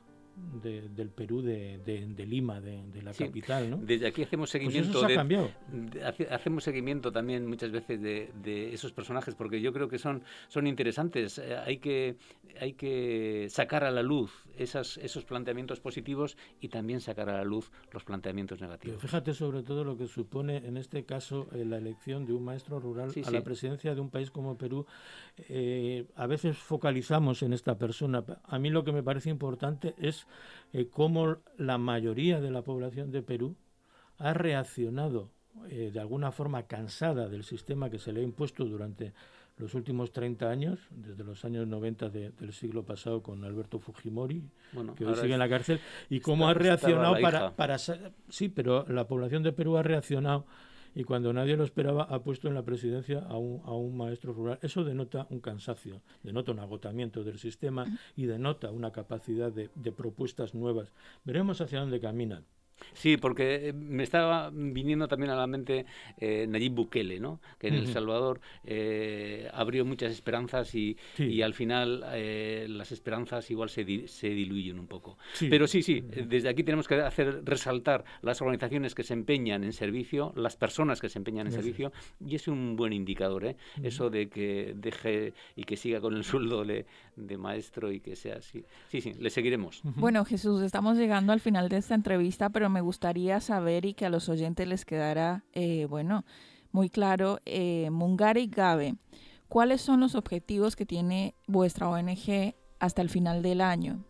del 0.61 1.09
Perú 1.09 1.41
de, 1.41 1.79
Lima, 2.27 2.59
de, 2.59 3.01
la 3.01 3.13
capital. 3.13 3.69
¿no? 3.69 3.77
Desde 3.77 4.07
aquí 4.07 4.23
hacemos 4.23 4.51
pues 4.51 4.63
seguimiento. 4.63 5.05
ha 5.05 5.07
cambiado. 5.07 5.51
hacemos 6.29 6.63
seguimiento 6.63 7.11
también 7.11 7.45
muchas 7.45 7.71
veces 7.71 8.01
de, 8.01 8.73
esos 8.73 8.91
personajes 8.91 9.35
porque 9.35 9.61
yo 9.61 9.73
creo 9.73 9.87
que 9.87 9.97
son, 9.97 10.23
son 10.47 10.67
interesantes. 10.67 11.37
Eh, 11.37 11.55
hay, 11.57 11.77
que, 11.77 12.17
hay 12.59 12.73
que 12.73 13.47
sacar 13.49 13.83
a 13.83 13.91
la 13.91 14.03
luz 14.03 14.31
esas, 14.57 14.97
esos 14.97 15.25
planteamientos 15.25 15.79
positivos 15.79 16.37
y 16.59 16.69
también 16.69 17.01
sacar 17.01 17.29
a 17.29 17.37
la 17.37 17.43
luz 17.43 17.71
los 17.91 18.03
planteamientos 18.03 18.61
negativos. 18.61 19.01
fíjate 19.01 19.33
sobre 19.33 19.63
todo 19.63 19.83
lo 19.83 19.97
que 19.97 20.07
supone 20.07 20.57
en 20.57 20.77
este 20.77 21.03
caso 21.05 21.47
eh, 21.53 21.65
la 21.65 21.77
elección 21.77 22.25
de 22.25 22.33
un 22.33 22.43
maestro 22.43 22.79
rural 22.79 23.11
a 23.25 23.31
la 23.31 23.43
presidencia 23.43 23.95
de 23.95 24.01
un 24.01 24.09
país 24.09 24.31
como 24.31 24.57
Perú. 24.57 24.85
Eh, 25.47 26.05
a 26.15 26.27
veces 26.27 26.57
focalizamos 26.57 27.43
en 27.43 27.53
esta 27.53 27.77
persona. 27.77 28.23
A 28.43 28.59
mí 28.59 28.69
lo 28.69 28.83
que 28.83 28.91
me 28.91 29.03
parece 29.03 29.29
importante 29.29 29.95
es 29.97 30.27
eh, 30.73 30.87
cómo 30.89 31.37
la 31.57 31.77
mayoría 31.77 32.39
de 32.39 32.51
la 32.51 32.61
población 32.61 33.11
de 33.11 33.21
Perú 33.21 33.55
ha 34.17 34.33
reaccionado 34.33 35.29
eh, 35.69 35.91
de 35.93 35.99
alguna 35.99 36.31
forma 36.31 36.63
cansada 36.63 37.27
del 37.27 37.43
sistema 37.43 37.89
que 37.89 37.99
se 37.99 38.13
le 38.13 38.21
ha 38.21 38.23
impuesto 38.23 38.65
durante 38.65 39.13
los 39.57 39.73
últimos 39.73 40.11
30 40.13 40.49
años, 40.49 40.79
desde 40.89 41.23
los 41.23 41.43
años 41.43 41.67
90 41.67 42.09
del 42.09 42.53
siglo 42.53 42.83
pasado 42.83 43.21
con 43.21 43.43
Alberto 43.43 43.77
Fujimori, 43.77 44.41
que 44.95 45.05
hoy 45.05 45.15
sigue 45.15 45.33
en 45.33 45.39
la 45.39 45.49
cárcel, 45.49 45.81
y 46.09 46.21
cómo 46.21 46.47
ha 46.47 46.53
reaccionado 46.53 47.19
para, 47.19 47.55
para... 47.55 47.77
Sí, 47.77 48.47
pero 48.47 48.85
la 48.87 49.05
población 49.05 49.43
de 49.43 49.51
Perú 49.51 49.75
ha 49.75 49.83
reaccionado 49.83 50.45
y 50.95 51.03
cuando 51.03 51.33
nadie 51.33 51.57
lo 51.57 51.63
esperaba 51.63 52.03
ha 52.03 52.23
puesto 52.23 52.47
en 52.47 52.55
la 52.55 52.63
presidencia 52.63 53.19
a 53.19 53.37
un, 53.37 53.61
a 53.65 53.73
un 53.73 53.95
maestro 53.95 54.33
rural. 54.33 54.59
Eso 54.61 54.83
denota 54.83 55.27
un 55.29 55.39
cansancio, 55.39 56.01
denota 56.23 56.51
un 56.51 56.59
agotamiento 56.59 57.23
del 57.23 57.39
sistema 57.39 57.85
y 58.15 58.25
denota 58.25 58.71
una 58.71 58.91
capacidad 58.91 59.51
de, 59.51 59.69
de 59.75 59.91
propuestas 59.91 60.53
nuevas. 60.53 60.91
Veremos 61.23 61.61
hacia 61.61 61.79
dónde 61.79 61.99
caminan. 61.99 62.45
Sí, 62.93 63.17
porque 63.17 63.69
eh, 63.69 63.73
me 63.73 64.03
estaba 64.03 64.49
viniendo 64.51 65.07
también 65.07 65.31
a 65.31 65.35
la 65.35 65.47
mente 65.47 65.85
eh, 66.17 66.45
Nayib 66.47 66.73
Bukele, 66.73 67.19
¿no? 67.19 67.39
que 67.59 67.67
en 67.67 67.75
El 67.75 67.87
Salvador 67.87 68.39
eh, 68.63 69.49
abrió 69.53 69.85
muchas 69.85 70.11
esperanzas 70.11 70.73
y, 70.75 70.97
y 71.17 71.41
al 71.41 71.53
final 71.53 72.03
eh, 72.13 72.67
las 72.69 72.91
esperanzas 72.91 73.49
igual 73.51 73.69
se, 73.69 74.07
se 74.07 74.29
diluyen 74.29 74.79
un 74.79 74.87
poco. 74.87 75.17
Pero 75.39 75.67
sí, 75.67 75.81
sí, 75.81 76.01
desde 76.01 76.49
aquí 76.49 76.63
tenemos 76.63 76.87
que 76.87 76.95
hacer 76.95 77.43
resaltar 77.43 78.03
las 78.21 78.41
organizaciones 78.41 78.95
que 78.95 79.03
se 79.03 79.13
empeñan 79.13 79.63
en 79.63 79.73
servicio, 79.73 80.33
las 80.35 80.55
personas 80.55 81.01
que 81.01 81.09
se 81.09 81.19
empeñan 81.19 81.47
en 81.47 81.53
servicio, 81.53 81.91
y 82.25 82.35
es 82.35 82.47
un 82.47 82.75
buen 82.75 82.93
indicador, 82.93 83.45
¿eh? 83.45 83.55
eso 83.83 84.09
de 84.09 84.29
que 84.29 84.73
deje 84.75 85.33
y 85.55 85.63
que 85.63 85.75
siga 85.75 85.99
con 85.99 86.15
el 86.15 86.23
sueldo 86.23 86.63
de, 86.63 86.85
de 87.15 87.37
maestro 87.37 87.91
y 87.91 87.99
que 87.99 88.15
sea 88.15 88.37
así. 88.37 88.63
Sí, 88.89 89.01
sí, 89.01 89.13
le 89.19 89.29
seguiremos. 89.29 89.81
Bueno, 89.83 90.25
Jesús, 90.25 90.61
estamos 90.61 90.97
llegando 90.97 91.33
al 91.33 91.39
final 91.39 91.69
de 91.69 91.77
esta 91.77 91.95
entrevista, 91.95 92.49
pero 92.49 92.68
me 92.69 92.81
gustaría 92.81 93.39
saber 93.41 93.85
y 93.85 93.93
que 93.93 94.05
a 94.05 94.09
los 94.09 94.29
oyentes 94.29 94.67
les 94.67 94.85
quedara, 94.85 95.43
eh, 95.53 95.85
bueno, 95.89 96.23
muy 96.71 96.89
claro, 96.89 97.39
eh, 97.45 97.89
Mungari 97.89 98.47
Gabe, 98.47 98.95
¿cuáles 99.47 99.81
son 99.81 99.99
los 99.99 100.15
objetivos 100.15 100.75
que 100.75 100.85
tiene 100.85 101.35
vuestra 101.47 101.89
ONG 101.89 102.55
hasta 102.79 103.01
el 103.01 103.09
final 103.09 103.41
del 103.41 103.61
año? 103.61 104.03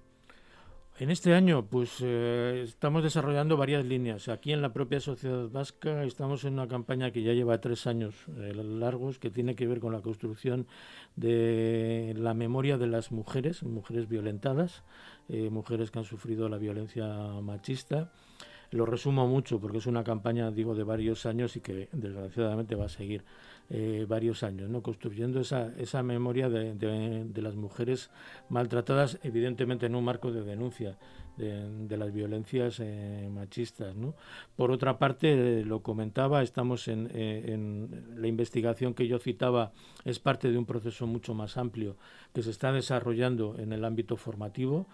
En 0.97 1.09
este 1.09 1.33
año, 1.33 1.65
pues 1.65 1.99
eh, 2.01 2.61
estamos 2.65 3.03
desarrollando 3.03 3.55
varias 3.55 3.85
líneas. 3.85 4.27
Aquí 4.27 4.51
en 4.51 4.61
la 4.61 4.73
propia 4.73 4.99
sociedad 4.99 5.47
vasca 5.47 6.03
estamos 6.03 6.43
en 6.43 6.53
una 6.53 6.67
campaña 6.67 7.11
que 7.11 7.23
ya 7.23 7.31
lleva 7.31 7.61
tres 7.61 7.87
años 7.87 8.13
eh, 8.37 8.53
largos, 8.53 9.17
que 9.17 9.29
tiene 9.29 9.55
que 9.55 9.65
ver 9.65 9.79
con 9.79 9.93
la 9.93 10.01
construcción 10.01 10.67
de 11.15 12.13
la 12.17 12.33
memoria 12.33 12.77
de 12.77 12.87
las 12.87 13.13
mujeres, 13.13 13.63
mujeres 13.63 14.09
violentadas, 14.09 14.83
mujeres 15.29 15.91
que 15.91 15.99
han 15.99 16.05
sufrido 16.05 16.49
la 16.49 16.57
violencia 16.57 17.05
machista 17.41 18.11
lo 18.71 18.85
resumo 18.85 19.27
mucho 19.27 19.59
porque 19.59 19.79
es 19.79 19.87
una 19.87 20.03
campaña, 20.03 20.51
digo, 20.51 20.75
de 20.75 20.83
varios 20.83 21.25
años 21.25 21.55
y 21.55 21.61
que 21.61 21.89
desgraciadamente 21.91 22.75
va 22.75 22.85
a 22.85 22.89
seguir 22.89 23.23
eh, 23.71 24.05
varios 24.07 24.43
años, 24.43 24.69
¿no? 24.69 24.81
Construyendo 24.81 25.39
esa, 25.39 25.73
esa 25.77 26.01
memoria 26.01 26.49
de, 26.49 26.73
de, 26.73 27.41
las 27.41 27.55
mujeres 27.55 28.09
maltratadas, 28.49 29.19
evidentemente 29.21 29.85
en 29.85 29.95
un 29.95 30.03
marco 30.03 30.31
de 30.31 30.41
denuncia 30.41 30.97
de, 31.37 31.95
las 31.95 32.11
violencias 32.11 32.79
eh, 32.79 33.29
machistas, 33.31 33.95
¿no? 33.95 34.15
Por 34.55 34.71
otra 34.71 34.97
parte, 34.97 35.63
lo 35.63 35.81
comentaba, 35.81 36.41
estamos 36.41 36.87
en, 36.87 37.09
eh, 37.13 37.53
en 37.53 38.05
la 38.17 38.27
investigación 38.27 38.93
que 38.93 39.07
yo 39.07 39.19
citaba, 39.19 39.71
es 40.03 40.19
parte 40.19 40.51
de 40.51 40.57
un 40.57 40.65
proceso 40.65 41.07
mucho 41.07 41.33
más 41.33 41.55
amplio 41.57 41.95
que 42.33 42.41
se 42.41 42.49
está 42.49 42.71
desarrollando 42.71 43.55
en 43.57 43.71
el 43.71 43.85
ámbito 43.85 44.17
formativo, 44.17 44.87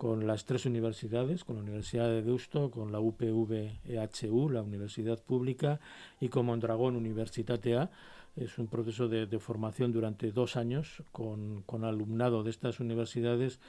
con 0.00 0.26
las 0.26 0.46
tres 0.46 0.64
universidades, 0.64 1.44
con 1.44 1.56
la 1.56 1.62
Universidad 1.62 2.08
de 2.08 2.22
Deusto, 2.22 2.70
con 2.70 2.90
la 2.90 3.00
UPV-EHU, 3.00 4.48
la 4.48 4.62
Universidad 4.62 5.22
Pública, 5.22 5.78
y 6.22 6.30
con 6.30 6.46
Mondragón 6.46 6.96
Universitatea. 6.96 7.90
Es 8.34 8.56
un 8.56 8.68
proceso 8.68 9.08
de, 9.08 9.38
formación 9.38 9.92
durante 9.92 10.32
dos 10.32 10.56
años 10.56 11.02
con, 11.12 11.66
alumnado 11.84 12.42
de 12.42 12.48
estas 12.48 12.80
universidades, 12.80 13.60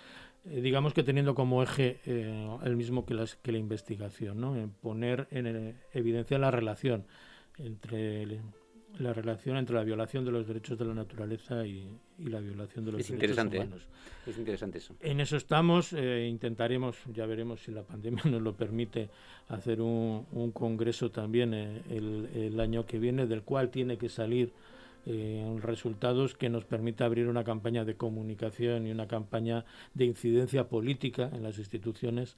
eh, 0.45 0.61
digamos 0.61 0.93
que 0.93 1.03
teniendo 1.03 1.36
como 1.36 1.63
eje 1.63 1.99
eh, 2.05 2.57
el 2.63 2.77
mismo 2.77 3.05
que, 3.05 3.13
las, 3.13 3.36
que 3.36 3.51
la 3.51 3.57
investigación, 3.57 4.39
¿no? 4.39 4.55
en 4.55 4.69
poner 4.69 5.27
en 5.32 5.47
eh, 5.47 5.75
evidencia 5.91 6.39
la 6.39 6.49
relación 6.49 7.07
entre 7.57 8.23
el, 8.23 8.39
la 8.99 9.13
relación 9.13 9.57
entre 9.57 9.75
la 9.75 9.83
violación 9.83 10.25
de 10.25 10.31
los 10.31 10.47
derechos 10.47 10.77
de 10.77 10.85
la 10.85 10.93
naturaleza 10.93 11.65
y, 11.65 11.87
la 12.19 12.39
violación 12.39 12.85
de 12.85 12.91
los 12.91 13.07
derechos 13.07 13.37
¿eh? 13.37 13.41
humanos. 13.41 13.87
Es 14.27 14.37
interesante 14.37 14.77
eso. 14.77 14.95
En 14.99 15.19
eso 15.19 15.37
estamos. 15.37 15.93
Eh, 15.93 16.27
intentaremos, 16.29 16.97
ya 17.11 17.25
veremos 17.25 17.61
si 17.61 17.71
la 17.71 17.83
pandemia 17.83 18.23
nos 18.25 18.41
lo 18.41 18.53
permite, 18.53 19.09
hacer 19.49 19.81
un, 19.81 20.27
un 20.31 20.51
congreso 20.51 21.09
también 21.09 21.53
eh, 21.53 21.81
el, 21.89 22.29
el, 22.33 22.59
año 22.59 22.85
que 22.85 22.99
viene, 22.99 23.25
del 23.25 23.43
cual 23.43 23.69
tiene 23.69 23.97
que 23.97 24.09
salir 24.09 24.53
resultados 25.63 26.35
que 26.35 26.47
nos 26.47 26.63
permita 26.65 27.05
abrir 27.05 27.27
una 27.27 27.43
campaña 27.43 27.83
de 27.83 27.95
comunicación 27.95 28.85
y 28.85 28.91
una 28.91 29.07
campaña 29.07 29.65
de 29.95 30.05
incidencia 30.05 30.69
política 30.69 31.27
en 31.33 31.41
las 31.41 31.57
instituciones 31.57 32.37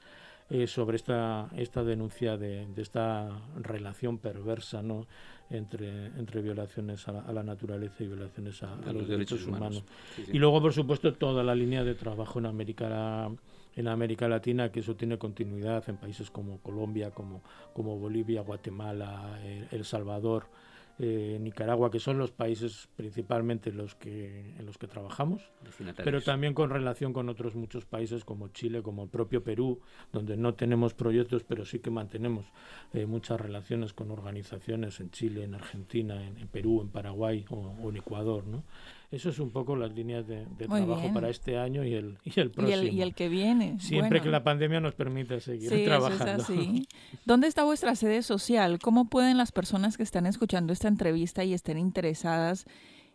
sobre 0.67 0.95
esta, 0.95 1.49
esta 1.57 1.83
denuncia 1.83 2.37
de, 2.37 2.65
de, 2.67 2.81
esta 2.81 3.37
relación 3.61 4.17
perversa 4.17 4.81
¿no? 4.81 5.07
Entre, 5.49 6.07
entre 6.07 6.41
violaciones 6.41 7.07
a 7.07 7.31
la, 7.31 7.43
naturaleza 7.43 8.03
y 8.03 8.07
violaciones 8.07 8.63
a, 8.63 8.75
los, 8.91 9.07
derechos, 9.07 9.45
humanos. 9.45 9.83
Y 10.31 10.39
luego, 10.39 10.61
por 10.61 10.73
supuesto, 10.73 11.13
toda 11.13 11.43
la 11.43 11.53
línea 11.53 11.83
de 11.83 11.95
trabajo 11.95 12.39
en 12.39 12.45
América 12.45 13.29
en 13.75 13.87
América 13.87 14.27
Latina, 14.27 14.71
que 14.71 14.81
eso 14.81 14.95
tiene 14.95 15.17
continuidad 15.17 15.83
en 15.89 15.97
países 15.97 16.29
como 16.29 16.59
Colombia, 16.59 17.09
como, 17.09 17.41
como 17.73 17.97
Bolivia, 17.97 18.41
Guatemala, 18.41 19.39
El 19.71 19.83
Salvador, 19.83 20.45
eh, 20.99 21.37
Nicaragua, 21.41 21.89
que 21.89 21.99
son 21.99 22.19
los 22.19 22.31
países 22.31 22.87
principalmente 22.95 23.71
los 23.71 23.95
que, 23.95 24.55
en 24.59 24.65
los 24.65 24.77
que 24.77 24.87
trabajamos, 24.87 25.41
pero 26.03 26.21
también 26.21 26.53
con 26.53 26.69
relación 26.69 27.13
con 27.13 27.29
otros 27.29 27.55
muchos 27.55 27.85
países 27.85 28.23
como 28.23 28.49
Chile, 28.49 28.83
como 28.83 29.03
el 29.03 29.09
propio 29.09 29.43
Perú, 29.43 29.79
donde 30.11 30.37
no 30.37 30.53
tenemos 30.53 30.93
proyectos, 30.93 31.43
pero 31.43 31.65
sí 31.65 31.79
que 31.79 31.89
mantenemos 31.89 32.45
eh, 32.93 33.07
muchas 33.07 33.41
relaciones 33.41 33.93
con 33.93 34.11
organizaciones 34.11 34.99
en 34.99 35.09
Chile, 35.09 35.43
en 35.43 35.55
Argentina, 35.55 36.25
en, 36.25 36.47
Perú, 36.47 36.81
en 36.81 36.89
Paraguay 36.89 37.43
o, 37.49 37.89
en 37.89 37.97
Ecuador. 37.97 38.45
¿no? 38.45 38.63
Eso 39.13 39.29
es 39.29 39.37
un 39.37 39.51
poco 39.51 39.75
las 39.75 39.93
líneas 39.93 40.25
de, 40.25 40.43
trabajo 40.57 41.13
para 41.13 41.29
este 41.29 41.55
año 41.55 41.83
y 41.83 41.93
el, 41.93 42.17
y 42.23 42.39
el 42.39 42.49
próximo. 42.49 42.83
Y 42.91 42.99
el, 42.99 43.13
que 43.13 43.29
viene. 43.29 43.79
Siempre 43.79 44.21
que 44.21 44.29
la 44.29 44.43
pandemia 44.43 44.79
nos 44.79 44.95
permita 44.95 45.39
seguir 45.39 45.85
trabajando. 45.85 46.43
¿Dónde 47.25 47.45
está 47.45 47.63
vuestra 47.63 47.93
sede 47.95 48.23
social? 48.23 48.79
¿Cómo 48.79 49.11
pueden 49.11 49.37
las 49.37 49.51
personas 49.51 49.97
que 49.97 50.03
están 50.03 50.25
escuchando 50.25 50.73
esta 50.73 50.87
entrevista 50.87 51.43
y 51.43 51.53
estén 51.53 51.77
interesadas 51.77 52.65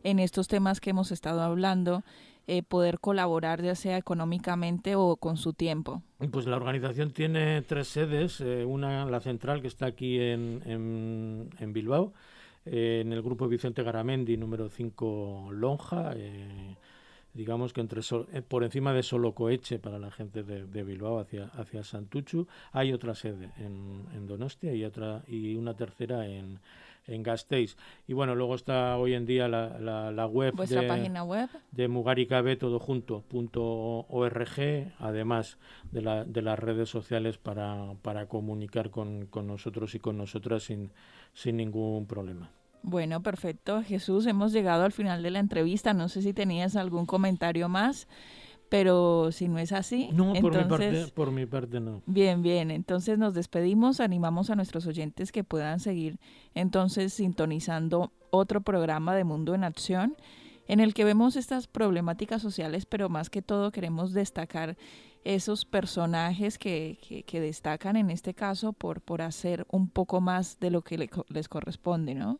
en 0.04 0.20
estos 0.20 0.46
temas 0.46 0.78
que 0.78 0.90
hemos 0.90 1.10
estado 1.10 1.42
hablando 1.42 2.04
eh, 2.46 2.62
poder 2.62 3.00
colaborar 3.00 3.60
ya 3.60 3.74
sea 3.74 3.96
económicamente 3.96 4.94
o 4.94 5.16
con 5.16 5.36
su 5.36 5.52
tiempo? 5.52 6.04
Pues 6.30 6.46
la 6.46 6.54
organización 6.54 7.10
tiene 7.10 7.60
tres 7.62 7.88
sedes, 7.88 8.40
eh, 8.40 8.64
una 8.64 9.04
la 9.06 9.18
central 9.18 9.62
que 9.62 9.66
está 9.66 9.86
aquí 9.86 10.20
en, 10.20 10.62
en, 10.64 11.50
en 11.58 11.72
Bilbao, 11.72 12.12
eh, 12.70 13.00
en 13.00 13.12
el 13.12 13.22
grupo 13.22 13.48
Vicente 13.48 13.82
Garamendi, 13.82 14.36
número 14.36 14.68
5 14.68 15.48
Lonja, 15.52 16.12
eh, 16.16 16.76
digamos 17.34 17.72
que 17.72 17.80
entre 17.80 18.00
eh, 18.00 18.42
por 18.42 18.64
encima 18.64 18.92
de 18.92 19.02
Solocoeche 19.02 19.78
para 19.78 19.98
la 19.98 20.10
gente 20.10 20.42
de, 20.42 20.82
Bilbao 20.82 21.18
hacia, 21.18 21.46
hacia 21.46 21.84
Santuchu, 21.84 22.46
hay 22.72 22.92
otra 22.92 23.14
sede 23.14 23.52
en, 23.58 24.06
en 24.14 24.26
Donostia 24.26 24.74
y 24.74 24.84
otra 24.84 25.22
y 25.28 25.54
una 25.56 25.74
tercera 25.74 26.26
en, 26.26 26.58
en 27.08 27.22
Gasteiz. 27.22 27.76
Y 28.06 28.12
bueno, 28.12 28.34
luego 28.34 28.54
está 28.54 28.96
hoy 28.96 29.14
en 29.14 29.26
día 29.26 29.48
la, 29.48 30.10
la, 30.10 30.26
web, 30.26 30.54
¿Vuestra 30.54 30.82
de, 30.82 30.88
página 30.88 31.24
web 31.24 31.48
de 31.72 32.56
todo 32.56 32.78
junto 32.78 33.22
punto 33.22 33.62
org, 34.08 34.92
además 34.98 35.58
de, 35.90 36.02
la, 36.02 36.24
de 36.24 36.42
las 36.42 36.58
redes 36.58 36.88
sociales 36.88 37.38
para, 37.38 37.94
para 38.02 38.26
comunicar 38.26 38.90
con, 38.90 39.26
con 39.26 39.46
nosotros 39.46 39.94
y 39.94 39.98
con 39.98 40.16
nosotras 40.16 40.64
sin, 40.64 40.90
sin 41.32 41.56
ningún 41.56 42.06
problema. 42.06 42.50
Bueno, 42.82 43.22
perfecto. 43.22 43.82
Jesús, 43.82 44.26
hemos 44.26 44.52
llegado 44.52 44.84
al 44.84 44.92
final 44.92 45.22
de 45.22 45.30
la 45.30 45.38
entrevista. 45.38 45.92
No 45.94 46.08
sé 46.08 46.22
si 46.22 46.32
tenías 46.32 46.76
algún 46.76 47.06
comentario 47.06 47.68
más, 47.68 48.08
pero 48.68 49.32
si 49.32 49.48
no 49.48 49.58
es 49.58 49.72
así, 49.72 50.10
no, 50.12 50.32
por, 50.34 50.56
mi 50.56 50.64
parte, 50.64 51.06
por 51.14 51.30
mi 51.30 51.46
parte 51.46 51.80
no. 51.80 52.02
Bien, 52.06 52.42
bien, 52.42 52.70
entonces 52.70 53.18
nos 53.18 53.34
despedimos, 53.34 54.00
animamos 54.00 54.50
a 54.50 54.56
nuestros 54.56 54.86
oyentes 54.86 55.32
que 55.32 55.44
puedan 55.44 55.80
seguir 55.80 56.18
entonces 56.54 57.14
sintonizando 57.14 58.12
otro 58.30 58.60
programa 58.60 59.14
de 59.14 59.24
Mundo 59.24 59.54
en 59.54 59.64
Acción 59.64 60.16
en 60.66 60.80
el 60.80 60.92
que 60.92 61.04
vemos 61.04 61.36
estas 61.36 61.66
problemáticas 61.66 62.42
sociales, 62.42 62.84
pero 62.84 63.08
más 63.08 63.30
que 63.30 63.40
todo 63.40 63.72
queremos 63.72 64.12
destacar 64.12 64.76
esos 65.24 65.64
personajes 65.64 66.58
que, 66.58 67.24
que, 67.26 67.40
destacan 67.40 67.96
en 67.96 68.10
este 68.10 68.34
caso 68.34 68.72
por, 68.72 69.00
por 69.00 69.22
hacer 69.22 69.66
un 69.70 69.88
poco 69.88 70.20
más 70.20 70.60
de 70.60 70.70
lo 70.70 70.82
que 70.82 71.08
les 71.28 71.48
corresponde, 71.48 72.14
¿no? 72.14 72.38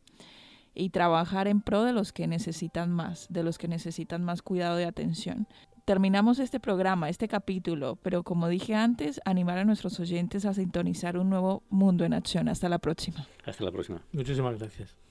Y 0.75 0.91
trabajar 0.91 1.49
en 1.49 1.61
pro 1.61 1.85
de 1.85 1.93
los 1.93 2.13
que 2.13 2.27
necesitan 2.27 2.93
más, 2.93 3.27
de 3.31 3.43
los 3.43 3.59
que 3.59 3.69
necesitan 3.69 4.25
más 4.25 4.43
cuidado 4.43 4.81
y 4.81 4.85
atención 4.85 5.47
terminamos 5.89 6.39
este 6.39 6.61
programa, 6.61 7.09
este 7.09 7.29
capítulo, 7.29 7.97
pero 8.03 8.23
como 8.23 8.49
dije 8.49 8.75
antes, 8.75 9.23
animar 9.25 9.57
a 9.57 9.65
nuestros 9.65 9.99
oyentes 10.01 10.45
a 10.45 10.53
sintonizar 10.53 11.17
un 11.17 11.31
nuevo 11.31 11.63
mundo 11.71 12.05
en 12.05 12.13
acción. 12.13 12.51
Hasta 12.51 12.69
la 12.69 12.79
próxima. 12.79 13.27
Hasta 13.47 13.65
la 13.65 13.73
próxima. 13.73 14.03
Muchísimas 14.13 14.59
gracias. 14.59 15.08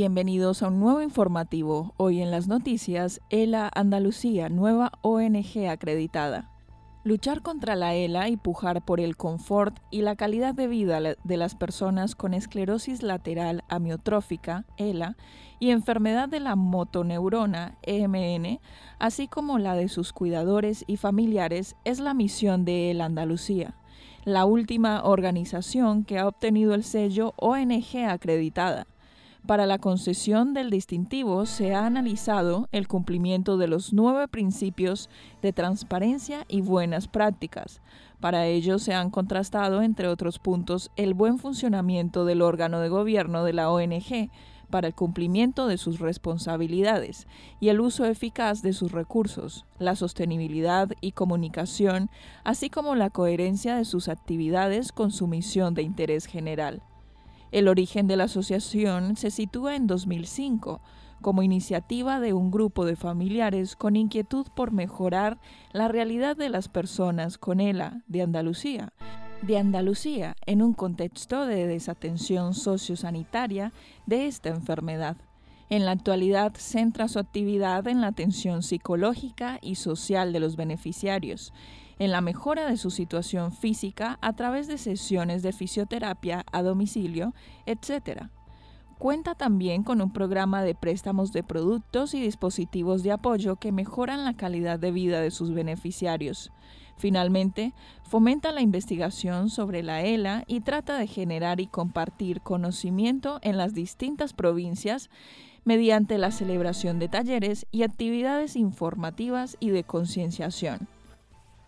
Bienvenidos 0.00 0.62
a 0.62 0.68
un 0.68 0.78
nuevo 0.78 1.02
informativo. 1.02 1.92
Hoy 1.96 2.22
en 2.22 2.30
las 2.30 2.46
noticias, 2.46 3.20
ELA 3.30 3.68
Andalucía, 3.74 4.48
nueva 4.48 4.92
ONG 5.02 5.66
acreditada. 5.68 6.52
Luchar 7.02 7.42
contra 7.42 7.74
la 7.74 7.96
ELA 7.96 8.28
y 8.28 8.36
pujar 8.36 8.84
por 8.84 9.00
el 9.00 9.16
confort 9.16 9.80
y 9.90 10.02
la 10.02 10.14
calidad 10.14 10.54
de 10.54 10.68
vida 10.68 11.00
de 11.00 11.36
las 11.36 11.56
personas 11.56 12.14
con 12.14 12.32
esclerosis 12.32 13.02
lateral 13.02 13.64
amiotrófica, 13.68 14.66
ELA, 14.76 15.16
y 15.58 15.70
enfermedad 15.70 16.28
de 16.28 16.38
la 16.38 16.54
motoneurona, 16.54 17.76
EMN, 17.82 18.60
así 19.00 19.26
como 19.26 19.58
la 19.58 19.74
de 19.74 19.88
sus 19.88 20.12
cuidadores 20.12 20.84
y 20.86 20.96
familiares, 20.96 21.74
es 21.84 21.98
la 21.98 22.14
misión 22.14 22.64
de 22.64 22.92
ELA 22.92 23.06
Andalucía, 23.06 23.74
la 24.24 24.44
última 24.44 25.02
organización 25.02 26.04
que 26.04 26.20
ha 26.20 26.28
obtenido 26.28 26.74
el 26.74 26.84
sello 26.84 27.34
ONG 27.36 28.04
acreditada 28.08 28.86
para 29.46 29.66
la 29.66 29.78
concesión 29.78 30.52
del 30.52 30.70
distintivo 30.70 31.46
se 31.46 31.74
ha 31.74 31.86
analizado 31.86 32.68
el 32.72 32.86
cumplimiento 32.86 33.56
de 33.56 33.68
los 33.68 33.92
nueve 33.92 34.28
principios 34.28 35.08
de 35.42 35.52
transparencia 35.52 36.44
y 36.48 36.60
buenas 36.60 37.08
prácticas. 37.08 37.80
Para 38.20 38.46
ello 38.46 38.78
se 38.78 38.94
han 38.94 39.10
contrastado, 39.10 39.82
entre 39.82 40.08
otros 40.08 40.38
puntos, 40.38 40.90
el 40.96 41.14
buen 41.14 41.38
funcionamiento 41.38 42.24
del 42.24 42.42
órgano 42.42 42.80
de 42.80 42.88
gobierno 42.88 43.44
de 43.44 43.52
la 43.52 43.70
ONG 43.70 44.30
para 44.70 44.86
el 44.88 44.94
cumplimiento 44.94 45.66
de 45.66 45.78
sus 45.78 45.98
responsabilidades 45.98 47.26
y 47.60 47.68
el 47.68 47.80
uso 47.80 48.04
eficaz 48.04 48.60
de 48.60 48.72
sus 48.72 48.92
recursos, 48.92 49.64
la 49.78 49.96
sostenibilidad 49.96 50.90
y 51.00 51.12
comunicación, 51.12 52.10
así 52.44 52.68
como 52.68 52.94
la 52.94 53.10
coherencia 53.10 53.76
de 53.76 53.84
sus 53.84 54.08
actividades 54.08 54.92
con 54.92 55.10
su 55.10 55.26
misión 55.26 55.74
de 55.74 55.82
interés 55.82 56.26
general. 56.26 56.82
El 57.50 57.68
origen 57.68 58.06
de 58.06 58.16
la 58.16 58.24
asociación 58.24 59.16
se 59.16 59.30
sitúa 59.30 59.74
en 59.74 59.86
2005 59.86 60.80
como 61.20 61.42
iniciativa 61.42 62.20
de 62.20 62.32
un 62.32 62.50
grupo 62.50 62.84
de 62.84 62.94
familiares 62.94 63.74
con 63.74 63.96
inquietud 63.96 64.46
por 64.54 64.70
mejorar 64.70 65.38
la 65.72 65.88
realidad 65.88 66.36
de 66.36 66.48
las 66.48 66.68
personas 66.68 67.38
con 67.38 67.60
ELA 67.60 68.02
de 68.06 68.22
Andalucía, 68.22 68.92
de 69.42 69.58
Andalucía 69.58 70.36
en 70.46 70.62
un 70.62 70.74
contexto 70.74 71.46
de 71.46 71.66
desatención 71.66 72.54
sociosanitaria 72.54 73.72
de 74.06 74.26
esta 74.26 74.50
enfermedad. 74.50 75.16
En 75.70 75.84
la 75.84 75.92
actualidad 75.92 76.52
centra 76.56 77.08
su 77.08 77.18
actividad 77.18 77.86
en 77.88 78.00
la 78.00 78.06
atención 78.08 78.62
psicológica 78.62 79.58
y 79.60 79.74
social 79.74 80.32
de 80.32 80.40
los 80.40 80.56
beneficiarios 80.56 81.52
en 81.98 82.12
la 82.12 82.20
mejora 82.20 82.66
de 82.66 82.76
su 82.76 82.90
situación 82.90 83.52
física 83.52 84.18
a 84.20 84.34
través 84.34 84.66
de 84.66 84.78
sesiones 84.78 85.42
de 85.42 85.52
fisioterapia 85.52 86.44
a 86.52 86.62
domicilio, 86.62 87.34
etc. 87.66 88.28
Cuenta 88.98 89.34
también 89.34 89.84
con 89.84 90.00
un 90.00 90.12
programa 90.12 90.62
de 90.62 90.74
préstamos 90.74 91.32
de 91.32 91.44
productos 91.44 92.14
y 92.14 92.20
dispositivos 92.20 93.02
de 93.02 93.12
apoyo 93.12 93.56
que 93.56 93.72
mejoran 93.72 94.24
la 94.24 94.36
calidad 94.36 94.78
de 94.78 94.90
vida 94.90 95.20
de 95.20 95.30
sus 95.30 95.52
beneficiarios. 95.52 96.50
Finalmente, 96.96 97.74
fomenta 98.02 98.50
la 98.50 98.60
investigación 98.60 99.50
sobre 99.50 99.84
la 99.84 100.02
ELA 100.02 100.42
y 100.48 100.60
trata 100.62 100.98
de 100.98 101.06
generar 101.06 101.60
y 101.60 101.68
compartir 101.68 102.40
conocimiento 102.40 103.38
en 103.42 103.56
las 103.56 103.72
distintas 103.72 104.32
provincias 104.32 105.10
mediante 105.64 106.18
la 106.18 106.32
celebración 106.32 106.98
de 106.98 107.08
talleres 107.08 107.66
y 107.70 107.84
actividades 107.84 108.56
informativas 108.56 109.56
y 109.60 109.70
de 109.70 109.84
concienciación. 109.84 110.97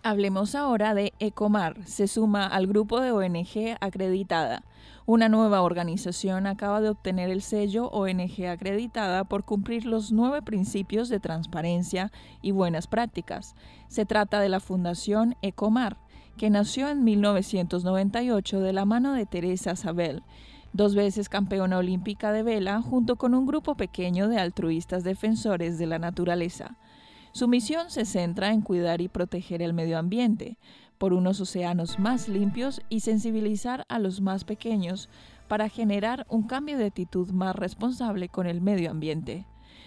Hablemos 0.03 0.55
ahora 0.55 0.95
de 0.95 1.13
Ecomar. 1.19 1.85
Se 1.85 2.09
suma 2.09 2.47
al 2.47 2.67
grupo 2.67 3.01
de 3.01 3.13
ONG 3.13 3.77
acreditada. 3.81 4.65
Una 5.05 5.29
nueva 5.29 5.61
organización 5.61 6.47
acaba 6.47 6.81
de 6.81 6.89
obtener 6.89 7.29
el 7.29 7.43
sello 7.43 7.91
ONG 7.91 8.47
acreditada 8.47 9.25
por 9.25 9.45
cumplir 9.45 9.85
los 9.85 10.11
nueve 10.11 10.41
principios 10.41 11.11
de 11.11 11.21
transparencia 11.21 12.11
y 12.41 12.53
buenas 12.53 12.87
prácticas. 12.87 13.55
Se 13.89 14.07
trata 14.07 14.41
de 14.41 14.49
la 14.49 14.61
Fundación 14.61 15.37
Ecomar, 15.43 15.99
que 16.39 16.49
nació 16.49 16.89
en 16.89 17.05
1998 17.05 18.61
de 18.61 18.73
la 18.73 18.87
mano 18.87 19.13
de 19.13 19.27
Teresa 19.27 19.77
Sabel, 19.77 20.23
dos 20.73 20.95
veces 20.95 21.29
campeona 21.29 21.77
olímpica 21.77 22.33
de 22.33 22.43
vela, 22.43 22.81
junto 22.81 23.17
con 23.17 23.35
un 23.35 23.45
grupo 23.45 23.75
pequeño 23.75 24.29
de 24.29 24.39
altruistas 24.39 25.05
defensores 25.05 25.77
de 25.77 25.87
la 25.87 25.99
naturaleza. 25.99 26.79
Su 27.33 27.49
misión 27.49 27.91
se 27.91 28.05
centra 28.05 28.53
en 28.53 28.61
cuidar 28.61 29.01
y 29.01 29.09
proteger 29.09 29.63
el 29.63 29.73
medio 29.73 29.99
ambiente, 29.99 30.59
por 30.99 31.13
unos 31.13 31.41
océanos 31.41 31.99
más 31.99 32.29
limpios 32.29 32.83
y 32.89 33.01
sensibilizar 33.01 33.87
a 33.89 33.99
los 33.99 34.21
más 34.21 34.45
pequeños 34.45 35.09
para 35.49 35.69
generar 35.69 36.27
un 36.29 36.43
cambio 36.43 36.77
de 36.77 36.87
actitud 36.87 37.31
más 37.31 37.57
responsable 37.57 38.29
con 38.29 38.47
el 38.47 38.61
medio 38.61 38.91
ambiente. 38.91 39.47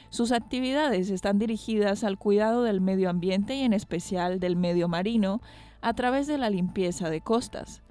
Sus 0.09 0.31
actividades 0.31 1.09
están 1.09 1.39
dirigidas 1.39 2.03
al 2.03 2.17
cuidado 2.17 2.63
del 2.63 2.81
medio 2.81 3.09
ambiente 3.09 3.55
y 3.55 3.61
en 3.61 3.73
especial 3.73 4.39
del 4.39 4.55
medio 4.55 4.87
marino 4.87 5.41
a 5.81 5.93
través 5.93 6.27
de 6.27 6.37
la 6.37 6.49
limpieza 6.49 7.09
de 7.09 7.21
costas. 7.21 7.81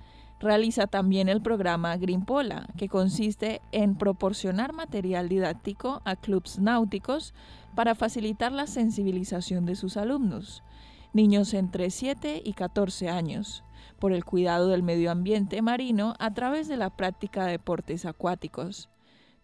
Realiza 0.41 0.89
también 0.89 1.29
el 1.29 1.41
programa 1.41 1.97
Greenpola, 1.97 2.67
que 2.77 2.89
consiste 2.89 3.61
en 3.71 3.95
proporcionar 3.95 4.73
material 4.73 5.29
didáctico 5.29 6.03
a 6.05 6.17
clubs 6.17 6.59
náuticos 6.59 7.33
para 7.75 7.95
facilitar 7.95 8.53
la 8.53 8.67
sensibilización 8.67 9.67
de 9.67 9.77
sus 9.77 9.97
alumnos, 9.97 10.63
niños 11.13 11.55
entre 11.55 11.91
7 11.91 12.43
y 12.45 12.53
14 12.53 13.09
años, 13.09 13.65
por 13.99 14.13
el 14.13 14.25
cuidado 14.25 14.69
del 14.69 14.83
medio 14.83 15.11
ambiente 15.11 15.63
marino 15.63 16.15
a 16.19 16.35
través 16.35 16.69
de 16.69 16.77
la 16.77 16.91
práctica 16.91 17.45
de 17.45 17.53
deportes 17.53 18.05
acuáticos. 18.05 18.89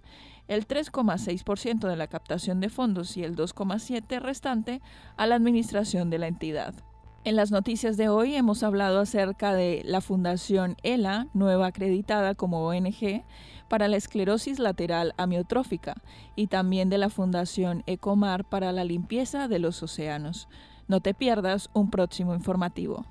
el 0.50 0.68
3,6% 0.68 1.88
de 1.88 1.96
la 1.96 2.08
captación 2.08 2.60
de 2.60 2.70
fondos 2.70 3.16
y 3.16 3.24
el 3.24 3.38
2,7% 3.38 4.20
restante 4.20 4.82
a 5.16 5.28
la 5.28 5.36
administración 5.36 6.10
de 6.10 6.18
la 6.18 6.28
entidad. 6.28 6.74
En 7.24 7.36
las 7.36 7.52
noticias 7.52 7.98
de 7.98 8.10
hoy 8.10 8.36
hemos 8.36 8.64
hablado 8.64 9.00
acerca 9.00 9.54
de 9.54 9.84
la 9.86 10.02
Fundación 10.02 10.76
ELA, 10.84 11.28
nueva 11.34 11.68
acreditada 11.68 12.34
como 12.34 12.66
ONG 12.66 13.24
para 13.68 13.88
la 13.88 13.98
esclerosis 13.98 14.58
lateral 14.58 15.14
amiotrófica, 15.18 15.96
y 16.36 16.48
también 16.48 16.90
de 16.90 16.98
la 16.98 17.10
Fundación 17.10 17.84
Ecomar 17.86 18.46
para 18.46 18.72
la 18.72 18.86
limpieza 18.86 19.48
de 19.48 19.60
los 19.60 19.84
océanos. 19.84 20.48
No 20.88 21.02
te 21.02 21.14
pierdas 21.14 21.70
un 21.74 21.92
próximo 21.92 22.34
informativo. 22.34 23.06